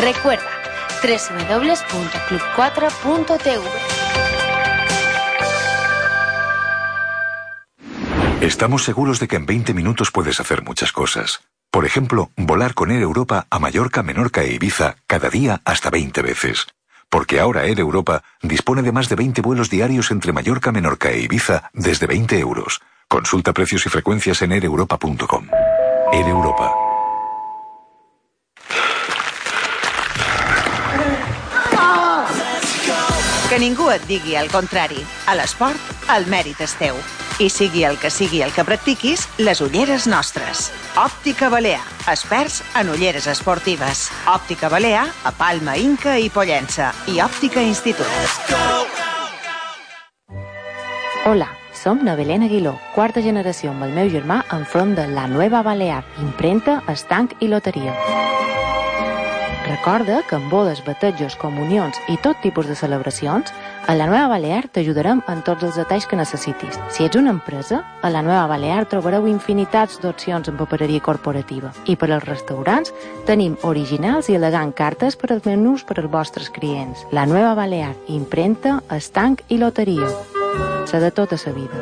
Recuerda, 0.00 0.50
www.club4.tv. 1.02 3.64
Estamos 8.40 8.84
seguros 8.84 9.20
de 9.20 9.28
que 9.28 9.36
en 9.36 9.46
20 9.46 9.72
minutos 9.72 10.10
puedes 10.10 10.38
hacer 10.38 10.62
muchas 10.62 10.92
cosas. 10.92 11.40
Por 11.70 11.86
ejemplo, 11.86 12.30
volar 12.36 12.74
con 12.74 12.90
Air 12.90 13.02
Europa 13.02 13.46
a 13.48 13.58
Mallorca, 13.58 14.02
Menorca 14.02 14.42
e 14.42 14.52
Ibiza 14.52 14.96
cada 15.06 15.30
día 15.30 15.62
hasta 15.64 15.90
20 15.90 16.22
veces. 16.22 16.66
Porque 17.08 17.40
ahora 17.40 17.64
Air 17.64 17.80
Europa 17.80 18.22
dispone 18.42 18.82
de 18.82 18.92
más 18.92 19.08
de 19.08 19.16
20 19.16 19.40
vuelos 19.40 19.70
diarios 19.70 20.10
entre 20.10 20.32
Mallorca, 20.32 20.72
Menorca 20.72 21.10
e 21.10 21.20
Ibiza 21.20 21.70
desde 21.72 22.06
20 22.06 22.38
euros. 22.38 22.82
Consulta 23.08 23.52
precios 23.52 23.86
y 23.86 23.88
frecuencias 23.88 24.42
en 24.42 24.52
aereuropa.com. 24.52 25.48
Air 26.12 26.28
Europa. 26.28 26.72
Que 33.48 33.58
ningú 33.60 33.90
et 33.92 34.02
digui 34.08 34.34
el 34.34 34.48
contrari. 34.50 35.04
A 35.30 35.36
l'esport, 35.38 35.78
el 36.10 36.26
mèrit 36.26 36.58
és 36.64 36.74
teu. 36.80 36.96
I 37.42 37.48
sigui 37.50 37.84
el 37.86 37.98
que 38.02 38.10
sigui 38.10 38.42
el 38.42 38.52
que 38.54 38.64
practiquis, 38.66 39.28
les 39.38 39.60
ulleres 39.62 40.08
nostres. 40.10 40.70
Òptica 40.98 41.50
Balear, 41.50 41.82
experts 42.10 42.62
en 42.78 42.90
ulleres 42.90 43.26
esportives. 43.30 44.08
Òptica 44.30 44.70
Balear, 44.70 45.06
a 45.24 45.34
Palma, 45.34 45.76
Inca 45.78 46.18
i 46.18 46.30
Pollença. 46.30 46.92
I 47.06 47.20
Òptica 47.22 47.62
Institut. 47.62 48.10
Hola, 48.50 48.83
som 51.84 52.02
na 52.02 52.16
Belén 52.16 52.42
Aguiló, 52.42 52.78
quarta 52.94 53.20
generació 53.20 53.68
amb 53.74 53.84
el 53.84 53.90
meu 53.92 54.08
germà 54.08 54.38
enfront 54.56 54.94
de 54.96 55.04
La 55.04 55.26
Nueva 55.28 55.60
Balear, 55.60 56.00
impremta, 56.22 56.78
estanc 56.88 57.34
i 57.44 57.48
loteria. 57.52 57.92
Recorda 59.68 60.22
que 60.24 60.36
en 60.36 60.46
bodes, 60.48 60.80
batejos, 60.86 61.36
comunions 61.36 61.98
i 62.08 62.16
tot 62.24 62.38
tipus 62.40 62.70
de 62.70 62.74
celebracions, 62.74 63.52
a 63.84 63.92
La 63.98 64.06
Nueva 64.08 64.30
Balear 64.32 64.62
t'ajudarem 64.72 65.20
en 65.28 65.42
tots 65.44 65.66
els 65.68 65.76
detalls 65.76 66.06
que 66.08 66.16
necessitis. 66.16 66.78
Si 66.88 67.04
ets 67.04 67.20
una 67.20 67.34
empresa, 67.36 67.82
a 68.00 68.08
La 68.08 68.22
Nueva 68.24 68.46
Balear 68.48 68.86
trobareu 68.88 69.28
infinitats 69.28 70.00
d'opcions 70.00 70.48
en 70.48 70.56
papereria 70.56 71.04
corporativa. 71.04 71.74
I 71.84 71.98
per 72.00 72.08
als 72.14 72.24
restaurants 72.24 72.94
tenim 73.28 73.58
originals 73.60 74.30
i 74.32 74.38
elegant 74.40 74.72
cartes 74.72 75.20
per 75.20 75.34
als 75.34 75.44
menús 75.44 75.84
per 75.84 75.98
als 76.00 76.08
vostres 76.08 76.48
clients. 76.48 77.04
La 77.12 77.26
Nueva 77.28 77.52
Balear, 77.52 77.92
impremta, 78.08 78.78
estanc 78.88 79.44
i 79.48 79.60
loteria. 79.60 80.08
De 81.04 81.10
tota 81.10 81.36
sa 81.36 81.50
vida. 81.52 81.74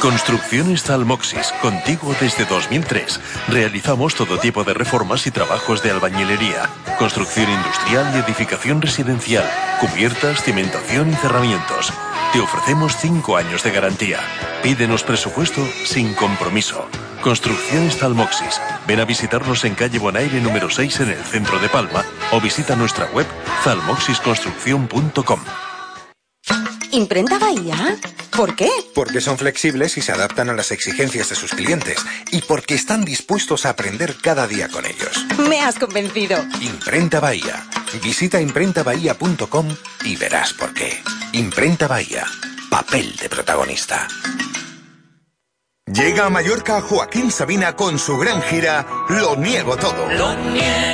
Construcciones 0.00 0.82
Talmoxis, 0.84 1.52
contigo 1.60 2.14
desde 2.18 2.46
2003. 2.46 3.20
Realizamos 3.48 4.14
todo 4.14 4.38
tipo 4.38 4.64
de 4.64 4.72
reformas 4.72 5.26
y 5.26 5.30
trabajos 5.30 5.82
de 5.82 5.90
albañilería, 5.90 6.70
construcción 6.98 7.50
industrial 7.50 8.10
y 8.14 8.18
edificación 8.18 8.80
residencial, 8.80 9.44
cubiertas, 9.78 10.42
cimentación 10.42 11.10
y 11.10 11.14
cerramientos. 11.16 11.92
Te 12.32 12.40
ofrecemos 12.40 12.96
5 12.96 13.36
años 13.36 13.62
de 13.62 13.72
garantía. 13.72 14.20
Pídenos 14.62 15.02
presupuesto 15.02 15.60
sin 15.84 16.14
compromiso. 16.14 16.88
Construcciones 17.22 17.98
Talmoxis. 17.98 18.58
Ven 18.86 19.00
a 19.00 19.04
visitarnos 19.04 19.66
en 19.66 19.74
calle 19.74 19.98
Bonaire 19.98 20.40
número 20.40 20.70
6 20.70 21.00
en 21.00 21.10
el 21.10 21.22
centro 21.24 21.58
de 21.58 21.68
Palma 21.68 22.06
o 22.32 22.40
visita 22.40 22.74
nuestra 22.74 23.04
web 23.12 23.26
talmoxisconstrucción.com. 23.64 25.40
¿Imprenta 26.92 27.38
Bahía? 27.38 27.96
¿Por 28.36 28.56
qué? 28.56 28.68
Porque 28.94 29.20
son 29.20 29.38
flexibles 29.38 29.96
y 29.96 30.02
se 30.02 30.12
adaptan 30.12 30.50
a 30.50 30.54
las 30.54 30.72
exigencias 30.72 31.28
de 31.28 31.36
sus 31.36 31.52
clientes. 31.52 31.98
Y 32.32 32.42
porque 32.42 32.74
están 32.74 33.04
dispuestos 33.04 33.64
a 33.64 33.70
aprender 33.70 34.16
cada 34.20 34.46
día 34.46 34.68
con 34.68 34.86
ellos. 34.86 35.24
Me 35.48 35.60
has 35.60 35.78
convencido. 35.78 36.36
Imprenta 36.60 37.20
Bahía. 37.20 37.66
Visita 38.02 38.40
imprentabahía.com 38.40 39.68
y 40.04 40.16
verás 40.16 40.52
por 40.52 40.72
qué. 40.74 41.02
Imprenta 41.32 41.86
Bahía. 41.86 42.24
Papel 42.70 43.14
de 43.16 43.28
protagonista. 43.28 44.08
Llega 45.92 46.26
a 46.26 46.30
Mallorca 46.30 46.80
Joaquín 46.80 47.32
Sabina 47.32 47.74
con 47.74 47.98
su 47.98 48.16
gran 48.16 48.40
gira 48.42 48.86
Lo 49.08 49.34
Niego 49.34 49.76
Todo. 49.76 50.08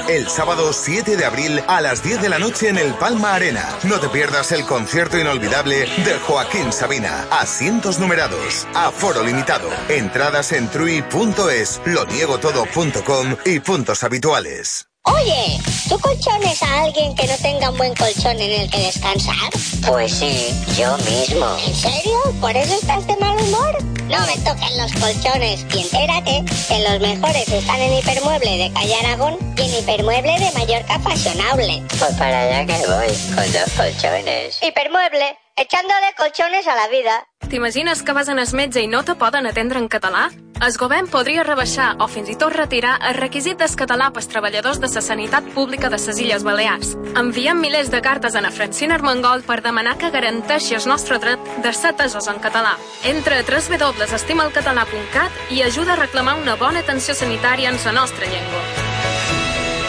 El 0.08 0.28
sábado 0.28 0.72
7 0.72 1.16
de 1.16 1.24
abril 1.24 1.62
a 1.66 1.80
las 1.82 2.02
10 2.02 2.22
de 2.22 2.28
la 2.30 2.38
noche 2.38 2.68
en 2.68 2.78
el 2.78 2.94
Palma 2.94 3.34
Arena. 3.34 3.68
No 3.84 4.00
te 4.00 4.08
pierdas 4.08 4.52
el 4.52 4.64
concierto 4.64 5.18
inolvidable 5.18 5.80
de 5.80 6.18
Joaquín 6.26 6.72
Sabina. 6.72 7.26
Asientos 7.30 7.98
numerados. 7.98 8.66
Aforo 8.74 9.22
limitado. 9.22 9.68
Entradas 9.88 10.52
en 10.52 10.68
trui.es, 10.70 11.80
loniegotodo.com 11.84 13.36
y 13.44 13.60
puntos 13.60 14.02
habituales. 14.02 14.85
Oye, 15.06 15.60
¿tú 15.88 15.98
colchones 16.00 16.62
a 16.62 16.82
alguien 16.82 17.14
que 17.14 17.26
no 17.26 17.36
tenga 17.38 17.70
un 17.70 17.78
buen 17.78 17.94
colchón 17.94 18.40
en 18.40 18.60
el 18.60 18.70
que 18.70 18.78
descansar? 18.78 19.50
Pues 19.86 20.12
sí, 20.12 20.52
yo 20.76 20.96
mismo. 20.98 21.46
¿En 21.64 21.74
serio? 21.74 22.18
¿Por 22.40 22.56
eso 22.56 22.74
estás 22.74 23.06
de 23.06 23.16
mal 23.16 23.36
humor? 23.40 23.78
No 24.08 24.18
me 24.26 24.36
toquen 24.38 24.78
los 24.78 24.92
colchones 24.94 25.64
y 25.74 25.82
entérate 25.82 26.44
que 26.68 26.78
los 26.88 27.00
mejores 27.00 27.48
están 27.48 27.80
en 27.80 27.94
Hipermueble 27.94 28.56
de 28.56 28.72
Calle 28.72 28.94
Aragón 28.96 29.36
y 29.56 29.62
en 29.62 29.74
Hipermueble 29.74 30.38
de 30.38 30.52
Mallorca 30.52 30.98
Fashionable. 30.98 31.82
Pues 31.98 32.14
para 32.14 32.42
allá 32.42 32.66
que 32.66 32.86
voy, 32.86 33.34
con 33.34 33.52
dos 33.52 33.70
colchones. 33.76 34.58
Hipermueble, 34.62 35.38
echándole 35.56 36.14
colchones 36.16 36.66
a 36.66 36.74
la 36.74 36.88
vida. 36.88 37.26
T'imagines 37.50 38.02
que 38.02 38.12
vas 38.12 38.28
a 38.28 38.32
el 38.32 38.54
metge 38.58 38.82
i 38.82 38.88
no 38.90 39.04
te 39.04 39.14
poden 39.14 39.46
atendre 39.46 39.78
en 39.78 39.88
català? 39.88 40.30
El 40.56 40.72
govern 40.80 41.06
podria 41.06 41.44
rebaixar 41.44 41.96
o 42.00 42.08
fins 42.08 42.28
i 42.32 42.34
tot 42.34 42.52
retirar 42.56 42.98
el 43.06 43.14
requisit 43.14 43.58
del 43.60 43.76
català 43.78 44.10
pels 44.10 44.26
treballadors 44.26 44.80
de 44.80 44.88
la 44.88 45.00
sanitat 45.00 45.44
pública 45.54 45.88
de 45.88 45.96
les 45.96 46.18
Illes 46.18 46.42
Balears. 46.42 46.96
Enviem 47.14 47.60
milers 47.60 47.90
de 47.92 48.00
cartes 48.02 48.34
a 48.34 48.40
na 48.40 48.50
Francina 48.50 48.94
Armengol 48.96 49.42
per 49.46 49.60
demanar 49.62 49.96
que 49.96 50.10
garanteixi 50.10 50.74
el 50.74 50.88
nostre 50.88 51.18
dret 51.18 51.38
de 51.62 51.72
ser 51.72 51.90
atesos 51.94 52.26
en 52.26 52.40
català. 52.40 52.76
Entra 53.04 53.38
a 53.38 53.42
www.estimalcatalà.cat 53.44 55.30
i 55.52 55.62
ajuda 55.62 55.92
a 55.92 56.00
reclamar 56.02 56.40
una 56.40 56.56
bona 56.56 56.80
atenció 56.80 57.14
sanitària 57.14 57.70
en 57.70 57.78
la 57.84 57.92
nostra 57.92 58.26
llengua. 58.26 58.62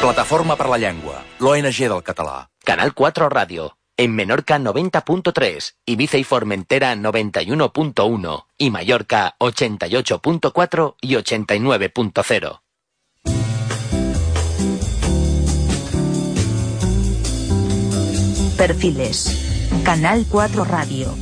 Plataforma 0.02 0.56
per 0.56 0.70
la 0.70 0.78
Llengua, 0.78 1.24
l'ONG 1.40 1.88
del 1.90 2.04
català. 2.04 2.50
Canal 2.64 2.94
4 2.94 3.30
Radio. 3.30 3.72
En 4.00 4.14
Menorca 4.14 4.60
90.3, 4.60 5.74
Ibiza 5.88 6.20
y 6.20 6.24
Formentera 6.24 6.96
91.1 6.96 8.46
y 8.60 8.70
Mallorca 8.70 9.36
88.4 9.40 10.96
y 11.02 11.16
89.0. 11.16 12.62
Perfiles. 18.56 19.80
Canal 19.84 20.28
4 20.30 20.64
Radio. 20.66 21.16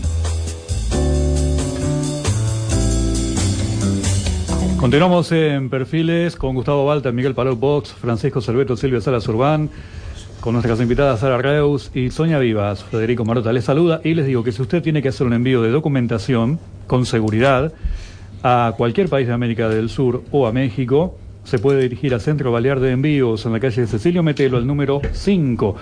Continuamos 4.78 5.32
en 5.32 5.70
perfiles 5.70 6.36
con 6.36 6.56
Gustavo 6.56 6.86
Balta, 6.86 7.14
Miguel 7.14 7.36
Palau 7.36 7.56
Box, 7.56 7.94
Francisco 7.94 8.42
Cerveto, 8.42 8.76
Silvia 8.76 9.00
Salas 9.00 9.26
Urbán, 9.30 9.70
con 10.46 10.54
nuestras 10.54 10.80
invitadas 10.80 11.22
Sara 11.22 11.40
Reus 11.40 11.90
y 11.96 12.12
Sonia 12.12 12.38
Vivas. 12.38 12.84
Federico 12.84 13.26
Marota 13.26 13.52
les 13.52 13.66
saluda 13.66 14.00
y 14.04 14.14
les 14.14 14.28
digo 14.28 14.44
que 14.44 14.52
si 14.52 14.62
usted 14.62 14.84
tiene 14.84 15.02
que 15.02 15.10
hacer 15.10 15.26
un 15.26 15.34
envío 15.34 15.64
de 15.64 15.72
documentación 15.72 16.60
con 16.86 17.08
seguridad 17.08 17.74
a 18.44 18.76
cualquier 18.78 19.10
país 19.10 19.26
de 19.26 19.34
América 19.34 19.70
del 19.70 19.90
Sur 19.90 20.22
o 20.30 20.46
a 20.46 20.52
México, 20.52 21.18
se 21.46 21.58
puede 21.58 21.82
dirigir 21.82 22.14
al 22.14 22.22
Centro 22.22 22.52
Balear 22.52 22.80
de 22.80 22.92
Envíos 22.92 23.44
en 23.48 23.54
la 23.54 23.60
calle 23.60 23.88
Cecilio 23.88 24.22
Metelo, 24.22 24.58
al 24.58 24.68
número 24.68 25.02
5. 25.12 25.76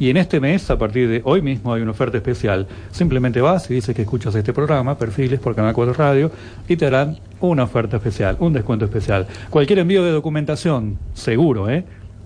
Y 0.00 0.10
en 0.10 0.16
este 0.16 0.40
mes, 0.40 0.68
a 0.68 0.76
partir 0.76 1.08
de 1.08 1.22
hoy 1.24 1.40
mismo, 1.40 1.72
hay 1.72 1.82
una 1.82 1.92
oferta 1.92 2.16
especial. 2.16 2.66
Simplemente 2.90 3.40
vas 3.40 3.70
y 3.70 3.74
dices 3.74 3.94
que 3.94 4.02
escuchas 4.02 4.34
este 4.34 4.52
programa, 4.52 4.98
Perfiles 4.98 5.38
por 5.38 5.54
Canal 5.54 5.74
4 5.74 5.94
Radio, 5.94 6.32
y 6.68 6.74
te 6.74 6.86
harán 6.86 7.18
una 7.38 7.62
oferta 7.62 7.98
especial, 7.98 8.36
un 8.40 8.52
descuento 8.52 8.84
especial. 8.84 9.28
Cualquier 9.48 9.78
envío 9.78 10.02
de 10.02 10.10
documentación, 10.10 10.98
seguro, 11.14 11.70
¿eh? 11.70 11.84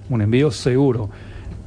Un 0.09 0.23
envío 0.23 0.51
seguro. 0.51 1.11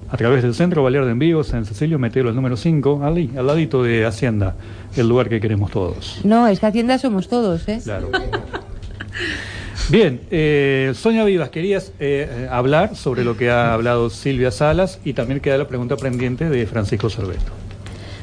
A 0.09 0.17
través 0.17 0.43
del 0.43 0.53
Centro 0.53 0.83
Balear 0.83 1.05
de 1.05 1.11
Envíos 1.11 1.51
en 1.53 1.65
Cecilio 1.65 1.97
Metelo, 1.97 2.29
el 2.29 2.35
número 2.35 2.57
5, 2.57 3.01
al, 3.03 3.29
al 3.37 3.47
ladito 3.47 3.83
de 3.83 4.05
Hacienda, 4.05 4.55
el 4.95 5.09
lugar 5.09 5.29
que 5.29 5.41
queremos 5.41 5.71
todos. 5.71 6.19
No, 6.23 6.47
es 6.47 6.59
que 6.59 6.67
Hacienda 6.67 6.99
somos 6.99 7.27
todos, 7.27 7.67
¿eh? 7.67 7.79
Claro. 7.83 8.11
Bien, 9.89 10.21
eh, 10.31 10.93
Sonia 10.95 11.23
Vivas, 11.23 11.49
querías 11.49 11.91
eh, 11.99 12.27
eh, 12.29 12.47
hablar 12.49 12.95
sobre 12.95 13.23
lo 13.23 13.37
que 13.37 13.51
ha 13.51 13.71
hablado 13.73 14.09
Silvia 14.09 14.49
Salas 14.49 14.99
y 15.05 15.13
también 15.13 15.41
queda 15.41 15.59
la 15.59 15.67
pregunta 15.67 15.95
pendiente 15.95 16.49
de 16.49 16.65
Francisco 16.65 17.07
Cerveto. 17.09 17.51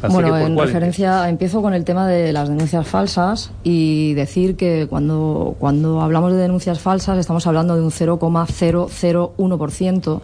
Así 0.02 0.12
bueno, 0.12 0.34
que, 0.34 0.40
¿por 0.40 0.50
en 0.50 0.58
referencia, 0.58 1.28
empiezo 1.28 1.62
con 1.62 1.74
el 1.74 1.84
tema 1.84 2.08
de 2.08 2.32
las 2.32 2.48
denuncias 2.48 2.88
falsas 2.88 3.52
y 3.62 4.14
decir 4.14 4.56
que 4.56 4.88
cuando, 4.90 5.54
cuando 5.60 6.00
hablamos 6.00 6.32
de 6.32 6.38
denuncias 6.38 6.80
falsas 6.80 7.16
estamos 7.18 7.46
hablando 7.46 7.76
de 7.76 7.82
un 7.82 7.92
0,001%, 7.92 10.20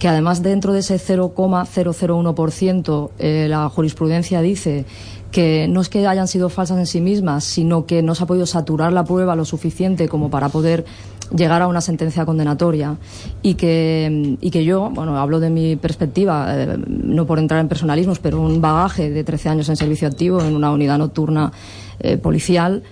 que 0.00 0.08
además 0.08 0.42
dentro 0.42 0.72
de 0.72 0.80
ese 0.80 0.96
0,001% 0.96 3.10
eh, 3.18 3.46
la 3.48 3.68
jurisprudencia 3.68 4.40
dice 4.40 4.84
que 5.30 5.68
no 5.68 5.80
es 5.82 5.90
que 5.90 6.06
hayan 6.06 6.26
sido 6.26 6.48
falsas 6.48 6.78
en 6.78 6.86
sí 6.86 7.02
mismas, 7.02 7.44
sino 7.44 7.86
que 7.86 8.02
no 8.02 8.16
se 8.16 8.24
ha 8.24 8.26
podido 8.26 8.46
saturar 8.46 8.94
la 8.94 9.04
prueba 9.04 9.36
lo 9.36 9.44
suficiente 9.44 10.08
como 10.08 10.30
para 10.30 10.48
poder 10.48 10.86
llegar 11.36 11.60
a 11.62 11.68
una 11.68 11.82
sentencia 11.82 12.24
condenatoria. 12.24 12.96
Y 13.42 13.54
que, 13.54 14.38
y 14.40 14.50
que 14.50 14.64
yo, 14.64 14.90
bueno, 14.90 15.18
hablo 15.18 15.38
de 15.38 15.50
mi 15.50 15.76
perspectiva, 15.76 16.46
eh, 16.56 16.78
no 16.88 17.26
por 17.26 17.38
entrar 17.38 17.60
en 17.60 17.68
personalismos, 17.68 18.18
pero 18.18 18.40
un 18.40 18.62
bagaje 18.62 19.10
de 19.10 19.22
13 19.22 19.50
años 19.50 19.68
en 19.68 19.76
servicio 19.76 20.08
activo 20.08 20.40
en 20.40 20.56
una 20.56 20.72
unidad 20.72 20.98
nocturna 20.98 21.52
eh, 22.00 22.16
policial, 22.16 22.82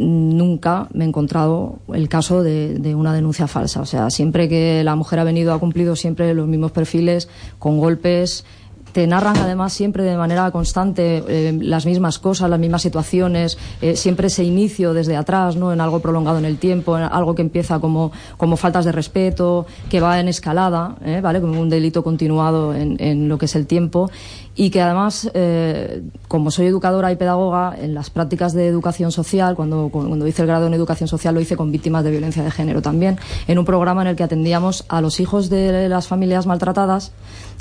nunca 0.00 0.88
me 0.94 1.04
he 1.04 1.08
encontrado 1.08 1.78
el 1.92 2.08
caso 2.08 2.42
de, 2.42 2.94
una 2.94 3.12
denuncia 3.12 3.46
falsa. 3.46 3.82
O 3.82 3.86
sea, 3.86 4.10
siempre 4.10 4.48
que 4.48 4.82
la 4.82 4.96
mujer 4.96 5.18
ha 5.18 5.24
venido 5.24 5.52
ha 5.52 5.58
cumplido 5.58 5.94
siempre 5.94 6.32
los 6.34 6.48
mismos 6.48 6.72
perfiles, 6.72 7.28
con 7.58 7.78
golpes. 7.78 8.44
Te 8.92 9.06
narran 9.06 9.36
además 9.36 9.72
siempre 9.72 10.02
de 10.02 10.16
manera 10.16 10.50
constante 10.50 11.22
eh, 11.28 11.56
las 11.60 11.86
mismas 11.86 12.18
cosas, 12.18 12.50
las 12.50 12.58
mismas 12.58 12.82
situaciones, 12.82 13.56
eh, 13.80 13.94
siempre 13.94 14.26
ese 14.26 14.42
inicio 14.42 14.94
desde 14.94 15.16
atrás, 15.16 15.54
¿no? 15.54 15.72
en 15.72 15.80
algo 15.80 16.00
prolongado 16.00 16.38
en 16.38 16.44
el 16.44 16.58
tiempo, 16.58 16.98
en 16.98 17.04
algo 17.04 17.36
que 17.36 17.42
empieza 17.42 17.78
como, 17.78 18.10
como 18.36 18.56
faltas 18.56 18.84
de 18.84 18.90
respeto, 18.90 19.66
que 19.88 20.00
va 20.00 20.18
en 20.18 20.26
escalada, 20.26 20.96
¿eh? 21.04 21.20
¿vale? 21.22 21.40
como 21.40 21.60
un 21.60 21.68
delito 21.68 22.02
continuado 22.02 22.74
en, 22.74 22.96
en 22.98 23.28
lo 23.28 23.38
que 23.38 23.44
es 23.44 23.54
el 23.54 23.68
tiempo 23.68 24.10
y 24.56 24.70
que 24.70 24.80
además, 24.80 25.30
eh, 25.34 26.02
como 26.28 26.50
soy 26.50 26.66
educadora 26.66 27.12
y 27.12 27.16
pedagoga, 27.16 27.74
en 27.80 27.94
las 27.94 28.10
prácticas 28.10 28.52
de 28.52 28.66
educación 28.66 29.12
social, 29.12 29.54
cuando, 29.54 29.88
cuando 29.90 30.26
hice 30.26 30.42
el 30.42 30.48
grado 30.48 30.66
en 30.66 30.74
educación 30.74 31.08
social, 31.08 31.34
lo 31.34 31.40
hice 31.40 31.56
con 31.56 31.70
víctimas 31.70 32.04
de 32.04 32.10
violencia 32.10 32.42
de 32.42 32.50
género 32.50 32.82
también, 32.82 33.18
en 33.46 33.58
un 33.58 33.64
programa 33.64 34.02
en 34.02 34.08
el 34.08 34.16
que 34.16 34.24
atendíamos 34.24 34.84
a 34.88 35.00
los 35.00 35.20
hijos 35.20 35.50
de 35.50 35.88
las 35.88 36.08
familias 36.08 36.46
maltratadas, 36.46 37.12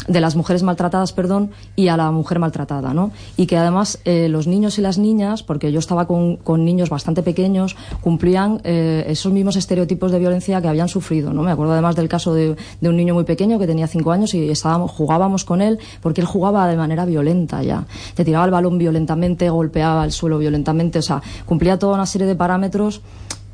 de 0.08 0.22
las 0.22 0.36
mujeres 0.36 0.64
maltratadas, 0.64 1.14
perdón, 1.14 1.52
y 1.76 1.90
a 1.90 1.98
la 1.98 2.10
mujer 2.12 2.40
maltratada, 2.40 2.94
¿no? 2.94 3.12
Y 3.38 3.48
que 3.48 3.58
además 3.58 4.00
eh, 4.06 4.30
los 4.30 4.48
niños 4.48 4.80
y 4.80 4.82
las 4.82 4.98
niñas, 4.98 5.44
porque 5.44 5.72
yo 5.72 5.80
estaba 5.80 6.08
con, 6.08 6.38
con 6.38 6.66
niños 6.66 6.90
bastante 6.90 7.22
pequeños, 7.22 7.76
cumplían 8.02 8.62
eh, 8.64 9.06
esos 9.08 9.32
mismos 9.32 9.56
estereotipos 9.58 10.12
de 10.12 10.20
violencia 10.20 10.62
que 10.62 10.68
habían 10.68 10.88
sufrido, 10.88 11.34
¿no? 11.34 11.44
Me 11.44 11.52
acuerdo 11.52 11.74
además 11.74 11.96
del 11.96 12.08
caso 12.08 12.34
de, 12.34 12.56
de 12.82 12.90
un 12.90 12.96
niño 12.96 13.14
muy 13.14 13.26
pequeño 13.26 13.60
que 13.60 13.68
tenía 13.68 13.88
cinco 13.88 14.12
años 14.12 14.34
y 14.34 14.50
estábamos, 14.50 14.92
jugábamos 14.92 15.46
con 15.46 15.62
él 15.62 15.80
porque 16.02 16.22
él 16.22 16.28
jugaba 16.28 16.68
de 16.68 16.76
manera 16.80 17.06
violenta 17.06 17.62
ya. 17.62 17.86
Te 18.16 18.26
tiraba 18.26 18.46
el 18.46 18.52
balón 18.52 18.78
violentamente, 18.78 19.50
golpeaba 19.50 20.04
el 20.04 20.12
suelo 20.12 20.38
violentamente, 20.38 21.00
o 21.00 21.04
sea, 21.04 21.22
cumplía 21.46 21.78
toda 21.78 21.96
una 21.96 22.06
serie 22.06 22.28
de 22.28 22.36
parámetros 22.36 23.02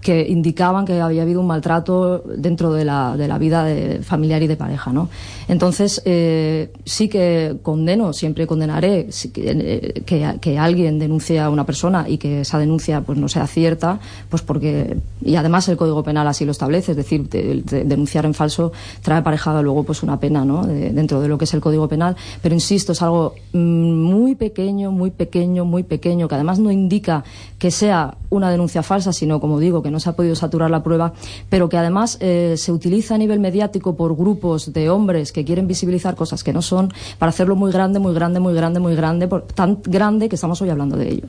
que 0.05 0.23
indicaban 0.29 0.85
que 0.85 1.01
había 1.01 1.23
habido 1.23 1.41
un 1.41 1.47
maltrato 1.47 2.19
dentro 2.19 2.71
de 2.71 2.85
la, 2.85 3.17
de 3.17 3.27
la 3.27 3.39
vida 3.39 3.63
de 3.63 4.03
familiar 4.03 4.43
y 4.43 4.45
de 4.45 4.55
pareja, 4.55 4.93
¿no? 4.93 5.09
Entonces, 5.47 5.99
eh, 6.05 6.71
sí 6.85 7.09
que 7.09 7.57
condeno, 7.63 8.13
siempre 8.13 8.45
condenaré 8.45 9.09
eh, 9.35 10.03
que, 10.05 10.37
que, 10.39 10.59
alguien 10.59 10.99
denuncie 10.99 11.39
a 11.39 11.49
una 11.49 11.65
persona 11.65 12.07
y 12.07 12.19
que 12.19 12.41
esa 12.41 12.59
denuncia 12.59 13.01
pues 13.01 13.17
no 13.17 13.27
sea 13.27 13.47
cierta, 13.47 13.99
pues 14.29 14.43
porque, 14.43 14.95
y 15.23 15.37
además 15.37 15.67
el 15.69 15.75
Código 15.75 16.03
Penal 16.03 16.27
así 16.27 16.45
lo 16.45 16.51
establece, 16.51 16.91
es 16.91 16.97
decir, 16.97 17.27
de, 17.27 17.63
de 17.63 17.83
denunciar 17.83 18.27
en 18.27 18.35
falso 18.35 18.73
trae 19.01 19.17
aparejada 19.17 19.63
luego 19.63 19.85
pues 19.85 20.03
una 20.03 20.19
pena, 20.19 20.45
¿no? 20.45 20.67
De, 20.67 20.91
dentro 20.91 21.19
de 21.19 21.27
lo 21.27 21.39
que 21.39 21.45
es 21.45 21.53
el 21.55 21.61
Código 21.61 21.87
Penal, 21.87 22.15
pero 22.43 22.53
insisto, 22.53 22.91
es 22.91 23.01
algo 23.01 23.33
muy 23.53 24.35
pequeño, 24.35 24.91
muy 24.91 25.09
pequeño, 25.09 25.65
muy 25.65 25.81
pequeño, 25.81 26.27
que 26.27 26.35
además 26.35 26.59
no 26.59 26.69
indica 26.69 27.23
que 27.57 27.71
sea 27.71 28.17
una 28.29 28.51
denuncia 28.51 28.83
falsa, 28.83 29.13
sino, 29.13 29.39
como 29.39 29.59
digo, 29.59 29.81
que 29.81 29.94
no 29.95 29.99
se 29.99 30.09
ha 30.09 30.13
podido 30.13 30.35
saturar 30.35 30.69
la 30.69 30.83
prueba, 30.83 31.13
pero 31.49 31.69
que 31.69 31.77
además 31.77 32.17
eh, 32.19 32.55
se 32.57 32.71
utiliza 32.71 33.15
a 33.15 33.17
nivel 33.17 33.39
mediático 33.39 33.95
por 33.95 34.15
grupos 34.15 34.73
de 34.73 34.89
hombres 34.89 35.31
que 35.31 35.45
quieren 35.45 35.67
visibilizar 35.67 36.15
cosas 36.15 36.43
que 36.43 36.53
no 36.53 36.61
son 36.61 36.93
para 37.17 37.29
hacerlo 37.29 37.55
muy 37.55 37.71
grande, 37.71 37.99
muy 37.99 38.13
grande, 38.13 38.39
muy 38.39 38.53
grande, 38.53 38.79
muy 38.79 38.95
grande, 38.95 39.27
por, 39.27 39.43
tan 39.43 39.79
grande 39.83 40.29
que 40.29 40.35
estamos 40.35 40.61
hoy 40.61 40.69
hablando 40.69 40.97
de 40.97 41.09
ello. 41.09 41.27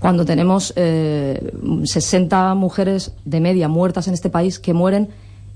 Cuando 0.00 0.24
tenemos 0.24 0.72
eh, 0.74 1.52
60 1.84 2.54
mujeres 2.56 3.12
de 3.24 3.40
media 3.40 3.68
muertas 3.68 4.08
en 4.08 4.14
este 4.14 4.30
país 4.30 4.58
que 4.58 4.74
mueren, 4.74 5.10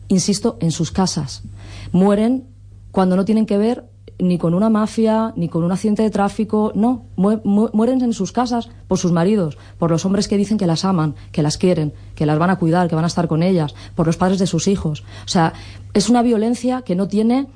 insisto, 0.07 0.57
en 0.61 0.71
sus 0.71 0.93
casas. 0.93 1.43
Mueren 1.91 2.45
cuando 2.93 3.17
no 3.17 3.25
tienen 3.25 3.45
que 3.45 3.59
ver 3.59 3.85
ni 4.19 4.39
con 4.39 4.55
una 4.55 4.71
mafia, 4.71 5.33
ni 5.37 5.49
con 5.49 5.63
un 5.65 5.73
accidente 5.73 6.03
de 6.03 6.11
tráfico, 6.11 6.73
no, 6.75 7.05
mu 7.17 7.39
mu 7.45 7.69
mueren 7.73 8.01
en 8.03 8.13
sus 8.13 8.33
casas 8.33 8.69
por 8.89 8.99
sus 8.99 9.13
maridos, 9.13 9.59
por 9.79 9.91
los 9.91 10.05
hombres 10.05 10.29
que 10.29 10.37
dicen 10.37 10.59
que 10.59 10.67
las 10.67 10.85
aman, 10.85 11.15
que 11.33 11.43
las 11.43 11.59
quieren, 11.59 11.93
que 12.15 12.27
las 12.27 12.39
van 12.39 12.51
a 12.51 12.57
cuidar, 12.57 12.89
que 12.89 12.95
van 12.95 13.05
a 13.05 13.09
estar 13.09 13.29
con 13.29 13.43
ellas, 13.43 13.75
por 13.95 14.07
los 14.07 14.17
padres 14.17 14.39
de 14.39 14.47
sus 14.47 14.69
hijos. 14.69 15.05
O 15.25 15.29
sea, 15.29 15.53
es 15.93 16.09
una 16.09 16.23
violencia 16.23 16.83
que 16.83 16.95
no 16.95 17.09
tiene 17.09 17.47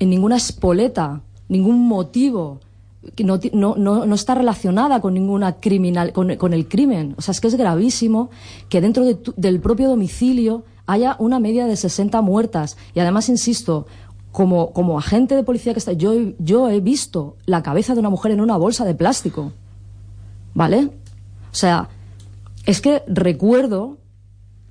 ninguna 0.00 0.36
espoleta, 0.36 1.20
ningún 1.48 1.86
motivo, 1.86 2.60
que 3.14 3.24
no, 3.24 3.38
no, 3.52 3.76
no, 3.76 4.06
no 4.06 4.14
está 4.14 4.34
relacionada 4.34 5.00
con 5.00 5.14
ninguna 5.14 5.54
criminal, 5.54 6.12
con, 6.12 6.36
con, 6.36 6.52
el 6.52 6.68
crimen. 6.68 7.14
O 7.16 7.22
sea, 7.22 7.32
es 7.32 7.40
que 7.40 7.48
es 7.48 7.54
gravísimo 7.54 8.30
que 8.68 8.80
dentro 8.80 9.04
de 9.04 9.14
tu, 9.14 9.32
del 9.36 9.60
propio 9.60 9.88
domicilio 9.88 10.64
haya 10.86 11.16
una 11.18 11.38
media 11.38 11.66
de 11.66 11.76
60 11.76 12.20
muertas. 12.20 12.76
Y 12.94 13.00
además, 13.00 13.28
insisto, 13.28 13.86
como, 14.32 14.72
como 14.72 14.98
agente 14.98 15.34
de 15.34 15.42
policía 15.42 15.72
que 15.72 15.78
está, 15.78 15.92
yo, 15.92 16.14
yo 16.38 16.68
he 16.68 16.80
visto 16.80 17.36
la 17.46 17.62
cabeza 17.62 17.94
de 17.94 18.00
una 18.00 18.10
mujer 18.10 18.32
en 18.32 18.40
una 18.40 18.56
bolsa 18.56 18.84
de 18.84 18.94
plástico. 18.94 19.52
¿Vale? 20.54 20.90
O 21.52 21.54
sea, 21.54 21.88
es 22.66 22.80
que 22.80 23.02
recuerdo 23.06 23.98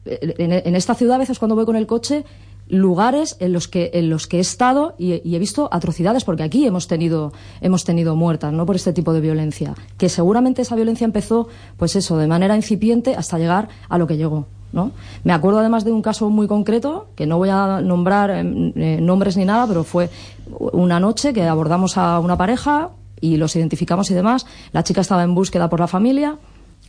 eh, 0.06 0.36
en, 0.38 0.52
en 0.52 0.76
esta 0.76 0.96
ciudad 0.96 1.16
a 1.16 1.20
veces 1.20 1.40
cuando 1.40 1.56
voy 1.56 1.66
con 1.66 1.76
el 1.76 1.88
coche 1.88 2.26
lugares 2.70 3.36
en 3.40 3.52
los 3.52 3.68
que 3.68 3.90
en 3.94 4.10
los 4.10 4.28
que 4.28 4.38
he 4.38 4.40
estado 4.40 4.94
y, 4.98 5.28
y 5.28 5.36
he 5.36 5.40
visto 5.40 5.70
atrocidades 5.72 6.24
porque 6.24 6.44
aquí 6.44 6.66
hemos 6.68 6.88
tenido 6.88 7.34
hemos 7.62 7.84
tenido 7.84 8.16
muertas 8.16 8.54
no 8.54 8.66
por 8.68 8.76
este 8.76 8.94
tipo 8.94 9.12
de 9.12 9.22
violencia 9.22 9.74
que 9.98 10.08
seguramente 10.08 10.62
esa 10.62 10.76
violencia 10.76 11.06
empezó 11.06 11.48
pues 11.78 11.96
eso 11.96 12.18
de 12.18 12.28
manera 12.28 12.56
incipiente 12.56 13.16
hasta 13.16 13.40
llegar 13.40 13.70
a 13.90 13.98
lo 13.98 14.06
que 14.06 14.18
llegó 14.18 14.46
¿no? 14.72 14.92
Me 15.24 15.34
acuerdo 15.34 15.60
además 15.60 15.84
de 15.84 15.92
un 15.92 16.02
caso 16.02 16.30
muy 16.30 16.48
concreto, 16.48 17.08
que 17.16 17.26
no 17.26 17.38
voy 17.38 17.50
a 17.50 17.82
nombrar 17.82 18.30
eh, 18.30 18.74
eh, 18.76 19.00
nombres 19.02 19.38
ni 19.38 19.46
nada, 19.46 19.68
pero 19.68 19.84
fue 19.84 20.10
una 20.58 21.00
noche 21.00 21.34
que 21.34 21.48
abordamos 21.48 21.98
a 21.98 22.20
una 22.20 22.38
pareja 22.38 22.90
y 23.22 23.38
los 23.38 23.56
identificamos 23.56 24.10
y 24.12 24.14
demás. 24.14 24.46
La 24.72 24.84
chica 24.84 25.02
estaba 25.02 25.24
en 25.24 25.36
búsqueda 25.36 25.70
por 25.70 25.80
la 25.80 25.88
familia, 25.88 26.38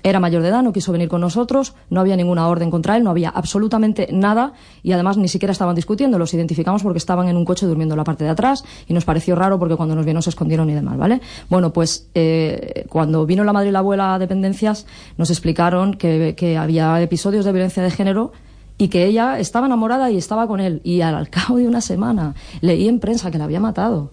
era 0.03 0.20
mayor 0.20 0.42
de 0.42 0.48
edad, 0.48 0.62
no 0.62 0.72
quiso 0.72 0.92
venir 0.92 1.09
con 1.09 1.20
nosotros, 1.20 1.74
no 1.90 2.01
había 2.01 2.16
ninguna 2.16 2.48
orden 2.48 2.70
contra 2.70 2.96
él, 2.96 3.05
no 3.05 3.11
había 3.11 3.28
absolutamente 3.28 4.09
nada 4.12 4.53
y 4.82 4.92
además 4.92 5.16
ni 5.16 5.28
siquiera 5.28 5.53
estaban 5.53 5.74
discutiendo, 5.74 6.18
los 6.18 6.32
identificamos 6.34 6.82
porque 6.82 6.98
estaban 6.98 7.28
en 7.28 7.36
un 7.36 7.44
coche 7.44 7.66
durmiendo 7.66 7.94
en 7.94 7.98
la 7.98 8.05
parte 8.05 8.24
de 8.24 8.30
atrás 8.30 8.64
y 8.86 8.94
nos 8.94 9.05
pareció 9.05 9.34
raro 9.34 9.59
porque 9.59 9.76
cuando 9.76 9.94
nos 9.94 10.05
vieron 10.05 10.22
se 10.22 10.30
escondieron 10.30 10.68
y 10.70 10.74
demás, 10.74 10.96
¿vale? 10.96 11.20
Bueno, 11.48 11.72
pues 11.72 12.09
eh, 12.14 12.84
cuando 12.88 13.26
vino 13.26 13.44
la 13.44 13.53
madre 13.53 13.68
y 13.68 13.72
la 13.72 13.80
abuela 13.80 14.14
a 14.14 14.18
dependencias 14.18 14.86
nos 15.16 15.30
explicaron 15.30 15.94
que, 15.94 16.34
que 16.36 16.57
había 16.57 17.01
episodios 17.01 17.44
de 17.44 17.53
violencia 17.53 17.82
de 17.82 17.90
género 17.90 18.32
y 18.80 18.88
que 18.88 19.05
ella 19.05 19.38
estaba 19.38 19.66
enamorada 19.66 20.11
y 20.11 20.16
estaba 20.16 20.46
con 20.46 20.59
él 20.59 20.80
y 20.84 21.03
al, 21.03 21.28
cabo 21.28 21.59
de 21.59 21.68
una 21.68 21.82
semana 21.82 22.34
leí 22.62 22.88
en 22.88 22.98
prensa 22.98 23.30
que 23.30 23.36
la 23.36 23.44
había 23.44 23.61
matado. 23.61 24.11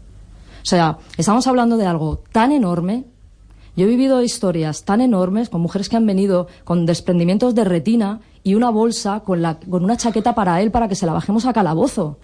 O 0.62 0.70
sea, 0.70 0.98
estamos 1.18 1.48
hablando 1.48 1.78
de 1.78 1.86
algo 1.86 2.22
tan 2.34 2.52
enorme 2.52 3.06
yo 3.78 3.84
he 3.84 3.88
vivido 3.88 4.24
historias 4.24 4.84
tan 4.86 5.02
enormes 5.02 5.50
con 5.50 5.62
mujeres 5.62 5.88
que 5.88 5.96
han 5.96 6.08
venido 6.08 6.48
con 6.64 6.88
desprendimientos 6.88 7.54
de 7.54 7.64
retina 7.64 8.22
y 8.44 8.56
una 8.56 8.72
bolsa 8.72 9.20
con, 9.20 9.44
la, 9.44 9.60
con 9.60 9.84
una 9.84 9.98
chaqueta 9.98 10.34
para 10.34 10.60
él 10.62 10.72
para 10.72 10.88
que 10.88 10.96
se 10.96 11.06
la 11.06 11.14
bajemos 11.14 11.46
a 11.46 11.54
calabozo. 11.54 12.18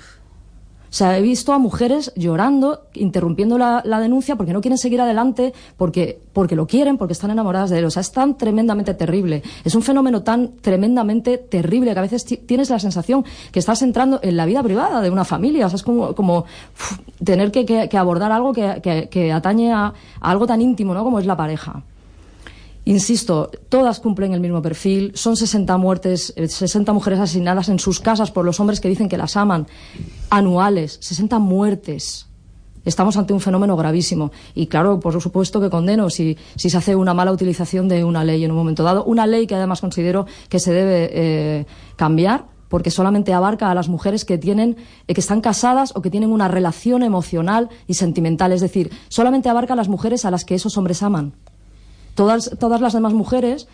O 0.93 0.95
sea, 0.95 1.17
he 1.17 1.23
visto 1.23 1.53
a 1.53 1.57
mujeres 1.57 2.13
llorando, 2.15 2.81
interrumpiendo 2.93 3.57
la, 3.57 3.81
denuncia 3.99 4.35
porque 4.35 4.53
no 4.53 4.61
quieren 4.61 4.77
seguir 4.77 5.01
adelante, 5.01 5.51
porque, 5.75 6.19
porque 6.33 6.55
lo 6.55 6.67
quieren, 6.67 6.99
porque 6.99 7.13
están 7.13 7.31
enamoradas 7.31 7.71
de 7.71 7.79
él. 7.79 7.85
O 7.85 7.89
sea, 7.89 8.01
es 8.01 8.11
tan 8.11 8.37
tremendamente 8.37 8.93
terrible. 8.93 9.41
Es 9.63 9.73
un 9.73 9.81
fenómeno 9.81 10.21
tan 10.21 10.51
tremendamente 10.61 11.39
terrible 11.39 11.93
que 11.93 11.97
a 11.99 12.03
veces 12.03 12.25
ti- 12.25 12.37
tienes 12.37 12.69
la 12.69 12.77
sensación 12.77 13.25
que 13.51 13.57
estás 13.57 13.81
entrando 13.81 14.19
en 14.21 14.37
la 14.37 14.45
vida 14.45 14.61
privada 14.61 15.01
de 15.01 15.09
una 15.09 15.25
familia. 15.25 15.65
O 15.65 15.69
sea, 15.69 15.77
es 15.77 15.83
como, 15.83 16.13
como 16.13 16.45
tener 17.23 17.51
que, 17.51 17.65
que- 17.65 17.97
abordar 17.97 18.31
algo 18.31 18.53
que, 18.53 18.79
que- 18.83 19.09
que 19.09 19.31
atañe 19.31 19.73
a, 19.73 19.85
a 19.87 20.29
algo 20.29 20.45
tan 20.45 20.61
íntimo, 20.61 20.93
¿no? 20.93 21.03
Como 21.03 21.17
es 21.17 21.25
la 21.25 21.35
pareja. 21.35 21.81
Insisto, 22.85 23.49
todas 23.69 23.99
cumplen 23.99 24.33
el 24.33 24.41
mismo 24.41 24.61
perfil, 24.61 25.13
son 25.15 25.37
60 25.37 25.77
muertes, 25.77 26.33
eh, 26.35 26.47
60 26.47 26.91
mujeres 26.91 27.19
asesinadas 27.19 27.69
en 27.69 27.79
sus 27.79 28.01
casas 28.01 28.31
por 28.31 28.43
los 28.43 28.59
hombres 28.59 28.81
que 28.81 28.89
dicen 28.89 29.07
que 29.07 29.17
las 29.17 29.37
aman, 29.37 29.67
anuales, 30.29 30.97
60 31.01 31.39
muertes. 31.39 32.27
Estamos 32.83 33.15
ante 33.15 33.31
un 33.31 33.39
fenómeno 33.39 33.77
gravísimo. 33.77 34.31
Y 34.53 34.67
claro, 34.67 34.99
por 34.99 35.19
supuesto 35.21 35.61
que 35.61 35.69
condeno 35.69 36.09
si, 36.09 36.37
si 36.57 36.69
se 36.69 36.77
hace 36.77 36.95
una 36.95 37.13
mala 37.13 37.31
utilización 37.31 37.87
de 37.87 38.03
una 38.03 38.25
ley 38.25 38.43
en 38.43 38.51
un 38.51 38.57
momento 38.57 38.83
dado. 38.83 39.05
Una 39.05 39.25
ley 39.25 39.47
que 39.47 39.55
además 39.55 39.79
considero 39.79 40.25
que 40.49 40.59
se 40.59 40.73
debe 40.73 41.09
eh, 41.13 41.65
cambiar 41.95 42.47
porque 42.67 42.91
solamente 42.91 43.33
abarca 43.33 43.69
a 43.69 43.75
las 43.75 43.87
mujeres 43.87 44.25
que 44.25 44.37
tienen 44.37 44.75
eh, 45.07 45.13
que 45.13 45.21
están 45.21 45.39
casadas 45.39 45.93
o 45.95 46.01
que 46.01 46.09
tienen 46.09 46.31
una 46.31 46.49
relación 46.49 47.03
emocional 47.03 47.69
y 47.87 47.93
sentimental, 47.93 48.51
es 48.51 48.61
decir, 48.61 48.91
solamente 49.07 49.47
abarca 49.47 49.73
a 49.73 49.75
las 49.77 49.87
mujeres 49.87 50.25
a 50.25 50.31
las 50.31 50.43
que 50.43 50.55
esos 50.55 50.77
hombres 50.77 51.03
aman. 51.03 51.35
Todas, 52.15 52.51
todas 52.59 52.81
las 52.81 52.93
demás 52.93 53.13
mujeres 53.13 53.67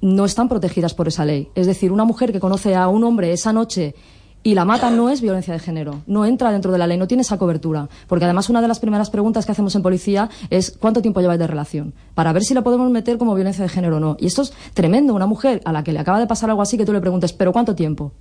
no 0.00 0.24
están 0.24 0.48
protegidas 0.48 0.94
por 0.94 1.08
esa 1.08 1.24
ley. 1.24 1.48
Es 1.54 1.66
decir, 1.66 1.92
una 1.92 2.04
mujer 2.04 2.32
que 2.32 2.40
conoce 2.40 2.74
a 2.74 2.88
un 2.88 3.04
hombre 3.04 3.32
esa 3.32 3.52
noche 3.52 3.94
y 4.42 4.54
la 4.54 4.64
mata 4.64 4.90
no 4.90 5.10
es 5.10 5.20
violencia 5.20 5.52
de 5.52 5.58
género, 5.58 6.02
no 6.06 6.24
entra 6.24 6.52
dentro 6.52 6.70
de 6.70 6.78
la 6.78 6.86
ley, 6.86 6.96
no 6.96 7.08
tiene 7.08 7.22
esa 7.22 7.38
cobertura. 7.38 7.88
Porque 8.06 8.24
además 8.24 8.48
una 8.48 8.62
de 8.62 8.68
las 8.68 8.78
primeras 8.78 9.10
preguntas 9.10 9.44
que 9.44 9.52
hacemos 9.52 9.74
en 9.74 9.82
policía 9.82 10.30
es 10.50 10.76
¿cuánto 10.78 11.02
tiempo 11.02 11.20
lleváis 11.20 11.40
de 11.40 11.46
relación? 11.46 11.92
Para 12.14 12.32
ver 12.32 12.44
si 12.44 12.54
la 12.54 12.62
podemos 12.62 12.90
meter 12.90 13.18
como 13.18 13.34
violencia 13.34 13.64
de 13.64 13.68
género 13.68 13.96
o 13.96 14.00
no. 14.00 14.16
Y 14.20 14.26
esto 14.26 14.42
es 14.42 14.52
tremendo, 14.74 15.14
una 15.14 15.26
mujer 15.26 15.60
a 15.64 15.72
la 15.72 15.82
que 15.82 15.92
le 15.92 15.98
acaba 15.98 16.20
de 16.20 16.26
pasar 16.26 16.50
algo 16.50 16.62
así 16.62 16.78
que 16.78 16.86
tú 16.86 16.92
le 16.92 17.00
preguntes 17.00 17.32
¿pero 17.32 17.52
cuánto 17.52 17.74
tiempo? 17.74 18.12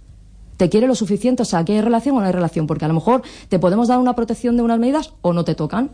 ¿Te 0.57 0.69
quiere 0.69 0.87
lo 0.87 0.95
suficiente? 0.95 1.43
O 1.43 1.45
sea, 1.45 1.63
¿que 1.63 1.73
hay 1.73 1.81
relación 1.81 2.15
o 2.15 2.19
no 2.19 2.25
hay 2.25 2.31
relación? 2.31 2.65
Porque 2.65 2.85
a 2.85 2.87
lo 2.87 2.95
mejor 2.95 3.21
te 3.47 3.59
podemos 3.59 3.87
dar 3.87 3.99
una 3.99 4.15
protección 4.15 4.57
de 4.57 4.63
unas 4.63 4.79
medidas 4.79 5.13
o 5.21 5.33
no 5.33 5.45
te 5.45 5.53
tocan. 5.53 5.91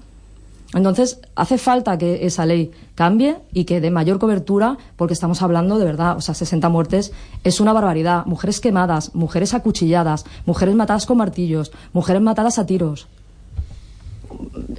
Entonces, 0.73 1.19
hace 1.35 1.57
falta 1.57 1.97
que 1.97 2.25
esa 2.25 2.45
ley 2.45 2.71
cambie 2.95 3.37
y 3.53 3.65
que 3.65 3.79
dé 3.79 3.91
mayor 3.91 4.17
cobertura, 4.17 4.77
porque 4.95 5.13
estamos 5.13 5.41
hablando 5.41 5.77
de 5.77 5.85
verdad, 5.85 6.17
o 6.17 6.21
sea, 6.21 6.33
60 6.33 6.67
muertes 6.69 7.11
es 7.43 7.59
una 7.59 7.73
barbaridad. 7.73 8.25
Mujeres 8.25 8.59
quemadas, 8.59 9.13
mujeres 9.13 9.53
acuchilladas, 9.53 10.25
mujeres 10.45 10.75
matadas 10.75 11.05
con 11.05 11.17
martillos, 11.17 11.71
mujeres 11.93 12.21
matadas 12.21 12.57
a 12.57 12.65
tiros. 12.65 13.07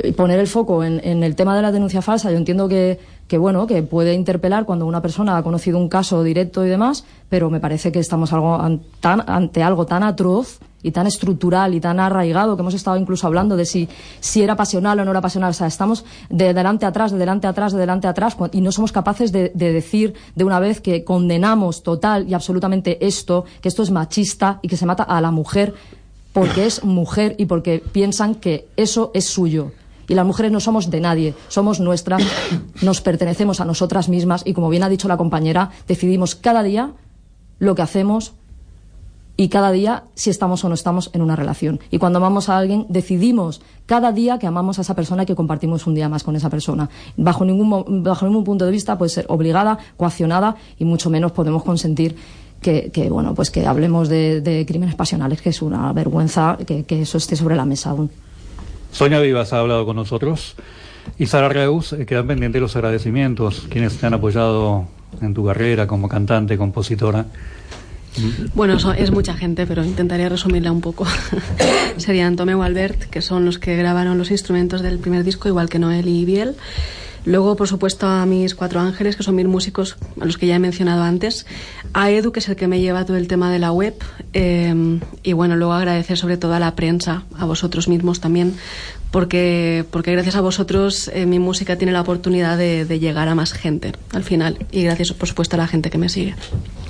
Y 0.02 0.12
poner 0.12 0.40
el 0.40 0.48
foco 0.48 0.82
en, 0.82 1.22
el 1.22 1.36
tema 1.36 1.54
de 1.54 1.62
la 1.62 1.70
denuncia 1.70 2.02
falsa, 2.02 2.32
yo 2.32 2.38
entiendo 2.38 2.68
que, 2.68 2.98
que, 3.28 3.38
bueno, 3.38 3.68
que 3.68 3.82
puede 3.84 4.14
interpelar 4.14 4.64
cuando 4.64 4.86
una 4.86 5.00
persona 5.00 5.36
ha 5.36 5.42
conocido 5.44 5.78
un 5.78 5.88
caso 5.88 6.24
directo 6.24 6.66
y 6.66 6.68
demás, 6.68 7.04
pero 7.28 7.50
me 7.50 7.60
parece 7.60 7.92
que 7.92 8.00
estamos 8.00 8.32
algo, 8.32 8.58
ante 8.60 9.62
algo 9.62 9.86
tan 9.86 10.02
atroz 10.02 10.58
y 10.84 10.92
tan 10.92 11.08
estructural 11.08 11.74
y 11.74 11.80
tan 11.80 11.98
arraigado 11.98 12.54
que 12.54 12.62
hemos 12.62 12.74
estado 12.74 12.96
incluso 12.98 13.26
hablando 13.26 13.56
de 13.56 13.64
si, 13.64 13.88
si 14.20 14.42
era 14.42 14.54
pasional 14.54 15.00
o 15.00 15.04
no 15.04 15.10
era 15.10 15.22
pasional. 15.22 15.50
O 15.50 15.54
sea, 15.54 15.66
estamos 15.66 16.04
de 16.28 16.54
delante 16.54 16.86
atrás, 16.86 17.10
de 17.10 17.18
delante 17.18 17.48
atrás, 17.48 17.72
de 17.72 17.80
delante 17.80 18.06
atrás 18.06 18.36
y 18.52 18.60
no 18.60 18.70
somos 18.70 18.92
capaces 18.92 19.32
de, 19.32 19.50
de 19.54 19.72
decir 19.72 20.14
de 20.36 20.44
una 20.44 20.60
vez 20.60 20.80
que 20.80 21.02
condenamos 21.02 21.82
total 21.82 22.28
y 22.28 22.34
absolutamente 22.34 23.04
esto, 23.04 23.46
que 23.62 23.68
esto 23.68 23.82
es 23.82 23.90
machista 23.90 24.60
y 24.62 24.68
que 24.68 24.76
se 24.76 24.86
mata 24.86 25.02
a 25.02 25.20
la 25.20 25.30
mujer 25.30 25.74
porque 26.34 26.66
es 26.66 26.84
mujer 26.84 27.34
y 27.38 27.46
porque 27.46 27.82
piensan 27.92 28.34
que 28.34 28.68
eso 28.76 29.10
es 29.14 29.24
suyo. 29.24 29.72
Y 30.06 30.14
las 30.14 30.26
mujeres 30.26 30.52
no 30.52 30.60
somos 30.60 30.90
de 30.90 31.00
nadie, 31.00 31.34
somos 31.48 31.80
nuestras, 31.80 32.22
nos 32.82 33.00
pertenecemos 33.00 33.60
a 33.60 33.64
nosotras 33.64 34.10
mismas 34.10 34.42
y 34.44 34.52
como 34.52 34.68
bien 34.68 34.82
ha 34.82 34.90
dicho 34.90 35.08
la 35.08 35.16
compañera, 35.16 35.70
decidimos 35.88 36.34
cada 36.34 36.62
día 36.62 36.92
lo 37.58 37.74
que 37.74 37.82
hacemos 37.82 38.34
y 39.36 39.48
cada 39.48 39.72
día 39.72 40.04
si 40.14 40.30
estamos 40.30 40.64
o 40.64 40.68
no 40.68 40.74
estamos 40.74 41.10
en 41.12 41.22
una 41.22 41.36
relación. 41.36 41.80
Y 41.90 41.98
cuando 41.98 42.18
amamos 42.18 42.48
a 42.48 42.58
alguien, 42.58 42.86
decidimos 42.88 43.60
cada 43.86 44.12
día 44.12 44.38
que 44.38 44.46
amamos 44.46 44.78
a 44.78 44.82
esa 44.82 44.94
persona 44.94 45.24
y 45.24 45.26
que 45.26 45.34
compartimos 45.34 45.86
un 45.86 45.94
día 45.94 46.08
más 46.08 46.22
con 46.22 46.36
esa 46.36 46.50
persona. 46.50 46.88
Bajo 47.16 47.44
ningún, 47.44 48.02
bajo 48.02 48.26
ningún 48.26 48.44
punto 48.44 48.64
de 48.64 48.70
vista 48.70 48.96
puede 48.96 49.10
ser 49.10 49.26
obligada, 49.28 49.78
coaccionada 49.96 50.56
y 50.78 50.84
mucho 50.84 51.10
menos 51.10 51.32
podemos 51.32 51.64
consentir 51.64 52.16
que, 52.60 52.90
que, 52.90 53.10
bueno, 53.10 53.34
pues 53.34 53.50
que 53.50 53.66
hablemos 53.66 54.08
de, 54.08 54.64
crímenes 54.66 54.94
pasionales, 54.94 55.42
que 55.42 55.50
es 55.50 55.60
una 55.60 55.92
vergüenza 55.92 56.56
que, 56.66 56.84
que 56.84 57.02
eso 57.02 57.18
esté 57.18 57.36
sobre 57.36 57.56
la 57.56 57.64
mesa 57.64 57.90
aún. 57.90 58.10
Sonia 58.90 59.20
Vivas 59.20 59.52
ha 59.52 59.58
hablado 59.58 59.84
con 59.84 59.96
nosotros 59.96 60.54
y 61.18 61.26
Sara 61.26 61.48
Reus, 61.48 61.92
eh, 61.92 62.06
quedan 62.06 62.26
pendientes 62.26 62.62
los 62.62 62.76
agradecimientos, 62.76 63.66
quienes 63.68 63.98
te 63.98 64.06
han 64.06 64.14
apoyado 64.14 64.86
en 65.20 65.34
tu 65.34 65.44
carrera 65.44 65.86
como 65.86 66.08
cantante, 66.08 66.56
compositora. 66.56 67.26
Bueno, 68.54 68.78
so- 68.78 68.92
es 68.92 69.10
mucha 69.10 69.34
gente, 69.34 69.66
pero 69.66 69.84
intentaré 69.84 70.28
resumirla 70.28 70.70
un 70.72 70.80
poco. 70.80 71.06
Serían 71.96 72.36
Tomeu 72.36 72.62
Albert, 72.62 73.04
que 73.10 73.22
son 73.22 73.44
los 73.44 73.58
que 73.58 73.76
grabaron 73.76 74.18
los 74.18 74.30
instrumentos 74.30 74.82
del 74.82 74.98
primer 74.98 75.24
disco, 75.24 75.48
igual 75.48 75.68
que 75.68 75.78
Noel 75.78 76.08
y 76.08 76.24
Biel. 76.24 76.54
Luego, 77.24 77.56
por 77.56 77.68
supuesto, 77.68 78.06
a 78.06 78.26
mis 78.26 78.54
cuatro 78.54 78.80
ángeles, 78.80 79.16
que 79.16 79.22
son 79.22 79.34
mis 79.34 79.46
músicos, 79.46 79.96
a 80.20 80.24
los 80.24 80.36
que 80.36 80.46
ya 80.46 80.56
he 80.56 80.58
mencionado 80.58 81.02
antes. 81.02 81.46
A 81.92 82.10
Edu, 82.10 82.32
que 82.32 82.40
es 82.40 82.48
el 82.48 82.56
que 82.56 82.68
me 82.68 82.80
lleva 82.80 83.04
todo 83.04 83.16
el 83.16 83.28
tema 83.28 83.50
de 83.50 83.58
la 83.58 83.72
web. 83.72 83.94
eh, 84.32 85.00
y 85.22 85.32
bueno, 85.32 85.56
luego 85.56 85.72
agradecer 85.72 86.18
sobre 86.18 86.36
todo 86.36 86.54
a 86.54 86.58
la 86.58 86.74
prensa, 86.74 87.24
a 87.38 87.44
vosotros 87.44 87.88
mismos 87.88 88.20
también, 88.20 88.54
porque, 89.10 89.84
porque 89.90 90.12
gracias 90.12 90.36
a 90.36 90.40
vosotros 90.40 91.10
eh, 91.14 91.24
mi 91.26 91.38
música 91.38 91.76
tiene 91.76 91.92
la 91.92 92.00
oportunidad 92.00 92.58
de, 92.58 92.98
llegar 92.98 93.28
a 93.28 93.34
más 93.34 93.52
gente 93.52 93.92
al 94.12 94.24
final. 94.24 94.58
Y 94.70 94.82
gracias, 94.82 95.12
por 95.12 95.28
supuesto, 95.28 95.56
a 95.56 95.58
la 95.58 95.66
gente 95.66 95.90
que 95.90 95.98
me 95.98 96.08
sigue. 96.08 96.34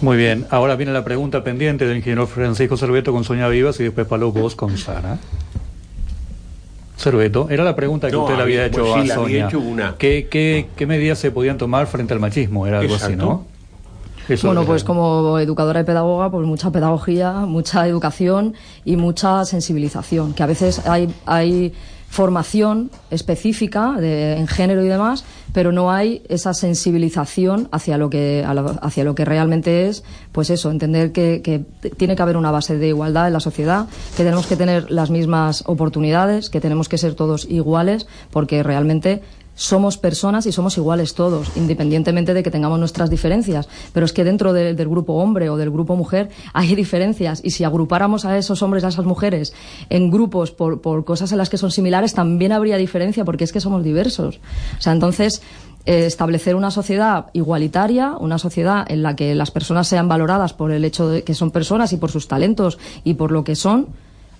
Muy 0.00 0.16
bien, 0.16 0.46
ahora 0.50 0.76
viene 0.76 0.92
la 0.92 1.04
pregunta 1.04 1.44
pendiente 1.44 1.86
del 1.86 1.98
ingeniero 1.98 2.26
Francisco 2.26 2.76
Cerveto 2.76 3.12
con 3.12 3.24
Sonia 3.24 3.48
Vivas 3.48 3.78
y 3.80 3.84
después 3.84 4.06
Palo 4.06 4.32
vos 4.32 4.54
con 4.54 4.76
Sara. 4.76 5.18
Cerveto, 6.96 7.48
era 7.50 7.64
la 7.64 7.74
pregunta 7.74 8.06
que 8.08 8.12
No, 8.12 8.22
usted 8.22 8.36
le 8.36 8.42
había 8.42 8.70
pues 8.70 8.72
hecho 8.72 8.84
sí, 8.84 8.90
a 8.92 8.94
le 8.96 9.00
había 9.02 9.14
Sonia. 9.14 9.46
hecho 9.48 9.58
una. 9.60 9.94
¿Qué, 9.98 10.28
qué, 10.30 10.68
qué 10.76 10.86
medidas 10.86 11.18
se 11.18 11.30
podían 11.32 11.58
tomar 11.58 11.86
frente 11.88 12.14
al 12.14 12.20
machismo? 12.20 12.66
Era 12.66 12.78
algo 12.80 12.94
así, 12.94 13.04
Exacto. 13.12 13.24
¿no? 13.26 13.54
Eso 14.28 14.46
bueno, 14.46 14.64
pues 14.64 14.84
como 14.84 15.38
educadora 15.38 15.80
y 15.80 15.84
pedagoga, 15.84 16.30
pues 16.30 16.46
mucha 16.46 16.70
pedagogía, 16.70 17.32
mucha 17.46 17.86
educación 17.86 18.54
y 18.84 18.96
mucha 18.96 19.44
sensibilización. 19.44 20.32
Que 20.32 20.42
a 20.42 20.46
veces 20.46 20.86
hay, 20.86 21.12
hay 21.26 21.74
formación 22.14 22.92
específica 23.10 23.96
de- 23.98 24.36
en 24.38 24.46
género 24.46 24.84
y 24.84 24.88
demás, 24.88 25.24
pero 25.52 25.72
no 25.72 25.90
hay 25.90 26.22
esa 26.28 26.54
sensibilización 26.54 27.68
hacia 27.72 27.98
lo 27.98 28.08
que, 28.08 28.44
hacia 28.82 29.02
lo 29.02 29.16
que 29.16 29.24
realmente 29.24 29.88
es, 29.88 30.04
pues 30.30 30.48
eso, 30.50 30.70
entender 30.70 31.10
que, 31.10 31.42
que 31.42 31.64
tiene 31.96 32.14
que 32.14 32.22
haber 32.22 32.36
una 32.36 32.52
base 32.52 32.78
de 32.78 32.86
igualdad 32.86 33.26
en 33.26 33.32
la 33.32 33.40
sociedad, 33.40 33.86
que 34.16 34.22
tenemos 34.22 34.46
que 34.46 34.54
tener 34.54 34.92
las 34.92 35.10
mismas 35.10 35.64
oportunidades, 35.66 36.50
que 36.50 36.60
tenemos 36.60 36.88
que 36.88 36.98
ser 36.98 37.14
todos 37.14 37.46
iguales, 37.50 38.06
porque 38.30 38.62
realmente 38.62 39.20
somos 39.54 39.98
personas 39.98 40.46
y 40.46 40.52
somos 40.52 40.76
iguales 40.76 41.14
todos, 41.14 41.56
independientemente 41.56 42.34
de 42.34 42.42
que 42.42 42.50
tengamos 42.50 42.78
nuestras 42.78 43.08
diferencias. 43.10 43.68
Pero 43.92 44.04
es 44.06 44.12
que 44.12 44.24
dentro 44.24 44.52
de- 44.52 44.74
del 44.74 44.88
grupo 44.88 45.14
hombre 45.14 45.48
o 45.50 45.56
del 45.56 45.70
grupo 45.70 45.94
mujer 45.96 46.28
hay 46.52 46.74
diferencias 46.74 47.40
y 47.44 47.50
si 47.50 47.64
agrupáramos 47.64 48.24
a 48.24 48.36
esos 48.36 48.62
hombres, 48.62 48.84
a 48.84 48.88
esas 48.88 49.04
mujeres 49.04 49.52
en 49.90 50.10
grupos 50.10 50.50
por, 50.50 50.80
por 50.80 51.04
cosas 51.04 51.30
en 51.32 51.38
las 51.38 51.50
que 51.50 51.56
son 51.58 51.70
similares, 51.70 52.14
también 52.14 52.52
habría 52.52 52.76
diferencia 52.76 53.24
porque 53.24 53.44
es 53.44 53.52
que 53.52 53.60
somos 53.60 53.84
diversos. 53.84 54.40
O 54.78 54.82
sea, 54.82 54.92
entonces, 54.92 55.40
eh, 55.86 56.06
establecer 56.06 56.56
una 56.56 56.70
sociedad 56.70 57.26
igualitaria, 57.34 58.16
una 58.18 58.38
sociedad 58.38 58.84
en 58.90 59.02
la 59.02 59.14
que 59.16 59.34
las 59.34 59.50
personas 59.50 59.86
sean 59.86 60.08
valoradas 60.08 60.52
por 60.54 60.72
el 60.72 60.84
hecho 60.84 61.08
de 61.08 61.22
que 61.22 61.34
son 61.34 61.50
personas 61.50 61.92
y 61.92 61.98
por 61.98 62.10
sus 62.10 62.26
talentos 62.26 62.78
y 63.04 63.14
por 63.14 63.30
lo 63.30 63.44
que 63.44 63.54
son, 63.54 63.88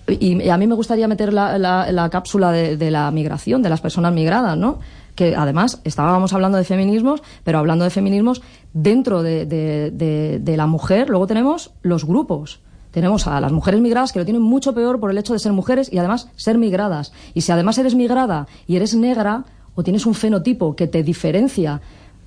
y, 0.07 0.41
y 0.43 0.49
a 0.49 0.57
mí 0.57 0.67
me 0.67 0.75
gustaría 0.75 1.07
meter 1.07 1.33
la, 1.33 1.57
la- 1.57 1.91
la 1.91 2.09
cápsula 2.09 2.51
de, 2.51 2.77
de 2.77 2.91
la 2.91 3.09
migración, 3.11 3.61
de 3.61 3.69
las 3.69 3.79
personas 3.81 4.11
migradas, 4.13 4.57
¿no? 4.57 4.79
Que 5.15 5.35
además 5.35 5.79
estábamos 5.85 6.33
hablando 6.33 6.57
de 6.57 6.65
feminismos, 6.65 7.23
pero 7.43 7.57
hablando 7.59 7.83
de 7.85 7.89
feminismos 7.89 8.41
dentro 8.73 9.23
de, 9.23 9.45
de- 9.45 10.57
la 10.57 10.67
mujer, 10.67 11.09
luego 11.09 11.25
tenemos 11.27 11.71
los 11.81 12.05
grupos. 12.05 12.59
Tenemos 12.91 13.27
a 13.27 13.39
las 13.41 13.51
mujeres 13.51 13.81
migradas 13.81 14.11
que 14.13 14.19
lo 14.19 14.25
tienen 14.25 14.41
mucho 14.41 14.73
peor 14.73 14.99
por 14.99 15.11
el 15.11 15.17
hecho 15.17 15.33
de 15.33 15.39
ser 15.39 15.51
mujeres 15.53 15.91
y 15.91 15.97
además 15.97 16.29
ser 16.35 16.57
migradas. 16.57 17.11
Y 17.33 17.41
si 17.41 17.51
además 17.51 17.77
eres 17.77 17.95
migrada 17.95 18.47
y 18.67 18.75
eres 18.77 18.95
negra 18.95 19.45
o 19.75 19.83
tienes 19.83 20.05
un 20.05 20.13
fenotipo 20.13 20.75
que 20.75 20.87
te 20.87 21.03
diferencia 21.03 21.81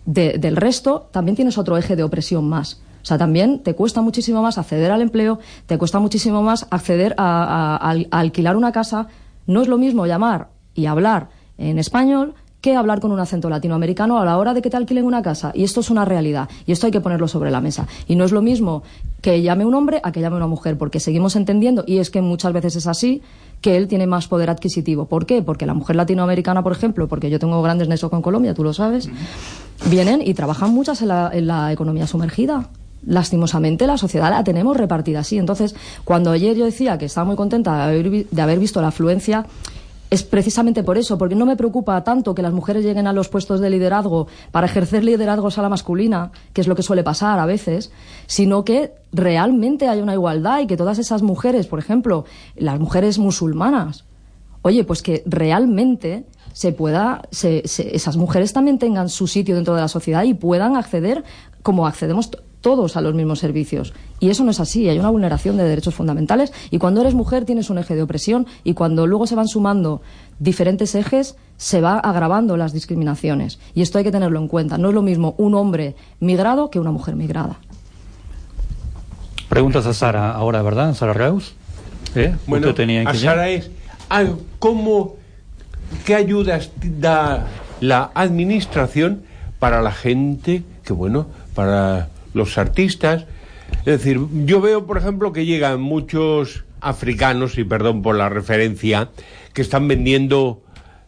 de- 0.05 0.39
del 0.39 0.57
resto, 0.57 1.09
también 1.11 1.37
tienes 1.37 1.57
otro 1.59 1.77
eje 1.79 1.97
de 1.97 2.03
opresión 2.03 2.49
más. 2.49 2.81
O 3.03 3.07
sea, 3.09 3.17
también 3.17 3.63
te 3.63 3.75
cuesta 3.75 4.03
muchísimo 4.03 4.43
más 4.43 4.59
acceder 4.59 4.91
al 4.91 5.01
empleo, 5.01 5.39
te 5.67 5.79
cuesta 5.79 5.99
muchísimo 6.01 6.43
más 6.43 6.67
acceder 6.71 7.15
a 7.17 7.77
alquilar 8.11 8.57
una 8.57 8.73
casa. 8.73 9.07
No 9.47 9.63
es 9.63 9.69
lo 9.69 9.79
mismo 9.79 10.05
llamar 10.07 10.49
y 10.75 10.85
hablar 10.87 11.29
en 11.57 11.79
español 11.79 12.35
que 12.61 12.75
hablar 12.75 13.01
con 13.01 13.13
un 13.13 13.21
acento 13.21 13.49
latinoamericano 13.49 14.19
a 14.19 14.25
la 14.25 14.37
hora 14.37 14.53
de 14.53 14.63
que 14.63 14.71
te 14.71 14.77
alquilen 14.77 15.05
una 15.05 15.23
casa. 15.23 15.53
Y 15.55 15.65
esto 15.65 15.81
es 15.81 15.91
una 15.91 16.05
realidad. 16.05 16.49
Y 16.67 16.73
esto 16.73 16.87
hay 16.87 16.93
que 16.93 17.01
ponerlo 17.01 17.29
sobre 17.29 17.51
la 17.51 17.61
mesa. 17.61 17.87
Y 18.09 18.17
no 18.17 18.25
es 18.25 18.33
lo 18.33 18.43
mismo 18.43 18.83
que 19.21 19.43
llame 19.43 19.65
un 19.65 19.75
hombre 19.75 20.01
a 20.03 20.13
que 20.13 20.21
llame 20.21 20.37
una 20.37 20.47
mujer, 20.47 20.77
porque 20.77 21.01
seguimos 21.01 21.37
entendiendo, 21.37 21.85
y 21.87 21.99
es 21.99 22.11
que 22.11 22.23
muchas 22.23 22.53
veces 22.53 22.77
es 22.77 22.87
así, 22.87 23.23
que 23.61 23.77
él 23.77 23.89
tiene 23.89 24.07
más 24.07 24.29
poder 24.29 24.51
adquisitivo. 24.51 25.07
¿Por 25.07 25.27
qué? 25.27 25.43
Porque 25.43 25.67
la 25.67 25.75
mujer 25.75 25.97
latinoamericana, 25.97 26.63
por 26.63 26.73
ejemplo, 26.73 27.09
porque 27.09 27.31
yo 27.31 27.39
tengo 27.39 27.61
grandes 27.63 27.89
nexos 27.89 28.11
con 28.11 28.23
Colombia, 28.23 28.55
tú 28.55 28.63
lo 28.63 28.73
sabes, 28.73 29.09
vienen 29.87 30.23
y 30.25 30.35
trabajan 30.35 30.73
muchas 30.73 31.03
en 31.03 31.09
la, 31.09 31.31
en 31.33 31.47
la 31.47 31.73
economía 31.73 32.07
sumergida. 32.07 32.69
Lastimosamente, 33.07 33.87
la 33.87 33.97
sociedad 33.97 34.31
la 34.31 34.43
tenemos 34.45 34.77
repartida 34.77 35.21
así. 35.21 35.39
Entonces, 35.39 35.75
cuando 36.05 36.31
ayer 36.31 36.57
yo 36.57 36.65
decía 36.65 36.99
que 36.99 37.07
estaba 37.07 37.25
muy 37.25 37.37
contenta 37.37 37.77
de 37.77 37.83
haber, 37.83 38.27
de 38.29 38.43
haber 38.43 38.59
visto 38.59 38.81
la 38.81 38.89
afluencia, 38.89 39.47
es 40.11 40.23
precisamente 40.23 40.83
por 40.83 40.97
eso, 40.97 41.19
porque 41.19 41.35
no 41.35 41.45
me 41.45 41.57
preocupa 41.57 42.03
tanto 42.03 42.35
que 42.35 42.41
las 42.43 42.53
mujeres 42.55 42.83
lleguen 42.85 43.07
a 43.07 43.13
los 43.13 43.29
puestos 43.29 43.61
de 43.61 43.69
liderazgo 43.69 44.27
para 44.53 44.67
ejercer 44.67 45.05
liderazgos 45.05 45.59
a 45.59 45.63
la 45.63 45.69
masculina, 45.69 46.33
que 46.55 46.61
es 46.63 46.67
lo 46.67 46.75
que 46.75 46.83
suele 46.83 47.03
pasar 47.05 47.39
a 47.39 47.45
veces, 47.47 47.93
sino 48.27 48.65
que 48.65 48.93
realmente 49.13 49.87
hay 49.89 50.01
una 50.01 50.15
igualdad 50.15 50.61
y 50.61 50.67
que 50.67 50.77
todas 50.79 50.99
esas 50.99 51.23
mujeres, 51.23 51.67
por 51.67 51.79
ejemplo, 51.79 52.25
las 52.57 52.81
mujeres 52.81 53.19
musulmanas, 53.19 54.05
oye, 54.63 54.85
pues 54.85 55.03
que 55.03 55.23
realmente 55.27 56.25
se 56.55 56.73
pueda, 56.73 57.23
se- 57.31 57.63
se- 57.67 57.95
esas 57.95 58.17
mujeres 58.17 58.53
también 58.53 58.79
tengan 58.79 59.09
su 59.11 59.27
sitio 59.27 59.55
dentro 59.55 59.75
de 59.75 59.83
la 59.83 59.89
sociedad 59.89 60.25
y 60.25 60.35
puedan 60.35 60.75
acceder 60.77 61.23
como 61.63 61.87
accedemos 61.87 62.31
todos 62.61 62.97
a 62.97 63.01
los 63.01 63.15
mismos 63.15 63.39
servicios. 63.39 63.93
Y 64.21 64.31
eso 64.31 64.45
no 64.45 64.51
es 64.51 64.61
así, 64.61 64.89
hay 64.89 64.99
una 64.99 65.11
vulneración 65.11 65.57
de 65.57 65.65
derechos 65.65 65.95
fundamentales 65.95 66.53
y 66.71 66.79
cuando 66.79 67.01
eres 67.01 67.15
mujer 67.15 67.45
tienes 67.45 67.71
un 67.71 67.79
eje 67.79 67.95
de 67.95 68.03
opresión 68.03 68.47
y 68.65 68.75
cuando 68.75 69.07
luego 69.07 69.27
se 69.27 69.35
van 69.35 69.49
sumando 69.49 70.03
diferentes 70.39 70.95
ejes 70.95 71.37
se 71.57 71.81
va 71.81 71.99
agravando 71.99 72.57
las 72.57 72.73
discriminaciones. 72.73 73.59
Y 73.75 73.83
esto 73.83 73.99
hay 73.99 74.05
que 74.05 74.13
tenerlo 74.13 74.39
en 74.39 74.49
cuenta. 74.49 74.79
No 74.79 74.89
es 74.89 74.95
lo 74.95 75.03
mismo 75.03 75.35
un 75.39 75.55
hombre 75.55 75.97
migrado 76.21 76.71
que 76.71 76.79
una 76.79 76.93
mujer 76.93 77.17
migrada. 77.17 77.59
Preguntas 79.49 79.87
a 79.87 79.95
Sara 79.95 80.33
ahora, 80.33 80.63
¿verdad? 80.63 80.95
Sara 80.95 81.13
Reus. 81.13 81.55
¿Eh? 82.15 82.35
Bueno, 82.47 82.69
a 83.07 83.15
Sara 83.15 83.49
es, 83.49 83.71
ah, 84.11 84.25
¿cómo, 84.59 85.17
¿qué 86.05 86.15
ayudas 86.15 86.71
da 86.83 87.47
la 87.81 88.11
administración 88.15 89.23
para 89.59 89.83
la 89.83 89.93
gente, 89.93 90.63
que 90.85 90.93
bueno, 90.93 91.27
para 91.55 92.09
los 92.35 92.59
artistas? 92.59 93.27
Es 93.81 93.85
decir, 94.03 94.21
yo 94.45 94.61
veo, 94.61 94.87
por 94.87 94.99
ejemplo, 94.99 95.33
que 95.33 95.45
llegan 95.47 95.81
muchos 95.81 96.65
africanos, 96.81 97.59
y 97.59 97.65
perdón 97.65 98.03
por 98.03 98.17
la 98.17 98.29
referencia, 98.29 99.11
que 99.53 99.63
están 99.63 99.89
vendiendo 99.89 100.63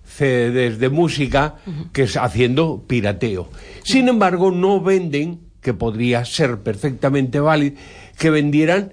CDs 0.05 0.79
de 0.79 0.89
música, 0.91 1.57
que 1.93 2.03
es 2.03 2.17
haciendo 2.17 2.85
pirateo. 2.87 3.49
Sin 3.85 4.09
embargo, 4.09 4.51
no 4.51 4.81
venden, 4.81 5.41
que 5.61 5.73
podría 5.75 6.25
ser 6.25 6.59
perfectamente 6.59 7.39
válido, 7.41 7.77
que 8.19 8.31
vendieran 8.31 8.93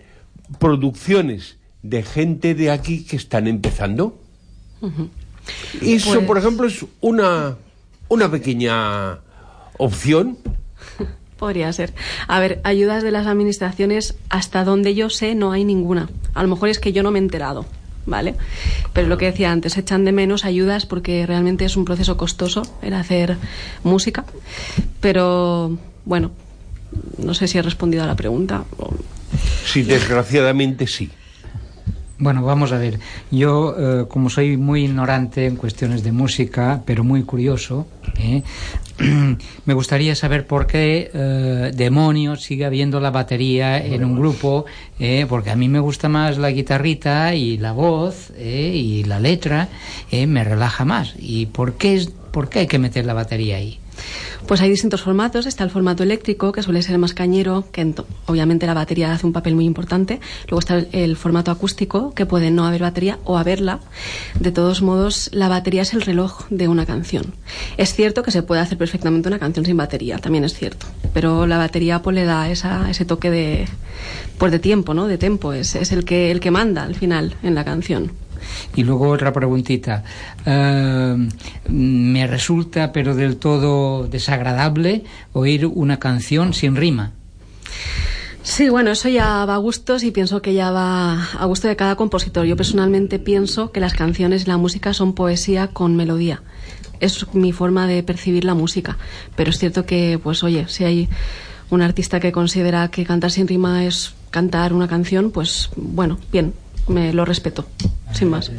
producciones 0.59 1.57
de 1.81 2.03
gente 2.03 2.55
de 2.55 2.71
aquí 2.71 3.03
que 3.05 3.15
están 3.15 3.47
empezando. 3.47 4.19
Eso, 5.81 6.13
Pues- 6.13 6.25
por 6.25 6.37
ejemplo, 6.37 6.67
es 6.67 6.85
una, 7.01 7.57
una 8.09 8.29
pequeña 8.31 9.19
opción. 9.77 10.37
Podría 11.37 11.71
ser. 11.71 11.93
A 12.27 12.39
ver, 12.39 12.59
ayudas 12.63 13.03
de 13.03 13.11
las 13.11 13.27
administraciones, 13.27 14.15
hasta 14.29 14.63
donde 14.63 14.95
yo 14.95 15.09
sé, 15.09 15.35
no 15.35 15.51
hay 15.51 15.63
ninguna. 15.63 16.09
A 16.33 16.41
lo 16.41 16.49
mejor 16.49 16.69
es 16.69 16.79
que 16.79 16.93
yo 16.93 17.03
no 17.03 17.11
me 17.11 17.19
he 17.19 17.21
enterado, 17.21 17.65
¿vale? 18.05 18.35
Pero 18.93 19.07
lo 19.07 19.17
que 19.17 19.25
decía 19.25 19.51
antes, 19.51 19.77
echan 19.77 20.03
de 20.03 20.11
menos 20.11 20.45
ayudas 20.45 20.85
porque 20.85 21.25
realmente 21.25 21.65
es 21.65 21.77
un 21.77 21.85
proceso 21.85 22.17
costoso 22.17 22.63
el 22.81 22.93
hacer 22.93 23.37
música. 23.83 24.25
Pero, 24.99 25.77
bueno, 26.05 26.31
no 27.17 27.33
sé 27.33 27.47
si 27.47 27.57
he 27.57 27.61
respondido 27.61 28.03
a 28.03 28.07
la 28.07 28.15
pregunta. 28.15 28.63
Sí, 29.65 29.83
desgraciadamente 29.83 30.87
sí. 30.87 31.11
Bueno, 32.19 32.43
vamos 32.43 32.71
a 32.71 32.79
ver. 32.79 32.99
Yo, 33.29 33.75
eh, 33.77 34.05
como 34.07 34.31
soy 34.31 34.57
muy 34.57 34.85
ignorante 34.85 35.45
en 35.45 35.55
cuestiones 35.55 36.03
de 36.03 36.11
música, 36.11 36.81
pero 36.83 37.03
muy 37.03 37.21
curioso, 37.21 37.85
¿eh? 38.17 38.41
me 39.65 39.73
gustaría 39.75 40.15
saber 40.15 40.47
por 40.47 40.65
qué 40.65 41.11
eh, 41.13 41.71
demonios 41.75 42.41
sigue 42.41 42.65
habiendo 42.65 42.99
la 42.99 43.11
batería 43.11 43.77
en 43.77 44.03
un 44.03 44.17
grupo, 44.17 44.65
¿eh? 44.99 45.27
porque 45.29 45.51
a 45.51 45.55
mí 45.55 45.69
me 45.69 45.79
gusta 45.79 46.09
más 46.09 46.39
la 46.39 46.49
guitarrita 46.49 47.35
y 47.35 47.59
la 47.59 47.73
voz 47.73 48.31
¿eh? 48.35 48.71
y 48.73 49.03
la 49.03 49.19
letra, 49.19 49.69
me 50.11 50.43
relaja 50.43 50.85
más. 50.85 51.13
¿Y 51.19 51.45
por 51.45 51.73
qué, 51.73 51.95
es, 51.95 52.07
por 52.31 52.49
qué 52.49 52.59
hay 52.59 52.67
que 52.67 52.79
meter 52.79 53.05
la 53.05 53.13
batería 53.13 53.57
ahí? 53.57 53.79
Pues 54.47 54.61
hay 54.61 54.69
distintos 54.69 55.01
formatos. 55.01 55.45
Está 55.45 55.65
el 55.65 55.69
formato 55.69 56.03
eléctrico, 56.03 56.53
que 56.53 56.63
suele 56.63 56.81
ser 56.81 56.97
más 56.97 57.13
cañero, 57.13 57.65
que 57.71 57.93
obviamente 58.27 58.65
la 58.65 58.73
batería 58.73 59.11
hace 59.11 59.25
un 59.25 59.33
papel 59.33 59.55
muy 59.55 59.65
importante. 59.65 60.21
Luego 60.47 60.59
está 60.59 60.75
el, 60.77 60.87
el 60.93 61.17
formato 61.17 61.51
acústico, 61.51 62.13
que 62.13 62.25
puede 62.25 62.49
no 62.49 62.65
haber 62.65 62.81
batería 62.81 63.19
o 63.25 63.37
haberla. 63.37 63.81
De 64.39 64.53
todos 64.53 64.81
modos, 64.81 65.29
la 65.33 65.49
batería 65.49 65.81
es 65.81 65.93
el 65.93 66.01
reloj 66.01 66.47
de 66.49 66.69
una 66.69 66.85
canción. 66.85 67.33
Es 67.75 67.93
cierto 67.93 68.23
que 68.23 68.31
se 68.31 68.41
puede 68.41 68.61
hacer 68.61 68.77
perfectamente 68.77 69.27
una 69.27 69.37
canción 69.37 69.65
sin 69.65 69.75
batería, 69.75 70.17
también 70.17 70.45
es 70.45 70.53
cierto. 70.53 70.85
Pero 71.13 71.45
la 71.45 71.57
batería 71.57 72.01
pues 72.01 72.15
le 72.15 72.23
da 72.23 72.49
esa, 72.49 72.89
ese 72.89 73.03
toque 73.03 73.29
de, 73.29 73.67
pues 74.37 74.53
de 74.53 74.59
tiempo, 74.59 74.93
¿no? 74.93 75.07
De 75.07 75.17
tempo. 75.17 75.51
Es, 75.51 75.75
es 75.75 75.91
el, 75.91 76.05
que, 76.05 76.31
el 76.31 76.39
que 76.39 76.51
manda 76.51 76.83
al 76.83 76.95
final 76.95 77.35
en 77.43 77.53
la 77.53 77.65
canción. 77.65 78.13
Y 78.75 78.83
luego 78.83 79.09
otra 79.09 79.33
preguntita. 79.33 80.03
Eh, 80.45 81.29
me 81.69 82.27
resulta, 82.27 82.91
pero 82.91 83.15
del 83.15 83.37
todo 83.37 84.07
desagradable, 84.07 85.03
oír 85.33 85.65
una 85.65 85.99
canción 85.99 86.53
sin 86.53 86.75
rima. 86.75 87.13
Sí, 88.47 88.69
bueno, 88.69 88.91
eso 88.91 89.09
ya 89.09 89.43
va 89.43 89.55
a 89.55 89.57
gustos 89.57 90.03
y 90.03 90.11
pienso 90.11 90.41
que 90.41 90.53
ya 90.53 90.71
va 90.71 91.21
a 91.33 91.45
gusto 91.45 91.67
de 91.67 91.75
cada 91.75 91.97
compositor. 91.97 92.45
Yo 92.45 92.55
personalmente 92.55 93.19
pienso 93.19 93.73
que 93.73 93.81
las 93.81 93.93
canciones 93.93 94.43
y 94.43 94.45
la 94.47 94.55
música 94.55 94.93
son 94.93 95.11
poesía 95.13 95.67
con 95.67 95.97
melodía. 95.97 96.41
Es 97.01 97.33
mi 97.33 97.51
forma 97.51 97.87
de 97.87 98.03
percibir 98.03 98.45
la 98.45 98.53
música. 98.53 98.97
Pero 99.35 99.49
es 99.49 99.59
cierto 99.59 99.85
que, 99.85 100.17
pues 100.23 100.43
oye, 100.43 100.65
si 100.69 100.85
hay 100.85 101.09
un 101.69 101.81
artista 101.81 102.21
que 102.21 102.31
considera 102.31 102.89
que 102.89 103.05
cantar 103.05 103.31
sin 103.31 103.49
rima 103.49 103.83
es 103.83 104.13
cantar 104.31 104.71
una 104.71 104.87
canción, 104.87 105.31
pues 105.31 105.69
bueno, 105.75 106.17
bien, 106.31 106.53
me 106.87 107.13
lo 107.13 107.25
respeto, 107.25 107.65
sin 108.13 108.29
más. 108.29 108.51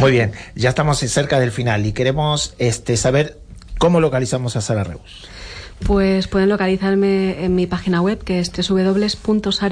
Muy 0.00 0.12
bien, 0.12 0.32
ya 0.54 0.68
estamos 0.68 0.98
cerca 0.98 1.40
del 1.40 1.50
final 1.52 1.84
y 1.86 1.92
queremos 1.92 2.54
este, 2.58 2.96
saber 2.96 3.38
cómo 3.78 4.00
localizamos 4.00 4.54
a 4.56 4.60
Sara 4.60 4.84
Reus. 4.84 5.26
Pues 5.84 6.28
pueden 6.28 6.48
localizarme 6.48 7.44
en 7.44 7.56
mi 7.56 7.66
página 7.66 8.00
web 8.00 8.22
que 8.22 8.38
es 8.38 8.52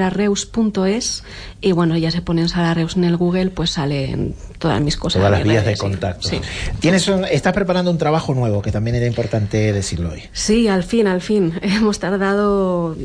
www.sarareus.es 0.00 1.22
y 1.60 1.70
bueno, 1.72 1.96
ya 1.96 2.10
se 2.10 2.20
ponen 2.22 2.48
Sara 2.48 2.74
Reus 2.74 2.96
en 2.96 3.04
el 3.04 3.16
Google, 3.16 3.50
pues 3.50 3.70
salen 3.70 4.34
todas 4.58 4.80
mis 4.80 4.96
cosas. 4.96 5.20
Todas 5.20 5.30
las 5.30 5.44
vías 5.44 5.64
de 5.64 5.76
contacto. 5.76 6.28
Sí. 6.28 6.40
Tienes 6.80 7.06
un- 7.06 7.24
estás 7.24 7.52
preparando 7.52 7.92
un 7.92 7.98
trabajo 7.98 8.34
nuevo, 8.34 8.62
que 8.62 8.72
también 8.72 8.96
era 8.96 9.06
importante 9.06 9.72
decirlo 9.72 10.10
hoy. 10.10 10.22
Sí, 10.32 10.66
al 10.66 10.82
fin, 10.82 11.06
al 11.06 11.20
fin. 11.20 11.52
Hemos 11.62 12.00
tardado 12.00 12.96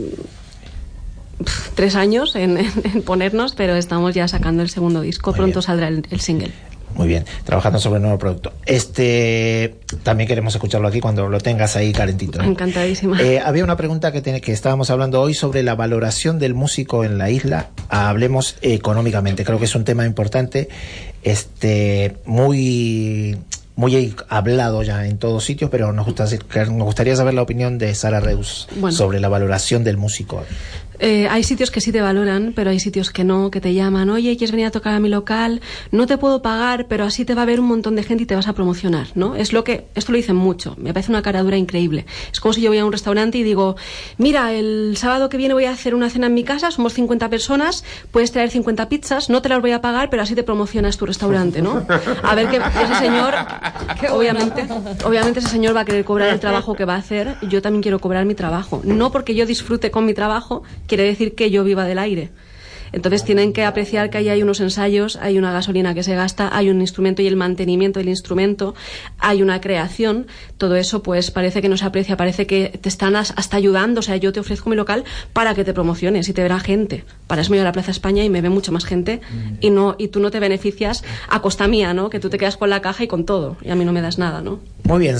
tres 1.75 1.95
años 1.95 2.35
en, 2.35 2.57
en- 2.57 2.71
en 2.93 3.01
ponernos, 3.01 3.53
pero 3.55 3.75
estamos 3.75 4.13
ya 4.15 4.27
sacando 4.27 4.63
el 4.63 4.69
segundo 4.69 5.01
disco. 5.01 5.33
Pronto 5.33 5.61
saldrá 5.61 5.87
el, 5.87 6.05
el 6.09 6.19
single. 6.21 6.51
Muy 6.95 7.09
bien, 7.09 7.25
trabajando 7.43 7.77
sobre 7.77 7.97
un 7.97 8.03
nuevo 8.03 8.17
producto. 8.17 8.53
Este 8.65 9.75
también 10.03 10.29
queremos 10.29 10.55
escucharlo 10.55 10.87
aquí 10.87 11.01
cuando 11.01 11.27
lo 11.27 11.39
tengas 11.41 11.75
ahí 11.75 11.91
calentito. 11.91 12.41
¿eh? 12.41 12.45
Encantadísima. 12.45 13.21
Eh, 13.21 13.41
había 13.43 13.65
una 13.65 13.75
pregunta 13.75 14.13
que, 14.13 14.21
tiene- 14.21 14.39
que 14.39 14.53
estábamos 14.53 14.89
hablando 14.89 15.19
hoy 15.21 15.33
sobre 15.33 15.61
la 15.61 15.75
valoración 15.75 16.39
del 16.39 16.53
músico 16.53 17.03
en 17.03 17.17
la 17.17 17.29
isla. 17.29 17.67
Hablemos 17.89 18.55
económicamente. 18.61 19.43
Creo 19.43 19.59
que 19.59 19.65
es 19.65 19.75
un 19.75 19.83
tema 19.83 20.05
importante, 20.05 20.69
este, 21.21 22.15
muy, 22.25 23.37
muy 23.75 24.15
hablado 24.29 24.81
ya 24.83 25.05
en 25.05 25.17
todos 25.17 25.43
sitios, 25.43 25.69
pero 25.69 25.91
nos, 25.91 26.05
gusta, 26.05 26.25
nos 26.25 26.83
gustaría 26.85 27.15
saber 27.17 27.33
la 27.33 27.41
opinión 27.41 27.77
de 27.77 27.93
Sara 27.93 28.21
Reus 28.21 28.69
Bueno. 28.77 28.95
sobre 28.95 29.19
la 29.19 29.27
valoración 29.27 29.83
del 29.83 29.97
músico. 29.97 30.45
Eh, 30.99 31.27
hay 31.29 31.43
sitios 31.43 31.71
que 31.71 31.81
sí 31.81 31.91
te 31.91 32.01
valoran, 32.01 32.53
pero 32.55 32.69
hay 32.69 32.79
sitios 32.79 33.11
que 33.11 33.23
no, 33.23 33.51
que 33.51 33.61
te 33.61 33.73
llaman, 33.73 34.09
oye, 34.09 34.35
¿quieres 34.37 34.51
venir 34.51 34.67
a 34.67 34.71
tocar 34.71 34.93
a 34.93 34.99
mi 34.99 35.09
local? 35.09 35.61
No 35.91 36.07
te 36.07 36.17
puedo 36.17 36.41
pagar, 36.41 36.87
pero 36.87 37.03
así 37.03 37.25
te 37.25 37.33
va 37.35 37.43
a 37.43 37.45
ver 37.45 37.59
un 37.59 37.67
montón 37.67 37.95
de 37.95 38.03
gente 38.03 38.23
y 38.23 38.25
te 38.25 38.35
vas 38.35 38.47
a 38.47 38.53
promocionar, 38.53 39.07
¿no? 39.15 39.35
Es 39.35 39.53
lo 39.53 39.63
que, 39.63 39.87
esto 39.95 40.11
lo 40.11 40.17
dicen 40.17 40.35
mucho, 40.35 40.75
me 40.77 40.93
parece 40.93 41.11
una 41.11 41.21
caradura 41.21 41.57
increíble. 41.57 42.05
Es 42.31 42.39
como 42.39 42.53
si 42.53 42.61
yo 42.61 42.69
voy 42.69 42.77
a 42.77 42.85
un 42.85 42.91
restaurante 42.91 43.37
y 43.37 43.43
digo, 43.43 43.75
mira, 44.17 44.53
el 44.53 44.95
sábado 44.97 45.29
que 45.29 45.37
viene 45.37 45.53
voy 45.53 45.65
a 45.65 45.71
hacer 45.71 45.95
una 45.95 46.09
cena 46.09 46.27
en 46.27 46.33
mi 46.33 46.43
casa, 46.43 46.71
somos 46.71 46.93
50 46.93 47.29
personas, 47.29 47.83
puedes 48.11 48.31
traer 48.31 48.49
50 48.49 48.89
pizzas, 48.89 49.29
no 49.29 49.41
te 49.41 49.49
las 49.49 49.61
voy 49.61 49.71
a 49.71 49.81
pagar, 49.81 50.09
pero 50.09 50.23
así 50.23 50.35
te 50.35 50.43
promocionas 50.43 50.97
tu 50.97 51.05
restaurante, 51.05 51.61
¿no? 51.61 51.85
A 52.23 52.35
ver 52.35 52.49
que 52.49 52.57
ese 52.57 52.95
señor, 52.99 53.33
obviamente, 54.11 54.67
obviamente 55.03 55.39
ese 55.39 55.49
señor 55.49 55.75
va 55.75 55.81
a 55.81 55.85
querer 55.85 56.05
cobrar 56.05 56.29
el 56.29 56.39
trabajo 56.39 56.75
que 56.75 56.85
va 56.85 56.95
a 56.95 56.97
hacer, 56.97 57.35
yo 57.49 57.61
también 57.61 57.81
quiero 57.81 57.99
cobrar 57.99 58.25
mi 58.25 58.35
trabajo. 58.35 58.81
No 58.83 59.11
porque 59.11 59.35
yo 59.35 59.45
disfrute 59.45 59.91
con 59.91 60.05
mi 60.05 60.13
trabajo, 60.13 60.63
quiere 60.87 61.03
decir 61.03 61.35
que 61.35 61.49
yo 61.51 61.63
viva 61.63 61.85
del 61.85 61.99
aire. 61.99 62.29
Entonces 62.91 63.25
tienen 63.25 63.51
que 63.51 63.65
apreciar 63.65 64.09
que 64.09 64.19
ahí 64.19 64.29
hay 64.29 64.41
unos 64.41 64.61
ensayos, 64.61 65.17
hay 65.17 65.37
una 65.37 65.51
gasolina 65.51 65.93
que 65.93 66.01
se 66.03 66.15
gasta, 66.15 66.55
hay 66.55 66.69
un 66.69 66.79
instrumento 66.79 67.21
y 67.21 67.27
el 67.27 67.35
mantenimiento 67.35 67.99
del 67.99 68.07
instrumento, 68.07 68.73
hay 69.17 69.41
una 69.41 69.59
creación. 69.59 70.27
Todo 70.57 70.77
eso 70.77 71.03
pues 71.03 71.29
parece 71.29 71.61
que 71.61 71.67
no 71.67 71.75
se 71.75 71.83
aprecia, 71.83 72.15
parece 72.15 72.47
que 72.47 72.77
te 72.79 72.87
están 72.87 73.17
as- 73.17 73.33
hasta 73.35 73.57
ayudando. 73.57 73.99
O 73.99 74.03
sea, 74.03 74.15
yo 74.15 74.31
te 74.31 74.39
ofrezco 74.39 74.69
mi 74.69 74.77
local 74.77 75.03
para 75.33 75.53
que 75.55 75.65
te 75.65 75.73
promociones 75.73 76.29
y 76.29 76.33
te 76.33 76.41
verá 76.41 76.59
gente. 76.59 77.03
Para 77.27 77.41
eso 77.41 77.49
me 77.51 77.57
voy 77.57 77.61
a 77.61 77.65
la 77.65 77.73
Plaza 77.73 77.91
España 77.91 78.23
y 78.23 78.29
me 78.29 78.39
ve 78.41 78.49
mucha 78.49 78.71
más 78.71 78.85
gente 78.85 79.19
y 79.59 79.71
no 79.71 79.95
y 79.97 80.07
tú 80.07 80.21
no 80.21 80.31
te 80.31 80.39
beneficias 80.39 81.03
a 81.27 81.41
costa 81.41 81.67
mía, 81.67 81.93
¿no? 81.93 82.09
Que 82.09 82.21
tú 82.21 82.29
te 82.29 82.37
quedas 82.37 82.55
con 82.55 82.69
la 82.69 82.81
caja 82.81 83.03
y 83.03 83.07
con 83.07 83.25
todo 83.25 83.57
y 83.61 83.71
a 83.71 83.75
mí 83.75 83.83
no 83.83 83.91
me 83.91 84.01
das 84.01 84.19
nada, 84.19 84.41
¿no? 84.41 84.61
Muy 84.83 84.99
bien, 84.99 85.19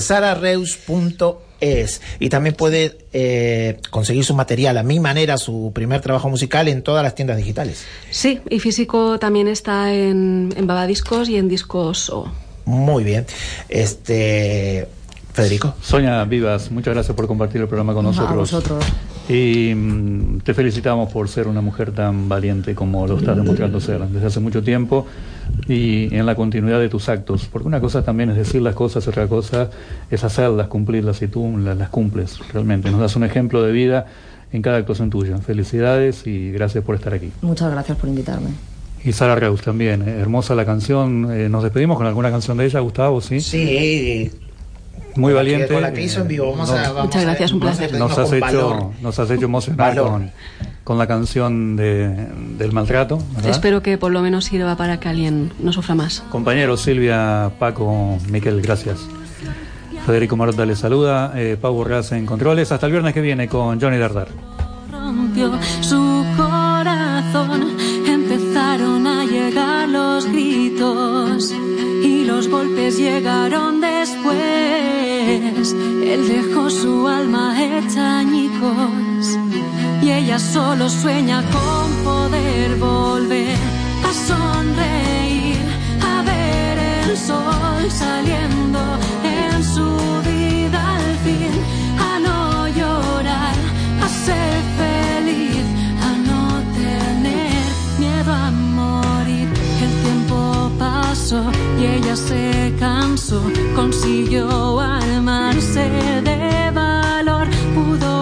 sarareus.es. 1.60 2.00
Y 2.20 2.28
también 2.28 2.54
puede 2.54 2.98
eh, 3.12 3.80
conseguir 3.90 4.24
su 4.24 4.34
material 4.34 4.78
a 4.78 4.82
mi 4.82 5.00
manera, 5.00 5.38
su 5.38 5.72
primer 5.74 6.00
trabajo 6.00 6.28
musical 6.28 6.68
en 6.68 6.82
todas 6.82 7.02
las 7.02 7.14
tiendas 7.14 7.36
digitales. 7.36 7.84
Sí, 8.10 8.40
y 8.48 8.60
físico 8.60 9.18
también 9.18 9.48
está 9.48 9.92
en, 9.92 10.52
en 10.56 10.66
Babadiscos 10.66 11.28
y 11.28 11.36
en 11.36 11.48
Discos 11.48 12.10
O. 12.10 12.30
Muy 12.64 13.04
bien. 13.04 13.26
Este. 13.68 14.88
Federico. 15.32 15.74
Sonia 15.82 16.24
Vivas, 16.24 16.70
muchas 16.70 16.94
gracias 16.94 17.14
por 17.14 17.26
compartir 17.26 17.60
el 17.60 17.68
programa 17.68 17.92
con 17.92 18.06
A 18.06 18.08
nosotros. 18.08 18.36
vosotros. 18.36 18.84
Y 19.28 19.74
mm, 19.74 20.40
te 20.40 20.54
felicitamos 20.54 21.12
por 21.12 21.28
ser 21.28 21.46
una 21.46 21.60
mujer 21.60 21.92
tan 21.92 22.26
valiente 22.26 22.74
como 22.74 23.06
lo 23.06 23.18
estás 23.18 23.36
demostrando 23.36 23.78
ser 23.78 24.00
desde 24.08 24.28
hace 24.28 24.40
mucho 24.40 24.62
tiempo 24.62 25.06
y 25.68 26.14
en 26.14 26.26
la 26.26 26.34
continuidad 26.34 26.78
de 26.80 26.88
tus 26.88 27.08
actos. 27.08 27.48
Porque 27.50 27.66
una 27.68 27.80
cosa 27.80 28.02
también 28.04 28.30
es 28.30 28.36
decir 28.36 28.62
las 28.62 28.74
cosas, 28.74 29.06
otra 29.08 29.26
cosa 29.26 29.70
es 30.10 30.22
hacerlas, 30.24 30.68
cumplirlas 30.68 31.20
y 31.22 31.28
tú 31.28 31.56
las, 31.58 31.76
las 31.76 31.88
cumples 31.88 32.38
realmente. 32.52 32.90
Nos 32.90 33.00
das 33.00 33.16
un 33.16 33.24
ejemplo 33.24 33.62
de 33.62 33.72
vida 33.72 34.06
en 34.52 34.62
cada 34.62 34.76
actuación 34.78 35.10
tuya. 35.10 35.38
Felicidades 35.38 36.26
y 36.26 36.52
gracias 36.52 36.84
por 36.84 36.94
estar 36.94 37.12
aquí. 37.14 37.30
Muchas 37.42 37.70
gracias 37.70 37.98
por 37.98 38.08
invitarme. 38.08 38.50
Y 39.04 39.12
Sara 39.12 39.36
Reus 39.36 39.62
también, 39.62 40.02
eh, 40.02 40.18
hermosa 40.20 40.54
la 40.54 40.64
canción. 40.64 41.28
Eh, 41.32 41.48
¿Nos 41.48 41.62
despedimos 41.62 41.96
con 41.96 42.06
alguna 42.06 42.30
canción 42.30 42.56
de 42.56 42.66
ella, 42.66 42.80
Gustavo? 42.80 43.20
Sí. 43.20 43.40
Sí. 43.40 44.30
Muy 45.14 45.14
Con 45.14 45.22
la 45.22 45.28
que- 45.28 45.34
valiente. 45.52 45.72
con 45.74 45.82
la 45.82 45.92
que 45.92 46.02
hizo 46.02 46.20
en 46.22 46.28
vivo. 46.28 46.50
Vamos 46.50 46.70
a- 46.70 46.90
vamos 46.92 47.04
Muchas 47.04 47.22
a- 47.22 47.24
gracias, 47.26 47.52
un 47.52 47.60
placer. 47.60 47.92
Nos 47.98 48.18
has, 48.18 48.32
hecho, 48.32 48.92
nos 49.00 49.18
has 49.18 49.30
hecho 49.30 49.44
emocionar 49.46 49.96
con, 49.96 50.30
con 50.86 50.98
la 50.98 51.08
canción 51.08 51.74
de, 51.74 52.28
del 52.56 52.70
maltrato. 52.70 53.18
¿verdad? 53.34 53.50
Espero 53.50 53.82
que 53.82 53.98
por 53.98 54.12
lo 54.12 54.22
menos 54.22 54.44
sirva 54.44 54.76
para 54.76 55.00
que 55.00 55.08
alguien 55.08 55.52
no 55.58 55.72
sufra 55.72 55.96
más. 55.96 56.22
Compañeros 56.30 56.80
Silvia, 56.82 57.50
Paco, 57.58 58.16
Miquel, 58.30 58.62
gracias. 58.62 59.00
Federico 60.06 60.36
Marota 60.36 60.64
les 60.64 60.78
saluda, 60.78 61.32
eh, 61.34 61.56
Pau 61.60 61.74
Borrás 61.74 62.12
en 62.12 62.24
controles. 62.24 62.70
Hasta 62.70 62.86
el 62.86 62.92
viernes 62.92 63.14
que 63.14 63.20
viene 63.20 63.48
con 63.48 63.80
Johnny 63.80 63.98
Dardar. 63.98 64.28
rompió 64.92 65.50
su 65.80 66.24
corazón. 66.36 67.76
Empezaron 68.06 69.08
a 69.08 69.24
llegar 69.24 69.88
los 69.88 70.24
gritos 70.30 71.52
y 72.04 72.24
los 72.26 72.46
golpes 72.48 72.96
llegaron 72.96 73.80
después. 73.80 74.38
Él 75.74 76.28
dejó 76.28 76.70
su 76.70 77.08
alma 77.08 77.60
hecha 77.60 78.20
añicos 78.20 79.36
ella 80.26 80.40
solo 80.40 80.88
sueña 80.88 81.40
con 81.52 81.88
poder 82.02 82.74
volver 82.78 83.56
a 84.04 84.12
sonreír, 84.12 85.56
a 86.02 86.22
ver 86.22 86.78
el 86.78 87.16
sol 87.16 87.88
saliendo 87.88 88.80
en 89.22 89.62
su 89.62 89.86
vida 90.28 90.96
al 90.96 91.16
fin, 91.24 91.52
a 92.10 92.18
no 92.18 92.66
llorar, 92.66 93.54
a 94.02 94.08
ser 94.08 94.56
feliz, 94.82 95.64
a 96.02 96.12
no 96.28 96.60
tener 96.74 97.62
miedo 98.00 98.32
a 98.32 98.50
morir. 98.50 99.48
El 99.80 99.92
tiempo 100.02 100.72
pasó 100.76 101.40
y 101.78 101.84
ella 101.84 102.16
se 102.16 102.74
cansó, 102.80 103.40
consiguió 103.76 104.80
armarse 104.80 105.88
de 106.24 106.72
valor, 106.72 107.46
pudo 107.76 108.15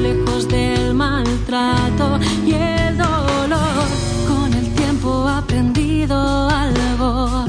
lejos 0.00 0.48
del 0.48 0.94
maltrato 0.94 2.18
y 2.46 2.52
el 2.52 2.96
dolor. 2.96 3.86
Con 4.28 4.52
el 4.54 4.68
tiempo 4.74 5.26
ha 5.28 5.38
aprendido 5.38 6.16
algo 6.48 7.44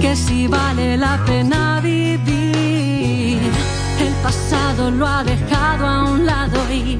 que 0.00 0.14
si 0.16 0.46
vale 0.46 0.96
la 0.96 1.24
pena 1.24 1.80
vivir. 1.80 3.38
El 4.06 4.14
pasado 4.22 4.90
lo 4.90 5.06
ha 5.06 5.24
dejado 5.24 5.86
a 5.86 6.04
un 6.10 6.26
lado 6.26 6.58
y 6.72 6.98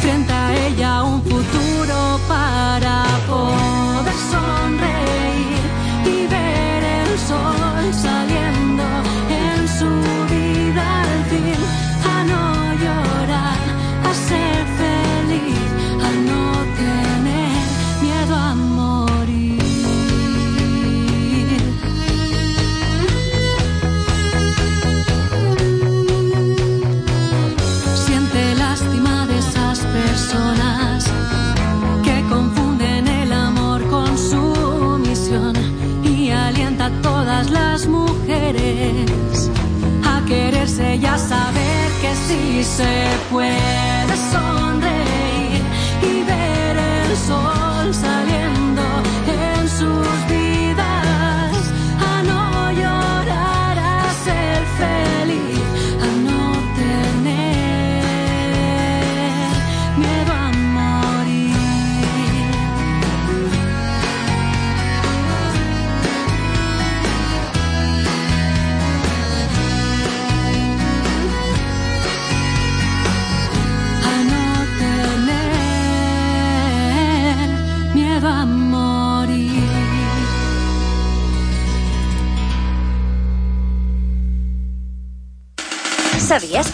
frente 0.00 0.32
a 0.32 0.66
ella 0.66 1.02
un 1.02 1.22
futuro 1.22 2.20
para 2.28 3.04
poder 3.26 4.18
sonreír 4.34 5.62
y 6.04 6.26
ver 6.26 6.82
el 6.82 7.18
sol 7.18 7.84
saliendo 7.92 8.49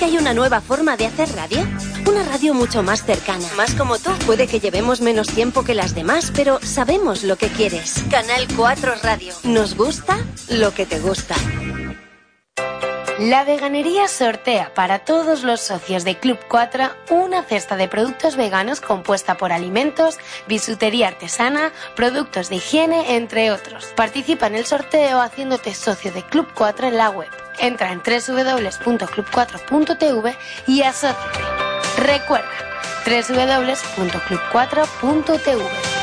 hay 0.06 0.16
una 0.18 0.34
nueva 0.34 0.60
forma 0.60 0.96
de 0.96 1.06
hacer 1.06 1.28
radio? 1.34 1.58
Una 2.08 2.22
radio 2.22 2.54
mucho 2.54 2.84
más 2.84 3.04
cercana, 3.04 3.48
más 3.56 3.74
como 3.74 3.98
tú. 3.98 4.10
Puede 4.24 4.46
que 4.46 4.60
llevemos 4.60 5.00
menos 5.00 5.26
tiempo 5.26 5.64
que 5.64 5.74
las 5.74 5.96
demás, 5.96 6.32
pero 6.34 6.60
sabemos 6.62 7.24
lo 7.24 7.34
que 7.34 7.48
quieres. 7.48 8.04
Canal 8.08 8.46
4 8.54 8.94
Radio. 9.02 9.34
Nos 9.42 9.74
gusta 9.74 10.16
lo 10.48 10.72
que 10.72 10.86
te 10.86 11.00
gusta. 11.00 11.34
La 13.18 13.44
veganería 13.44 14.08
sortea 14.08 14.74
para 14.74 14.98
todos 14.98 15.42
los 15.42 15.62
socios 15.62 16.04
de 16.04 16.18
Club 16.18 16.38
4 16.48 16.90
una 17.08 17.42
cesta 17.42 17.76
de 17.76 17.88
productos 17.88 18.36
veganos 18.36 18.82
compuesta 18.82 19.38
por 19.38 19.52
alimentos, 19.52 20.18
bisutería 20.46 21.08
artesana, 21.08 21.72
productos 21.94 22.50
de 22.50 22.56
higiene, 22.56 23.16
entre 23.16 23.50
otros. 23.52 23.86
Participa 23.96 24.48
en 24.48 24.56
el 24.56 24.66
sorteo 24.66 25.22
haciéndote 25.22 25.74
socio 25.74 26.12
de 26.12 26.24
Club 26.24 26.46
4 26.54 26.88
en 26.88 26.98
la 26.98 27.08
web. 27.08 27.30
Entra 27.58 27.90
en 27.90 28.00
www.club4.tv 28.00 30.36
y 30.66 30.82
asóciate. 30.82 31.40
Recuerda, 31.96 32.50
www.club4.tv. 33.06 35.95